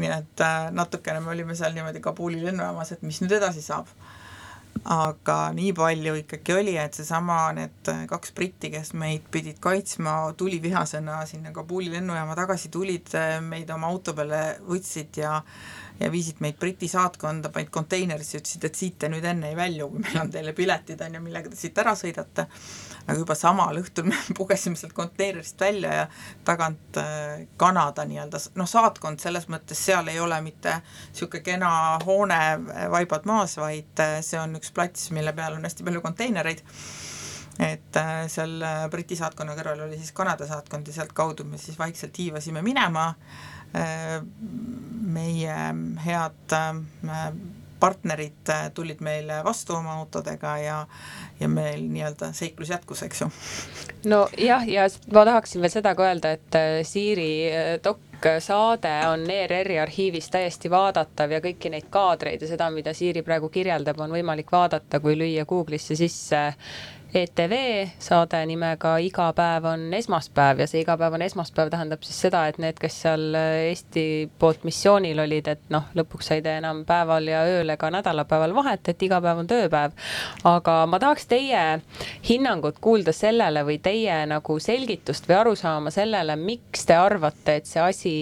nii 0.00 0.10
et 0.14 0.42
äh, 0.44 0.68
natukene 0.76 1.22
me 1.24 1.32
olime 1.32 1.56
seal 1.58 1.72
niimoodi 1.74 2.02
Kabuli 2.04 2.44
lennujaamas, 2.44 2.92
et 2.92 3.02
mis 3.02 3.18
nüüd 3.24 3.32
edasi 3.40 3.64
saab 3.64 3.88
aga 4.84 5.36
nii 5.52 5.72
palju 5.76 6.14
ikkagi 6.22 6.54
oli, 6.56 6.76
et 6.80 6.96
seesama, 6.96 7.50
need 7.56 7.90
kaks 8.08 8.32
britti, 8.36 8.70
kes 8.72 8.94
meid 8.96 9.26
pidid 9.32 9.60
kaitsma, 9.60 10.32
tulivihasena 10.40 11.20
sinna 11.28 11.52
Kabuli 11.52 11.90
lennujaama 11.92 12.36
tagasi 12.38 12.70
tulid, 12.72 13.12
meid 13.44 13.70
oma 13.74 13.90
auto 13.92 14.14
peale 14.16 14.42
võtsid 14.66 15.20
ja 15.20 15.36
ja 16.00 16.08
viisid 16.12 16.40
meid 16.40 16.56
Briti 16.56 16.88
saatkonda, 16.88 17.50
panid 17.52 17.68
konteinerisse, 17.74 18.40
ütlesid, 18.40 18.64
et 18.64 18.78
siit 18.78 18.96
te 19.02 19.10
nüüd 19.12 19.24
enne 19.28 19.50
ei 19.50 19.56
välju, 19.58 19.90
kui 19.92 20.04
meil 20.06 20.22
on 20.22 20.30
teile 20.32 20.54
piletid, 20.56 21.02
on 21.04 21.18
ju, 21.18 21.20
millega 21.26 21.52
te 21.52 21.60
siit 21.60 21.76
ära 21.82 21.92
sõidate. 21.98 22.46
Aga 23.10 23.18
juba 23.18 23.36
samal 23.38 23.80
õhtul 23.80 24.08
me 24.10 24.18
pugesime 24.38 24.78
sealt 24.78 24.94
konteinerist 24.96 25.60
välja 25.60 25.94
ja 26.02 26.06
tagant 26.46 26.98
äh, 27.00 27.44
Kanada 27.60 28.06
nii-öelda, 28.06 28.40
noh, 28.60 28.70
saatkond 28.70 29.22
selles 29.22 29.48
mõttes 29.50 29.82
seal 29.90 30.08
ei 30.12 30.20
ole 30.22 30.40
mitte 30.44 30.78
niisugune 30.80 31.44
kena 31.44 31.70
hoone, 32.06 32.40
vaibad 32.92 33.26
maas, 33.28 33.56
vaid 33.60 34.02
äh, 34.02 34.20
see 34.24 34.38
on 34.40 34.54
üks 34.60 34.72
plats, 34.74 35.10
mille 35.16 35.34
peal 35.36 35.58
on 35.58 35.66
hästi 35.66 35.86
palju 35.86 36.04
konteinereid. 36.04 36.62
Et 37.60 37.96
äh, 37.96 38.24
seal 38.32 38.60
äh, 38.64 38.86
Briti 38.92 39.18
saatkonna 39.18 39.56
kõrval 39.58 39.82
oli 39.84 39.98
siis 40.00 40.14
Kanada 40.16 40.46
saatkond 40.48 40.86
ja 40.88 40.94
sealtkaudu 40.96 41.44
me 41.44 41.58
siis 41.60 41.76
vaikselt 41.78 42.16
hiivasime 42.16 42.62
minema, 42.64 43.10
äh, 43.76 44.20
meie 45.18 45.56
head 46.06 46.56
partnerid 47.80 48.52
tulid 48.74 49.00
meile 49.04 49.40
vastu 49.44 49.74
oma 49.78 49.96
autodega 50.00 50.56
ja, 50.58 50.76
ja 51.40 51.48
meil 51.48 51.86
nii-öelda 51.88 52.32
seiklus 52.36 52.70
jätkus, 52.74 53.02
eks 53.06 53.24
ju. 53.24 53.30
nojah, 54.10 54.68
ja 54.68 54.86
ma 55.12 55.24
tahaksin 55.28 55.64
veel 55.64 55.72
seda 55.72 55.94
ka 55.96 56.06
öelda, 56.10 56.36
et 56.36 56.60
Siiri 56.86 57.30
dok 57.84 58.28
saade 58.44 58.92
on 59.08 59.24
ERR-i 59.30 59.78
arhiivis 59.80 60.28
täiesti 60.30 60.70
vaadatav 60.70 61.32
ja 61.32 61.40
kõiki 61.40 61.72
neid 61.72 61.88
kaadreid 61.90 62.42
ja 62.42 62.48
seda, 62.50 62.68
mida 62.70 62.92
Siiri 62.94 63.22
praegu 63.24 63.48
kirjeldab, 63.48 64.00
on 64.00 64.12
võimalik 64.12 64.52
vaadata, 64.52 65.00
kui 65.00 65.16
lüüa 65.16 65.46
Google'isse 65.48 65.96
sisse 65.96 66.42
ETV 67.14 67.54
saade 67.98 68.38
nimega 68.46 68.92
Iga 69.02 69.32
päev 69.34 69.64
on 69.72 69.88
esmaspäev 69.98 70.62
ja 70.62 70.66
see 70.70 70.84
iga 70.84 70.94
päev 71.00 71.16
on 71.16 71.24
esmaspäev 71.26 71.72
tähendab 71.72 72.04
siis 72.06 72.20
seda, 72.26 72.44
et 72.46 72.60
need, 72.62 72.78
kes 72.78 73.00
seal 73.04 73.34
Eesti 73.34 74.04
poolt 74.38 74.62
missioonil 74.68 75.18
olid, 75.24 75.50
et 75.50 75.64
noh, 75.74 75.88
lõpuks 75.98 76.30
ei 76.36 76.44
tee 76.44 76.56
enam 76.60 76.84
päeval 76.86 77.26
ja 77.32 77.42
ööl 77.50 77.74
ega 77.74 77.90
nädalapäeval 77.90 78.54
vahet, 78.54 78.92
et 78.92 79.02
iga 79.02 79.18
päev 79.24 79.42
on 79.42 79.50
tööpäev. 79.50 79.96
aga 80.46 80.76
ma 80.86 81.02
tahaks 81.02 81.26
teie 81.30 81.64
hinnangut 82.28 82.78
kuulda 82.78 83.12
sellele 83.16 83.64
või 83.66 83.80
teie 83.82 84.22
nagu 84.30 84.58
selgitust 84.62 85.26
või 85.28 85.40
arusaama 85.40 85.90
sellele, 85.90 86.36
miks 86.36 86.86
te 86.86 86.94
arvate, 86.94 87.56
et 87.58 87.66
see 87.66 87.82
asi 87.82 88.16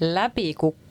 läbi 0.00 0.54
kukkus, 0.54 0.87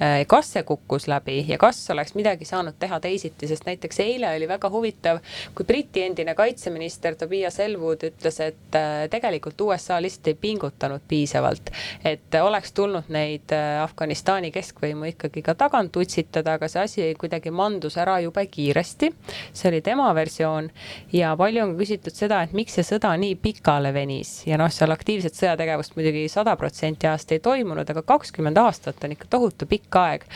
äh, 0.00 0.22
kas 0.26 0.48
see 0.54 0.62
kukkus 0.64 1.04
läbi 1.10 1.42
ja 1.48 1.58
kas 1.60 1.82
oleks 1.92 2.14
midagi 2.16 2.46
saanud 2.48 2.78
teha 2.80 2.96
teisiti, 3.04 3.48
sest 3.48 3.66
näiteks 3.68 4.00
eile 4.00 4.30
oli 4.36 4.48
väga 4.48 4.70
huvitav, 4.72 5.20
kui 5.54 5.66
Briti 5.68 6.02
endine 6.02 6.34
kaitseminister 6.34 7.18
Tobias 7.20 7.58
Elwood 7.60 8.06
ütles, 8.08 8.40
et 8.40 8.78
äh, 8.78 9.04
tegelikult 9.12 9.60
USA 9.60 10.00
lihtsalt 10.02 10.32
ei 10.32 10.38
pingutanud 10.40 11.04
piisavalt. 11.08 11.70
et 12.04 12.38
oleks 12.40 12.72
tulnud 12.72 13.10
neid 13.12 13.52
äh, 13.52 13.82
Afganistani 13.82 14.50
keskvõimu 14.54 15.10
ikkagi 15.12 15.42
ka 15.44 15.54
tagant 15.54 15.96
utsitada, 15.96 16.56
aga 16.56 16.68
see 16.68 16.82
asi 16.82 17.10
kuidagi 17.20 17.52
mandus 17.52 17.98
ära 18.00 18.16
jube 18.24 18.46
kiiresti. 18.46 19.12
see 19.52 19.68
oli 19.68 19.82
tema 19.84 20.08
versioon 20.14 20.70
ja 21.12 21.34
palju 21.36 21.62
on 21.66 21.76
küsitud 21.76 22.16
seda, 22.16 22.42
et 22.42 22.56
miks 22.56 22.80
see 22.80 22.88
sõda 22.94 23.12
nii 23.20 23.36
pikale 23.36 23.92
venis 23.92 24.46
ja 24.48 24.56
noh, 24.56 24.72
seal 24.72 24.96
aktiivset 24.96 25.36
sõjategevust 25.36 26.00
muidugi 26.00 26.26
sada 26.32 26.56
protsenti 26.56 27.06
ajast 27.06 27.36
ei 27.36 27.44
toimunud, 27.44 27.90
aga 27.90 28.02
kakskümmend 28.02 28.58
aastat 28.64 29.04
on 29.04 29.12
ikka 29.12 29.33
tohutu 29.34 29.66
pikk 29.70 29.98
aeg. 30.00 30.26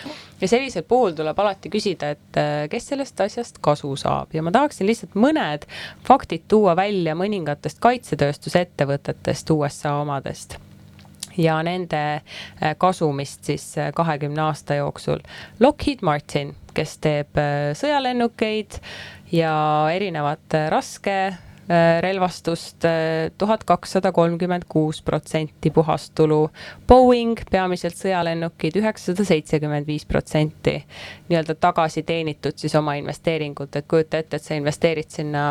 ja 0.40 0.48
sellisel 0.50 0.84
puhul 0.88 1.14
tuleb 1.18 1.38
alati 1.38 1.70
küsida, 1.72 2.12
et 2.14 2.38
äh, 2.40 2.62
kes 2.70 2.90
sellest 2.92 3.20
asjast 3.20 3.60
kasu 3.64 3.94
saab 3.98 4.34
ja 4.34 4.42
ma 4.42 4.52
tahaksin 4.54 4.88
lihtsalt 4.88 5.16
mõned 5.18 5.66
faktid 6.06 6.46
tuua 6.50 6.76
välja 6.78 7.14
mõningatest 7.18 7.82
kaitsetööstusettevõtetest 7.84 9.50
USA 9.54 9.98
omadest 10.02 10.58
ja 11.38 11.60
nende 11.66 12.02
äh, 12.18 12.74
kasumist 12.78 13.50
siis 13.50 13.70
äh, 13.78 13.92
kahekümne 13.94 14.42
aasta 14.48 14.80
jooksul. 14.80 15.22
Lockheed 15.60 16.02
Martin, 16.02 16.54
kes 16.74 16.98
teeb 17.02 17.38
sõjalennukeid 17.78 18.78
ja 19.34 19.52
erinevat 19.94 20.54
raske 20.70 21.18
relvastust 22.00 22.84
äh, 22.84 23.30
tuhat 23.38 23.64
kakssada 23.64 24.12
kolmkümmend 24.12 24.64
kuus 24.68 25.02
protsenti 25.02 25.70
puhastulu. 25.70 26.48
Boeing, 26.88 27.36
peamiselt 27.50 27.98
sõjalennukid, 27.98 28.78
üheksasada 28.80 29.26
seitsekümmend 29.28 29.86
viis 29.86 30.06
protsenti 30.08 30.78
nii-öelda 31.28 31.58
tagasi 31.60 32.02
teenitud 32.08 32.56
siis 32.56 32.74
oma 32.78 32.96
investeeringult, 33.00 33.76
et 33.76 33.88
kujuta 33.88 34.22
ette, 34.22 34.40
et 34.40 34.48
sa 34.48 34.56
investeerid 34.56 35.12
sinna 35.12 35.44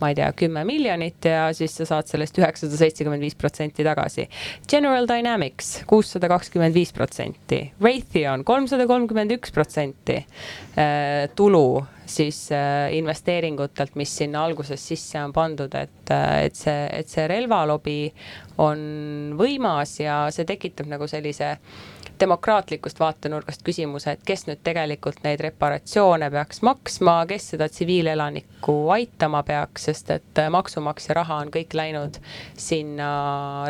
ma 0.00 0.10
ei 0.12 0.18
tea, 0.18 0.28
kümme 0.36 0.64
miljonit 0.68 1.24
ja 1.28 1.48
siis 1.56 1.74
sa 1.78 1.88
saad 1.88 2.10
sellest 2.10 2.38
üheksasada 2.40 2.80
seitsekümmend 2.80 3.24
viis 3.24 3.36
protsenti 3.38 3.86
tagasi. 3.86 4.28
General 4.68 5.08
Dynamics 5.08 5.82
kuussada 5.88 6.30
kakskümmend 6.32 6.76
viis 6.76 6.92
protsenti, 6.96 7.62
Raytheon 7.82 8.44
kolmsada 8.46 8.86
kolmkümmend 8.88 9.36
üks 9.38 9.54
protsenti 9.54 10.20
äh, 10.20 11.26
tulu 11.36 11.66
siis 12.06 12.52
äh, 12.52 12.94
investeeringutelt, 12.94 13.96
mis 13.98 14.12
sinna 14.16 14.44
alguses 14.46 14.82
sisse 14.88 15.20
on 15.22 15.32
pandud, 15.34 15.74
et, 15.74 16.12
äh, 16.14 16.46
et 16.46 16.56
see, 16.58 16.86
et 17.00 17.10
see 17.10 17.26
relvalobi 17.30 18.00
on 18.62 19.34
võimas 19.38 19.98
ja 20.00 20.24
see 20.34 20.46
tekitab 20.48 20.88
nagu 20.90 21.08
sellise 21.10 21.56
demokraatlikust 22.20 23.00
vaatenurgast 23.00 23.62
küsimuse, 23.66 24.16
et 24.16 24.24
kes 24.26 24.46
nüüd 24.48 24.62
tegelikult 24.66 25.22
neid 25.24 25.40
reparatsioone 25.44 26.30
peaks 26.32 26.62
maksma, 26.66 27.18
kes 27.30 27.50
seda 27.54 27.68
tsiviilelanikku 27.72 28.76
aitama 28.94 29.42
peaks, 29.46 29.88
sest 29.90 30.10
et 30.14 30.42
maksumaksja 30.50 31.16
raha 31.18 31.40
on 31.44 31.52
kõik 31.54 31.76
läinud 31.76 32.18
sinna 32.58 33.10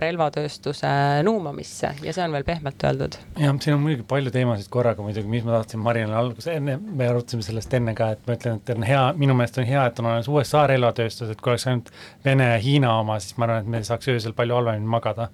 relvatööstuse 0.03 0.93
nuumamisse 1.27 1.93
ja 2.03 2.15
see 2.15 2.25
on 2.25 2.37
veel 2.37 2.47
pehmelt 2.47 2.85
öeldud. 2.89 3.19
jah, 3.41 3.57
siin 3.61 3.77
on 3.77 3.83
muidugi 3.85 4.07
palju 4.09 4.33
teemasid 4.35 4.71
korraga 4.73 5.03
muidugi, 5.03 5.29
mis 5.31 5.45
ma 5.47 5.57
tahtsin 5.59 5.83
Marinale 5.83 6.19
alguses, 6.21 6.51
enne 6.53 6.79
me 6.79 7.09
arutasime 7.11 7.45
sellest 7.47 7.75
enne 7.79 7.95
ka, 7.99 8.13
et 8.17 8.27
ma 8.27 8.37
ütlen, 8.39 8.61
et 8.61 8.75
on 8.77 8.87
hea, 8.87 9.03
minu 9.19 9.37
meelest 9.39 9.61
on 9.63 9.69
hea, 9.69 9.87
et 9.87 10.01
on 10.03 10.11
olemas 10.11 10.31
USA 10.31 10.67
relvatööstus, 10.71 11.33
et 11.33 11.41
kui 11.41 11.55
oleks 11.55 11.67
ainult 11.71 11.93
Vene 12.25 12.51
ja 12.53 12.59
Hiina 12.63 12.97
oma, 13.01 13.19
siis 13.23 13.37
ma 13.39 13.47
arvan, 13.49 13.65
et 13.65 13.73
me 13.77 13.83
saaks 13.87 14.09
öösel 14.13 14.35
palju 14.37 14.57
halvemini 14.59 14.91
magada. 14.91 15.29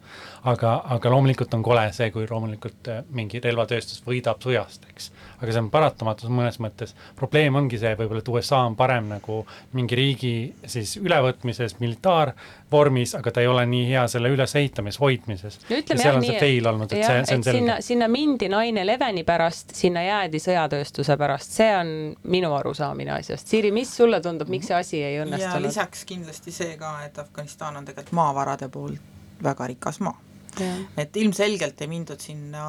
aga, 0.44 0.72
aga 0.96 1.10
loomulikult 1.10 1.54
on 1.54 1.62
kole 1.62 1.84
see, 1.94 2.10
kui 2.10 2.26
loomulikult 2.30 2.88
mingi 3.10 3.40
relvatööstus 3.42 4.02
võidab 4.06 4.40
sõjast, 4.42 4.86
eks. 4.90 5.10
aga 5.40 5.52
see 5.52 5.62
on 5.62 5.70
paratamatus 5.72 6.30
mõnes 6.32 6.58
mõttes. 6.62 6.94
probleem 7.18 7.56
ongi 7.58 7.78
see 7.80 7.94
võib-olla, 7.98 8.22
et 8.22 8.28
USA 8.28 8.62
on 8.68 8.76
parem 8.78 9.08
nagu 9.10 9.42
mingi 9.76 9.98
riigi 9.98 10.32
siis 10.66 10.96
ülevõtmises 11.00 11.76
militaarvormis, 11.80 13.14
aga 13.18 13.32
ta 13.34 13.44
ei 13.44 13.50
ole 13.50 13.66
nii 13.66 13.88
hea 13.90 14.06
selle 14.08 14.32
ülesehitamises, 14.34 15.00
hoidmises. 15.00 15.58
ja 15.68 15.82
seal 15.96 16.18
on 16.20 16.26
see 16.26 16.40
fail 16.40 16.70
olnud, 16.72 16.92
et 16.92 17.02
jah, 17.02 17.20
see, 17.20 17.26
see 17.26 17.38
on 17.40 17.46
selge. 17.48 17.58
sinna, 17.58 17.78
sinna 17.80 18.10
mindi 18.12 18.50
nine 18.52 18.84
eleveni 18.86 19.26
pärast, 19.28 19.74
sinna 19.76 20.04
jäädi 20.06 20.42
sõjatööstuse 20.42 21.16
pärast, 21.20 21.56
see 21.60 21.70
on 21.76 21.94
minu 22.24 22.52
arusaamine 22.58 23.16
asjast. 23.18 23.48
Siiri, 23.52 23.72
mis 23.74 23.92
sulle 23.96 24.20
tundub, 24.24 24.50
miks 24.52 24.70
see 24.70 24.78
asi 24.78 25.02
ei 25.04 25.22
õnnestunud? 25.22 25.68
lisaks 25.68 26.04
kindlasti 26.08 26.52
see 26.52 26.76
ka, 26.80 26.98
et 27.06 27.18
Afganistan 27.18 27.76
on 27.76 27.86
tegelikult 27.88 28.18
maavarade 28.18 28.68
poolt 28.72 29.10
väga 29.42 29.66
rikas 29.66 30.00
maa 30.00 30.18
et 30.60 31.16
ilmselgelt 31.16 31.80
ei 31.80 31.90
mindud 31.90 32.20
sinna 32.20 32.64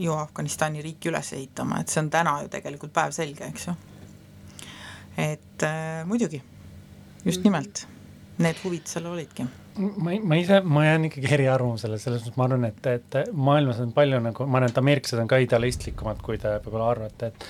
ju 0.00 0.16
Afganistani 0.16 0.82
riiki 0.84 1.10
üles 1.12 1.32
ehitama, 1.36 1.80
et 1.80 1.92
see 1.92 2.02
on 2.04 2.10
täna 2.12 2.38
ju 2.44 2.50
tegelikult 2.52 2.92
päevselge, 2.96 3.50
eks 3.52 3.68
ju. 3.68 3.76
et 5.20 5.66
äh, 5.66 6.02
muidugi, 6.08 6.42
just 7.24 7.44
nimelt, 7.44 7.86
need 8.40 8.60
huvid 8.64 8.88
seal 8.88 9.10
olidki. 9.10 9.46
Ma, 9.80 10.16
ma 10.26 10.36
ise, 10.36 10.58
ma 10.66 10.82
jään 10.82 11.06
ikkagi 11.06 11.28
eriarvamusele, 11.36 11.96
selles 12.02 12.24
mõttes 12.24 12.36
ma 12.36 12.46
arvan, 12.48 12.64
et, 12.66 12.86
et 12.90 13.16
maailmas 13.32 13.78
on 13.80 13.92
palju 13.96 14.18
nagu, 14.24 14.46
ma 14.50 14.58
arvan, 14.58 14.72
et 14.72 14.80
ameeriklased 14.80 15.22
on 15.22 15.30
ka 15.30 15.38
idealistlikumad, 15.44 16.18
kui 16.26 16.40
te 16.42 16.56
võib-olla 16.56 16.88
arvate, 16.96 17.30
et 17.30 17.46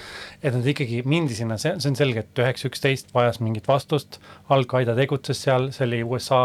et 0.50 0.54
nad 0.54 0.68
ikkagi 0.72 1.00
mindi 1.08 1.34
sinna, 1.38 1.56
see, 1.58 1.72
see 1.80 1.90
on 1.90 1.96
selge, 1.98 2.26
et 2.26 2.42
üheksa 2.44 2.68
üksteist 2.68 3.14
vajas 3.16 3.40
mingit 3.40 3.66
vastust, 3.70 4.20
Al-Qaeda 4.52 4.94
tegutses 4.98 5.40
seal, 5.46 5.70
see 5.74 5.88
oli 5.88 6.02
USA 6.04 6.42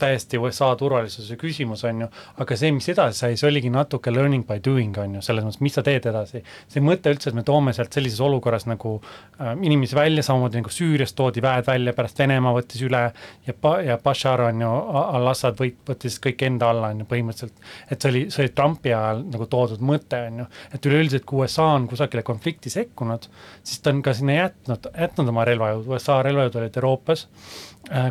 täiesti 0.00 0.38
USA 0.40 0.70
turvalisuse 0.78 1.36
küsimus, 1.40 1.84
on 1.88 2.04
ju, 2.04 2.08
aga 2.42 2.56
see, 2.58 2.72
mis 2.74 2.88
edasi 2.92 3.20
sai, 3.20 3.38
see 3.38 3.48
oligi 3.48 3.70
natuke 3.72 4.12
learning 4.12 4.46
by 4.48 4.60
doing, 4.64 4.96
on 5.00 5.16
ju, 5.18 5.22
selles 5.24 5.46
mõttes, 5.46 5.60
mis 5.64 5.76
sa 5.76 5.84
teed 5.86 6.08
edasi. 6.10 6.42
see 6.70 6.82
mõte 6.84 7.12
üldse, 7.12 7.30
et 7.30 7.38
me 7.38 7.44
toome 7.46 7.74
sealt 7.76 7.94
sellises 7.94 8.20
olukorras 8.24 8.66
nagu 8.70 8.96
äh, 9.00 9.52
inimesi 9.54 9.96
välja, 9.98 10.24
samamoodi 10.26 10.62
nagu 10.62 10.72
Süüriast 10.74 11.16
toodi 11.18 11.42
väed 11.44 11.66
välja, 11.68 11.94
pärast 11.96 12.18
Venemaa 12.18 12.54
võttis 12.56 12.82
üle 12.86 13.02
ja 13.46 13.56
pa-, 13.60 13.80
ja 13.84 13.98
Bashar 14.02 14.44
on 14.48 14.64
ju, 14.64 14.70
al-Assad 15.04 15.58
võit-, 15.60 15.80
võttis 15.88 16.18
kõik 16.22 16.46
enda 16.48 16.70
alla, 16.74 16.92
on 16.94 17.04
ju, 17.04 17.08
põhimõtteliselt. 17.10 17.68
et 17.90 18.00
see 18.00 18.12
oli, 18.12 18.24
see 18.34 18.46
oli 18.46 18.54
Trumpi 18.54 18.94
ajal 18.94 19.24
nagu 19.34 19.48
toodud 19.50 19.84
mõte, 19.84 20.20
on 20.30 20.44
ju, 20.44 20.48
et 20.74 20.90
üleüldiselt, 20.90 21.26
kui 21.28 21.44
USA 21.44 21.70
on 21.76 21.88
kusagile 21.90 22.24
konflikti 22.26 22.72
sekkunud, 22.72 23.28
siis 23.62 23.84
ta 23.84 23.94
on 23.94 24.02
ka 24.04 24.14
sinna 24.16 24.40
jätnud, 24.40 24.90
jätnud 24.94 25.30
oma 25.34 25.46
relvajõud, 25.48 25.88
USA 25.94 26.20
relvajõud 26.26 26.60
olid 26.62 26.82
Euroopas 26.82 27.28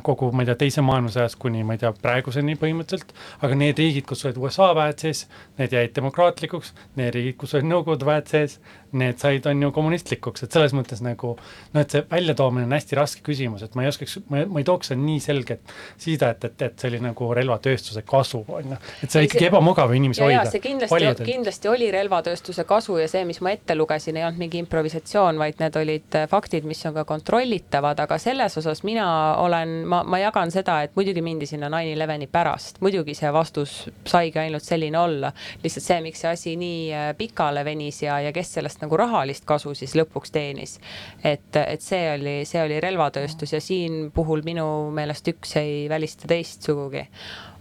kogu, 0.05 0.29
ma 0.31 0.43
ei 0.43 0.49
tea, 0.49 0.57
teise 0.65 0.83
maailmasõjas 0.85 1.35
kuni 1.41 1.63
ma 1.65 1.75
ei 1.75 1.81
tea, 1.81 1.91
praeguseni 2.03 2.55
põhimõtteliselt, 2.61 3.13
aga 3.41 3.57
need 3.57 3.79
riigid, 3.81 4.05
kus 4.09 4.25
olid 4.27 4.39
USA 4.41 4.69
väed 4.77 5.01
sees, 5.01 5.25
need 5.59 5.73
jäid 5.73 5.95
demokraatlikuks, 5.97 6.73
need 6.99 7.15
riigid, 7.15 7.37
kus 7.41 7.55
olid 7.57 7.69
Nõukogude 7.71 8.07
väed 8.07 8.29
sees, 8.29 8.59
need 8.97 9.19
said, 9.21 9.45
on 9.49 9.61
ju, 9.63 9.71
kommunistlikuks, 9.75 10.45
et 10.45 10.55
selles 10.55 10.73
mõttes 10.75 11.01
nagu 11.03 11.33
noh, 11.37 11.81
et 11.81 11.93
see 11.93 12.03
väljatoomine 12.09 12.67
on 12.67 12.75
hästi 12.75 12.97
raske 12.99 13.23
küsimus, 13.25 13.63
et 13.65 13.75
ma 13.77 13.85
ei 13.85 13.91
oskaks, 13.91 14.19
ma, 14.29 14.43
ma 14.49 14.61
ei 14.61 14.67
tooks 14.67 14.91
seda 14.91 15.01
nii 15.01 15.19
selget 15.23 15.73
sida, 16.01 16.33
et, 16.35 16.47
et, 16.49 16.65
et 16.67 16.79
see 16.79 16.91
oli 16.91 17.01
nagu 17.03 17.29
relvatööstuse 17.37 18.03
kasu, 18.07 18.43
on 18.47 18.75
ju. 18.75 18.79
et 19.01 19.09
see 19.09 19.21
on 19.23 19.27
ikkagi 19.27 19.49
ebamugav 19.49 19.93
inimesi 19.97 20.23
hoida. 20.25 20.45
see 20.51 20.63
kindlasti, 20.63 21.27
kindlasti 21.27 21.71
oli 21.71 21.89
relvatööstuse 21.93 22.67
kasu 22.69 22.99
ja 23.01 23.07
see, 23.11 23.23
mis 23.29 23.41
ma 23.45 23.53
ette 23.55 23.77
lugesin, 23.77 24.19
ei 24.19 24.27
olnud 24.27 24.41
mingi 24.43 24.61
improvisatsioon, 24.63 25.41
vaid 25.41 25.61
need 25.63 25.79
olid 25.81 26.19
faktid, 26.31 26.67
mis 26.69 26.83
on 26.89 26.97
ka 26.99 27.05
kontrollitavad, 27.09 28.03
aga 28.05 28.19
selles 28.21 28.57
osas 28.61 28.83
mina 28.87 29.07
olen, 29.41 29.81
ma, 29.89 30.03
ma 30.07 30.21
jagan 30.21 30.53
seda, 30.53 30.81
et 30.85 30.95
muidugi 30.99 31.23
mindi 31.25 31.49
sinna 31.49 31.71
nine 31.73 31.95
eleveni 31.97 32.29
pärast, 32.31 32.79
muidugi 32.83 33.15
see 33.17 33.31
vastus 33.33 33.75
saigi 34.07 34.39
ainult 34.43 34.63
selline 34.65 34.99
olla. 34.99 35.33
lihtsalt 35.63 35.85
see, 35.85 35.99
miks 36.05 36.23
see 36.23 36.31
asi 36.31 36.55
nii 36.59 36.79
äh, 36.93 37.09
pikale 37.17 37.65
venis 37.65 38.03
ja, 38.03 38.19
ja 38.23 38.31
kes 38.35 38.53
sellest 38.59 38.82
nagu 38.83 38.99
rahalist 38.99 39.47
kasu 39.49 39.73
siis 39.77 39.95
lõpuks 39.97 40.33
teenis. 40.33 40.77
et, 41.23 41.55
et 41.63 41.81
see 41.81 42.03
oli, 42.13 42.35
see 42.49 42.61
oli 42.63 42.79
relvatööstus 42.83 43.55
ja 43.55 43.61
siin 43.63 44.11
puhul 44.13 44.43
minu 44.45 44.67
meelest 44.95 45.27
üks 45.33 45.57
ei 45.61 45.87
välista 45.89 46.29
teist 46.29 46.63
sugugi 46.67 47.07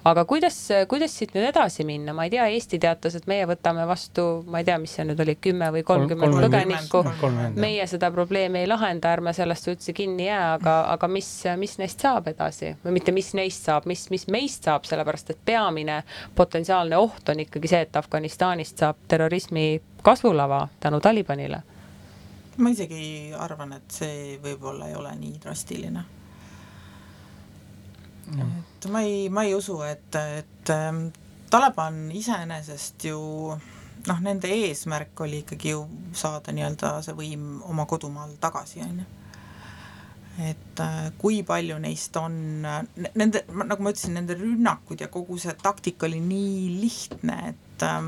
aga 0.04 0.24
kuidas, 0.24 0.56
kuidas 0.88 1.14
siit 1.14 1.34
nüüd 1.36 1.46
edasi 1.46 1.84
minna, 1.86 2.14
ma 2.16 2.26
ei 2.26 2.32
tea, 2.32 2.46
Eesti 2.50 2.78
teatas, 2.82 3.14
et 3.18 3.26
meie 3.30 3.46
võtame 3.48 3.84
vastu, 3.86 4.24
ma 4.50 4.62
ei 4.62 4.66
tea, 4.66 4.76
mis 4.82 4.94
see 4.96 5.06
nüüd 5.06 5.20
oli, 5.22 5.36
kümme 5.42 5.68
või 5.76 5.84
kolmkümmend 5.86 6.38
põgenikku. 6.42 7.02
meie 7.54 7.86
seda 7.90 8.10
probleemi 8.14 8.62
ei 8.62 8.70
lahenda, 8.70 9.12
ärme 9.14 9.34
sellest 9.36 9.68
üldse 9.70 9.94
kinni 9.96 10.26
jää, 10.26 10.54
aga, 10.56 10.76
aga 10.94 11.10
mis, 11.10 11.28
mis 11.60 11.76
neist 11.78 12.02
saab 12.02 12.30
edasi? 12.32 12.74
Või 12.84 12.98
mitte, 12.98 13.14
mis 13.14 13.32
neist 13.38 13.68
saab, 13.68 13.86
mis, 13.90 14.08
mis 14.10 14.26
meist 14.32 14.66
saab, 14.66 14.88
sellepärast 14.90 15.34
et 15.34 15.44
peamine 15.44 16.02
potentsiaalne 16.34 16.98
oht 16.98 17.28
on 17.30 17.44
ikkagi 17.44 17.70
see, 17.70 17.84
et 17.86 18.00
Afganistanist 18.00 18.82
saab 18.82 19.04
terrorismi 19.08 19.66
kasvulava 20.02 20.66
tänu 20.80 21.00
Talibanile. 21.00 21.62
Ma 22.58 22.72
isegi 22.74 23.32
arvan, 23.38 23.78
et 23.78 23.94
see 23.94 24.34
võib-olla 24.42 24.90
ei 24.90 24.98
ole 24.98 25.14
nii 25.20 25.38
drastiline 25.40 26.04
et 28.30 28.88
ma 28.90 29.02
ei, 29.02 29.28
ma 29.28 29.44
ei 29.44 29.54
usu, 29.54 29.80
et, 29.86 30.14
et 30.14 30.70
ähm, 30.70 31.08
Taliban 31.50 32.06
iseenesest 32.16 33.04
ju 33.04 33.18
noh, 34.06 34.20
nende 34.24 34.50
eesmärk 34.50 35.20
oli 35.20 35.42
ikkagi 35.42 35.74
ju 35.74 35.82
saada 36.16 36.54
nii-öelda 36.54 36.94
see 37.04 37.16
võim 37.18 37.60
oma 37.68 37.86
kodumaal 37.90 38.34
tagasi, 38.40 38.80
on 38.86 39.02
ju. 39.02 39.06
et 40.48 40.80
äh, 40.80 41.10
kui 41.18 41.42
palju 41.46 41.78
neist 41.82 42.16
on, 42.16 42.36
nende, 42.62 43.44
nagu 43.52 43.84
ma 43.84 43.92
ütlesin, 43.92 44.16
nende 44.16 44.38
rünnakud 44.38 45.04
ja 45.04 45.10
kogu 45.12 45.38
see 45.38 45.54
taktika 45.62 46.08
oli 46.08 46.22
nii 46.24 46.80
lihtne, 46.80 47.38
et 47.52 47.86
äh, 47.86 48.00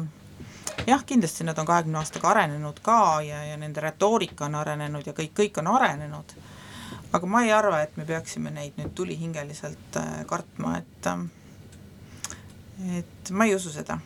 jah, 0.88 1.04
kindlasti 1.06 1.44
nad 1.44 1.58
on 1.58 1.68
kahekümne 1.68 2.00
aastaga 2.00 2.32
arenenud 2.32 2.80
ka 2.84 3.20
ja, 3.26 3.44
ja 3.50 3.60
nende 3.60 3.84
retoorika 3.84 4.48
on 4.48 4.58
arenenud 4.62 5.06
ja 5.06 5.16
kõik, 5.16 5.34
kõik 5.42 5.62
on 5.62 5.70
arenenud 5.76 6.36
aga 7.14 7.30
ma 7.30 7.44
ei 7.44 7.52
arva, 7.54 7.80
et 7.84 7.96
me 7.96 8.06
peaksime 8.08 8.50
neid 8.54 8.78
nüüd 8.80 8.94
tulihingeliselt 8.98 9.98
äh, 10.00 10.14
kartma, 10.30 10.78
et 10.80 11.10
äh, 11.10 11.26
et 12.98 13.30
ma 13.30 13.46
ei 13.46 13.54
usu 13.54 13.70
seda. 13.70 14.00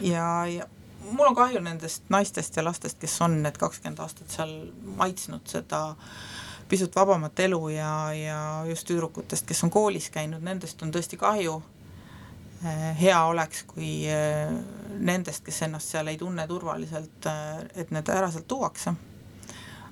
ja, 0.00 0.46
ja 0.48 0.66
mul 1.10 1.28
on 1.28 1.36
kahju 1.36 1.60
nendest 1.60 2.08
naistest 2.08 2.56
ja 2.56 2.64
lastest, 2.64 3.00
kes 3.00 3.18
on 3.20 3.42
need 3.42 3.58
kakskümmend 3.60 4.00
aastat 4.00 4.32
seal 4.32 4.54
maitsnud 4.96 5.44
seda 5.52 5.82
pisut 6.70 6.96
vabamat 6.96 7.40
elu 7.44 7.60
ja, 7.74 7.92
ja 8.14 8.40
just 8.68 8.86
tüdrukutest, 8.88 9.44
kes 9.46 9.64
on 9.66 9.74
koolis 9.74 10.08
käinud, 10.14 10.40
nendest 10.46 10.82
on 10.82 10.92
tõesti 10.94 11.18
kahju. 11.20 11.58
Äh, 12.64 12.90
hea 13.00 13.20
oleks, 13.26 13.64
kui 13.68 14.06
nendest, 14.96 15.44
kes 15.44 15.62
ennast 15.66 15.92
seal 15.92 16.08
ei 16.08 16.18
tunne 16.20 16.46
turvaliselt, 16.48 17.28
et 17.74 17.90
need 17.90 18.12
ära 18.16 18.30
sealt 18.32 18.48
tuuakse. 18.48 18.94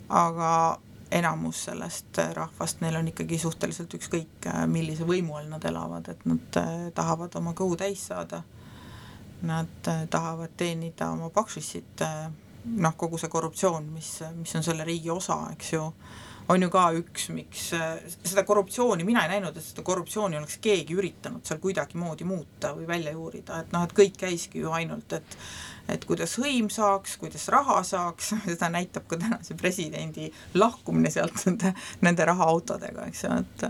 aga 0.09 0.79
enamus 1.11 1.65
sellest 1.65 2.19
äh, 2.19 2.33
rahvast, 2.35 2.81
neil 2.81 2.97
on 2.97 3.09
ikkagi 3.09 3.39
suhteliselt 3.39 3.95
ükskõik, 3.97 4.47
äh, 4.47 4.65
millise 4.69 5.07
võimu 5.09 5.39
all 5.39 5.49
nad 5.51 5.65
elavad, 5.65 6.09
et 6.13 6.25
nad 6.29 6.61
äh, 6.61 6.89
tahavad 6.95 7.37
oma 7.41 7.55
kõhu 7.57 7.79
täis 7.81 8.07
saada. 8.11 8.43
Nad 9.49 9.87
tahavad 10.11 10.57
teenida 10.59 11.13
oma 11.15 11.29
pakšissit, 11.31 12.01
noh, 12.83 12.95
kogu 12.99 13.21
see 13.23 13.31
korruptsioon, 13.31 13.85
mis, 13.95 14.09
mis 14.35 14.55
on 14.59 14.65
selle 14.67 14.83
riigi 14.83 15.13
osa, 15.15 15.37
eks 15.53 15.69
ju, 15.77 15.85
on 16.49 16.63
ju 16.63 16.69
ka 16.73 16.85
üks, 16.97 17.29
miks 17.35 17.71
seda 17.73 18.45
korruptsiooni, 18.49 19.05
mina 19.05 19.27
ei 19.27 19.35
näinud, 19.35 19.57
et 19.57 19.65
seda 19.65 19.85
korruptsiooni 19.87 20.39
oleks 20.41 20.59
keegi 20.65 20.97
üritanud 20.97 21.45
seal 21.47 21.61
kuidagimoodi 21.63 22.27
muuta 22.29 22.73
või 22.77 22.89
välja 22.89 23.13
juurida, 23.13 23.63
et 23.63 23.75
noh, 23.75 23.85
et 23.85 23.95
kõik 23.97 24.17
käiski 24.27 24.65
ju 24.65 24.73
ainult, 24.75 25.13
et 25.19 25.39
et 25.89 26.03
kuidas 26.05 26.35
hõim 26.37 26.67
saaks, 26.69 27.15
kuidas 27.17 27.47
raha 27.49 27.79
saaks, 27.87 28.35
seda 28.51 28.69
näitab 28.73 29.07
ka 29.09 29.17
tänase 29.21 29.57
presidendi 29.57 30.29
lahkumine 30.55 31.13
sealt 31.13 31.47
nende, 31.47 31.73
nende 32.05 32.27
rahaautodega, 32.29 33.09
eks 33.09 33.25
ju, 33.25 33.39
et 33.41 33.65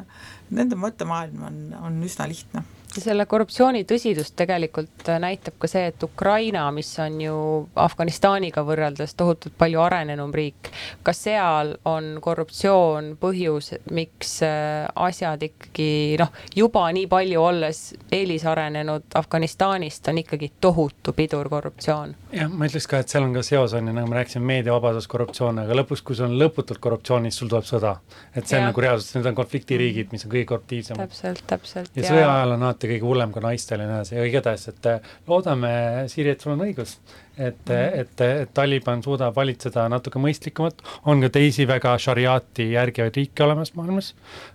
nende 0.58 0.78
mõttemaailm 0.78 1.46
on, 1.50 1.62
on 1.78 2.02
üsna 2.06 2.26
lihtne 2.30 2.64
selle 3.02 3.26
korruptsiooni 3.28 3.84
tõsidust 3.88 4.34
tegelikult 4.38 5.08
näitab 5.22 5.58
ka 5.60 5.68
see, 5.70 5.88
et 5.90 6.02
Ukraina, 6.02 6.66
mis 6.74 6.90
on 7.02 7.20
ju 7.22 7.36
Afganistaniga 7.78 8.64
võrreldes 8.66 9.14
tohutult 9.18 9.56
palju 9.58 9.80
arenenum 9.82 10.32
riik, 10.34 10.70
ka 11.02 11.14
seal 11.16 11.74
on 11.88 12.16
korruptsioon 12.24 13.14
põhjus, 13.20 13.72
miks 13.94 14.38
äh, 14.46 14.86
asjad 14.94 15.42
ikkagi 15.46 16.18
noh, 16.20 16.32
juba 16.56 16.86
nii 16.94 17.06
palju 17.10 17.42
olles 17.42 17.82
eelisarenenud 18.12 19.18
Afganistanist 19.18 20.08
on 20.08 20.22
ikkagi 20.22 20.50
tohutu 20.60 21.14
pidur 21.16 21.48
korruptsioon. 21.48 22.14
jah, 22.32 22.50
ma 22.50 22.68
ütleks 22.68 22.88
ka, 22.90 23.02
et 23.02 23.12
seal 23.12 23.26
on 23.26 23.34
ka 23.36 23.44
seos 23.46 23.74
on 23.78 23.88
ju, 23.88 23.96
nagu 23.96 24.10
me 24.10 24.20
rääkisime, 24.20 24.44
meediavabadus, 24.52 25.08
korruptsioon, 25.10 25.62
aga 25.64 25.78
lõpuks, 25.82 26.04
kui 26.04 26.18
sul 26.18 26.28
on 26.28 26.38
lõputult 26.40 26.82
korruptsiooni, 26.82 27.32
siis 27.32 27.42
sul 27.42 27.52
tuleb 27.52 27.68
sõda. 27.68 27.96
et 28.34 28.46
see 28.46 28.56
ja. 28.58 28.62
on 28.62 28.70
nagu 28.70 28.84
reaalsus, 28.84 29.14
need 29.16 29.30
on 29.30 29.38
konfliktiriigid, 29.38 30.12
mis 30.12 30.26
on 30.26 30.32
kõige 30.34 30.48
korruptiivsemad. 30.52 31.08
täpselt, 31.08 31.44
täpselt. 31.50 31.92
ja 31.96 32.06
sõja 32.06 32.28
ajal 32.34 32.56
on 32.56 32.66
alati 32.68 32.87
kõige 32.92 33.08
hullem 33.08 33.32
ka 33.34 33.42
naistel 33.44 33.82
ja 33.82 33.88
nii 33.88 33.98
edasi, 33.98 34.16
aga 34.18 34.28
igatahes, 34.32 34.68
et 34.72 34.90
loodame, 35.28 35.72
Siiri, 36.12 36.34
et 36.34 36.44
sul 36.44 36.54
on 36.56 36.66
õigus 36.66 36.98
et 37.38 37.56
-hmm. 37.68 38.00
et, 38.00 38.20
et 38.20 38.54
Taliban 38.54 39.02
suudab 39.02 39.36
valitseda 39.36 39.88
natuke 39.88 40.18
mõistlikumat, 40.18 40.82
on 41.06 41.20
ka 41.20 41.28
teisi 41.28 41.66
väga 41.68 41.98
šariaati 41.98 42.72
järgivaid 42.72 43.16
riike 43.16 43.44
olemas 43.44 43.74
maailmas, 43.74 44.14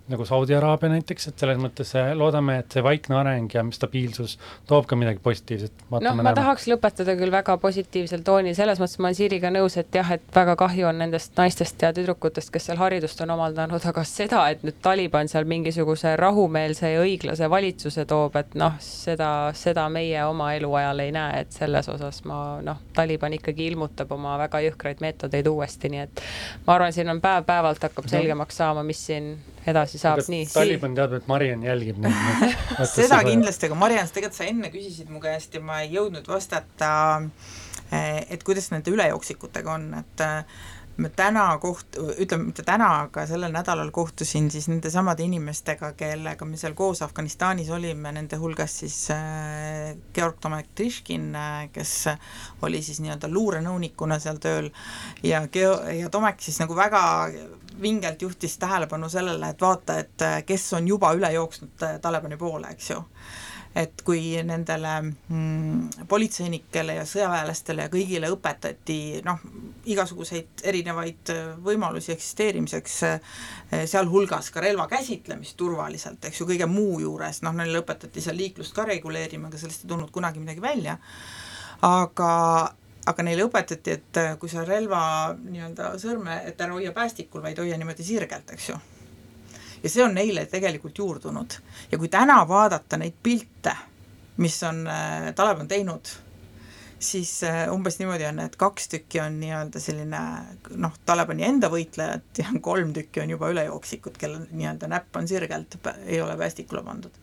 nagu 0.10 0.26
Saudi 0.26 0.56
Araabia 0.56 0.90
näiteks, 0.90 1.28
et 1.28 1.40
selles 1.40 1.58
mõttes 1.58 1.94
eh, 1.96 2.12
loodame, 2.18 2.58
et 2.60 2.72
see 2.72 2.84
vaikne 2.84 3.16
areng 3.16 3.54
ja 3.54 3.64
stabiilsus 3.72 4.38
toob 4.68 4.86
ka 4.90 4.96
midagi 5.00 5.20
positiivset. 5.24 5.72
noh, 5.90 6.02
ma 6.02 6.24
näeme. 6.24 6.34
tahaks 6.36 6.68
lõpetada 6.68 7.16
küll 7.20 7.32
väga 7.32 7.58
positiivsel 7.58 8.24
toonil, 8.28 8.56
selles 8.56 8.82
mõttes 8.82 9.00
ma 9.00 9.08
olen 9.08 9.16
Siiriga 9.16 9.52
nõus, 9.54 9.78
et 9.80 9.96
jah, 9.96 10.12
et 10.12 10.24
väga 10.36 10.56
kahju 10.60 10.88
on 10.90 11.00
nendest 11.00 11.38
naistest 11.38 11.82
ja 11.82 11.94
tüdrukutest, 11.96 12.52
kes 12.52 12.68
seal 12.70 12.82
haridust 12.82 13.22
on 13.24 13.32
omandanud, 13.38 13.86
aga 13.86 14.04
seda, 14.08 14.48
et 14.52 14.64
nüüd 14.64 14.82
Taliban 14.82 15.32
seal 15.32 15.48
mingisuguse 15.50 16.16
rahumeelse 16.20 16.94
ja 16.96 17.04
õiglase 17.04 17.50
valitsuse 17.50 18.06
toob, 18.10 18.36
et 18.42 18.56
noh, 18.60 18.76
seda, 18.84 19.30
seda 19.58 19.88
meie 19.90 20.26
oma 20.26 20.54
eluajal 20.58 21.00
ei 21.06 21.16
näe, 21.16 21.44
et 21.46 21.56
selles 21.56 21.90
osas 21.90 22.24
ma 22.28 22.44
noh, 22.66 22.73
noh, 22.74 22.82
Taliban 22.94 23.34
ikkagi 23.38 23.68
ilmutab 23.72 24.12
oma 24.16 24.36
väga 24.42 24.62
jõhkraid 24.68 25.02
meetodeid 25.04 25.48
uuesti, 25.50 25.92
nii 25.94 26.04
et 26.04 26.24
ma 26.68 26.78
arvan, 26.78 26.94
siin 26.96 27.10
on 27.14 27.22
päev-päevalt 27.24 27.84
hakkab 27.88 28.10
selgemaks 28.12 28.60
saama, 28.62 28.84
mis 28.88 29.02
siin 29.08 29.34
edasi 29.70 30.02
saab, 30.02 30.24
nii. 30.28 30.48
Taliban 30.54 30.96
teab, 30.98 31.16
et 31.20 31.28
Mariann 31.32 31.66
jälgib 31.66 32.02
neid 32.04 32.58
seda 32.98 33.22
kindlasti, 33.26 33.70
aga 33.70 33.80
Mariann, 33.80 34.12
tegelikult 34.12 34.40
sa 34.42 34.50
enne 34.50 34.72
küsisid 34.74 35.12
mu 35.14 35.24
käest 35.24 35.56
ja 35.56 35.64
ma 35.64 35.84
ei 35.86 35.94
jõudnud 35.96 36.28
vastata, 36.30 36.94
eh, 37.92 38.24
et 38.34 38.44
kuidas 38.44 38.72
nende 38.74 38.94
ülejooksikutega 38.94 39.78
on, 39.78 39.90
et 40.02 40.28
me 40.98 41.10
täna 41.10 41.46
koht-, 41.62 41.98
ütleme 42.22 42.50
mitte 42.50 42.64
täna, 42.66 42.90
aga 43.06 43.26
sellel 43.30 43.54
nädalal 43.54 43.90
kohtusin 43.94 44.50
siis 44.54 44.68
nendesamade 44.70 45.26
inimestega, 45.26 45.94
kellega 45.98 46.46
me 46.46 46.60
seal 46.60 46.76
koos 46.78 47.02
Afganistanis 47.06 47.72
olime, 47.74 48.12
nende 48.14 48.38
hulgas 48.42 48.78
siis 48.84 48.98
äh, 49.14 49.96
Georg 50.14 50.38
Tomek 50.42 50.74
Triškin, 50.76 51.32
äh, 51.36 51.66
kes 51.74 51.96
oli 52.62 52.84
siis 52.86 53.02
nii-öelda 53.04 53.32
luurenõunikuna 53.32 54.20
seal 54.22 54.42
tööl. 54.44 54.70
Ja 55.26 55.46
Geo-, 55.48 55.82
ja 55.98 56.12
Tomek 56.14 56.42
siis 56.44 56.60
nagu 56.62 56.78
väga 56.78 57.04
vingelt 57.82 58.22
juhtis 58.22 58.60
tähelepanu 58.62 59.10
sellele, 59.10 59.50
et 59.50 59.62
vaata, 59.62 59.98
et 60.04 60.28
äh, 60.28 60.38
kes 60.46 60.70
on 60.78 60.88
juba 60.88 61.14
üle 61.18 61.34
jooksnud 61.34 61.90
Talibani 62.02 62.38
poole, 62.38 62.76
eks 62.76 62.94
ju 62.94 63.02
et 63.76 64.04
kui 64.06 64.36
nendele 64.46 64.92
mm, 65.02 66.06
politseinikele 66.10 67.00
ja 67.00 67.06
sõjaväelastele 67.10 67.88
ja 67.88 67.92
kõigile 67.94 68.30
õpetati 68.34 68.98
noh, 69.26 69.42
igasuguseid 69.90 70.62
erinevaid 70.70 71.34
äh, 71.34 71.42
võimalusi 71.66 72.14
eksisteerimiseks, 72.14 73.00
äh, 73.10 73.34
sealhulgas 73.90 74.52
ka 74.54 74.62
relva 74.64 74.86
käsitlemist 74.92 75.58
turvaliselt, 75.58 76.22
eks 76.30 76.44
ju, 76.44 76.48
kõige 76.54 76.70
muu 76.70 77.02
juures, 77.02 77.42
noh, 77.46 77.58
neile 77.58 77.82
õpetati 77.82 78.22
seal 78.22 78.38
liiklust 78.38 78.78
ka 78.78 78.86
reguleerima, 78.90 79.50
aga 79.50 79.62
sellest 79.62 79.88
ei 79.88 79.94
tulnud 79.96 80.14
kunagi 80.14 80.44
midagi 80.44 80.64
välja, 80.64 81.00
aga 81.82 82.32
aga 83.10 83.24
neile 83.26 83.44
õpetati, 83.50 83.98
et 83.98 84.22
äh, 84.22 84.34
kui 84.40 84.52
sa 84.52 84.64
relva 84.68 85.02
nii-öelda 85.42 85.96
sõrme, 86.00 86.44
et 86.48 86.62
ära 86.62 86.78
hoia 86.78 86.94
päästikul, 86.96 87.44
vaid 87.44 87.60
hoia 87.60 87.80
niimoodi 87.82 88.06
sirgelt, 88.06 88.54
eks 88.54 88.70
ju 88.70 88.78
ja 89.84 89.90
see 89.90 90.04
on 90.04 90.14
neile 90.16 90.46
tegelikult 90.50 90.98
juurdunud. 90.98 91.58
ja 91.92 91.98
kui 91.98 92.10
täna 92.10 92.42
vaadata 92.48 92.98
neid 92.98 93.18
pilte, 93.24 93.76
mis 94.38 94.62
on 94.64 94.88
äh,, 94.88 95.34
Taleb 95.36 95.60
on 95.60 95.68
teinud, 95.68 96.14
siis 97.00 97.44
äh, 97.44 97.66
umbes 97.74 98.00
niimoodi 98.00 98.26
on, 98.26 98.40
et 98.40 98.56
kaks 98.56 98.88
tükki 98.96 99.22
on 99.22 99.40
nii-öelda 99.42 99.82
selline 99.84 100.22
noh, 100.76 100.96
Talibani 101.06 101.46
enda 101.48 101.70
võitlejad 101.74 102.44
ja 102.44 102.56
kolm 102.70 102.94
tükki 102.96 103.24
on 103.26 103.36
juba 103.36 103.52
ülejooksikud, 103.54 104.18
kellel 104.20 104.48
nii-öelda 104.52 104.90
näpp 104.92 105.20
on 105.20 105.28
sirgelt, 105.28 105.78
ei 106.06 106.22
ole 106.22 106.38
päästikule 106.40 106.84
pandud 106.84 107.22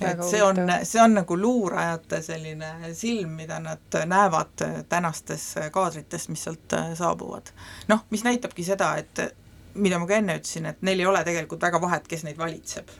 et 0.00 0.22
see 0.26 0.42
on, 0.42 0.58
see 0.82 1.00
on 1.02 1.14
nagu 1.20 1.36
luurajate 1.38 2.18
selline 2.22 2.92
silm, 2.98 3.36
mida 3.38 3.60
nad 3.62 3.98
näevad 4.10 4.64
tänastes 4.88 5.46
kaadrites, 5.72 6.28
mis 6.28 6.42
sealt 6.44 6.74
äh, 6.76 6.92
saabuvad. 6.98 7.52
noh, 7.88 8.04
mis 8.10 8.24
näitabki 8.26 8.64
seda, 8.66 8.94
et 8.98 9.22
mida 9.74 9.98
ma 9.98 10.06
ka 10.06 10.20
enne 10.20 10.38
ütlesin, 10.38 10.68
et 10.70 10.86
neil 10.86 11.02
ei 11.02 11.06
ole 11.10 11.24
tegelikult 11.26 11.62
väga 11.62 11.80
vahet, 11.82 12.06
kes 12.08 12.24
neid 12.26 12.38
valitseb. 12.38 12.94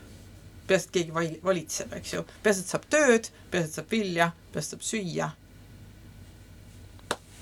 peaasi, 0.67 0.87
et 0.87 0.93
keegi 0.97 1.13
val-, 1.13 1.39
valitseb, 1.43 1.93
eks 1.93 2.13
ju, 2.13 2.25
peaasi, 2.43 2.65
et 2.65 2.75
saab 2.75 2.85
tööd, 2.89 3.31
peaasi, 3.51 3.69
et 3.69 3.79
saab 3.79 3.91
vilja, 3.91 4.31
peaasi, 4.53 4.67
et 4.67 4.75
saab 4.75 4.87
süüa 4.91 5.31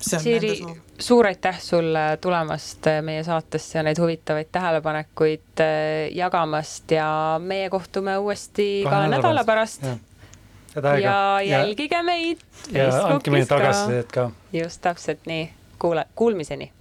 Siiri, 0.04 0.60
suur 0.98 1.26
aitäh 1.26 1.60
sulle 1.60 2.18
tulemast 2.20 2.86
meie 3.02 3.22
saatesse 3.24 3.78
ja 3.78 3.82
neid 3.86 3.98
huvitavaid 3.98 4.50
tähelepanekuid 4.52 5.62
äh, 5.64 6.10
jagamast 6.12 6.90
ja 6.92 7.40
meie 7.40 7.70
kohtume 7.72 8.18
uuesti 8.18 8.66
kahe 8.84 9.08
nädala 9.08 9.44
pärast. 9.44 9.82
ja, 10.74 10.98
ja 11.00 11.40
jälgige 11.40 12.02
meid. 12.02 12.44
ja 12.72 13.06
andke 13.06 13.30
meile 13.30 13.46
tagasisidet 13.46 14.12
ka. 14.12 14.30
just 14.52 14.82
täpselt 14.84 15.24
nii, 15.26 15.50
kuule, 15.78 16.04
kuulmiseni 16.14 16.72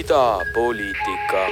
idapoliitika 0.00 1.42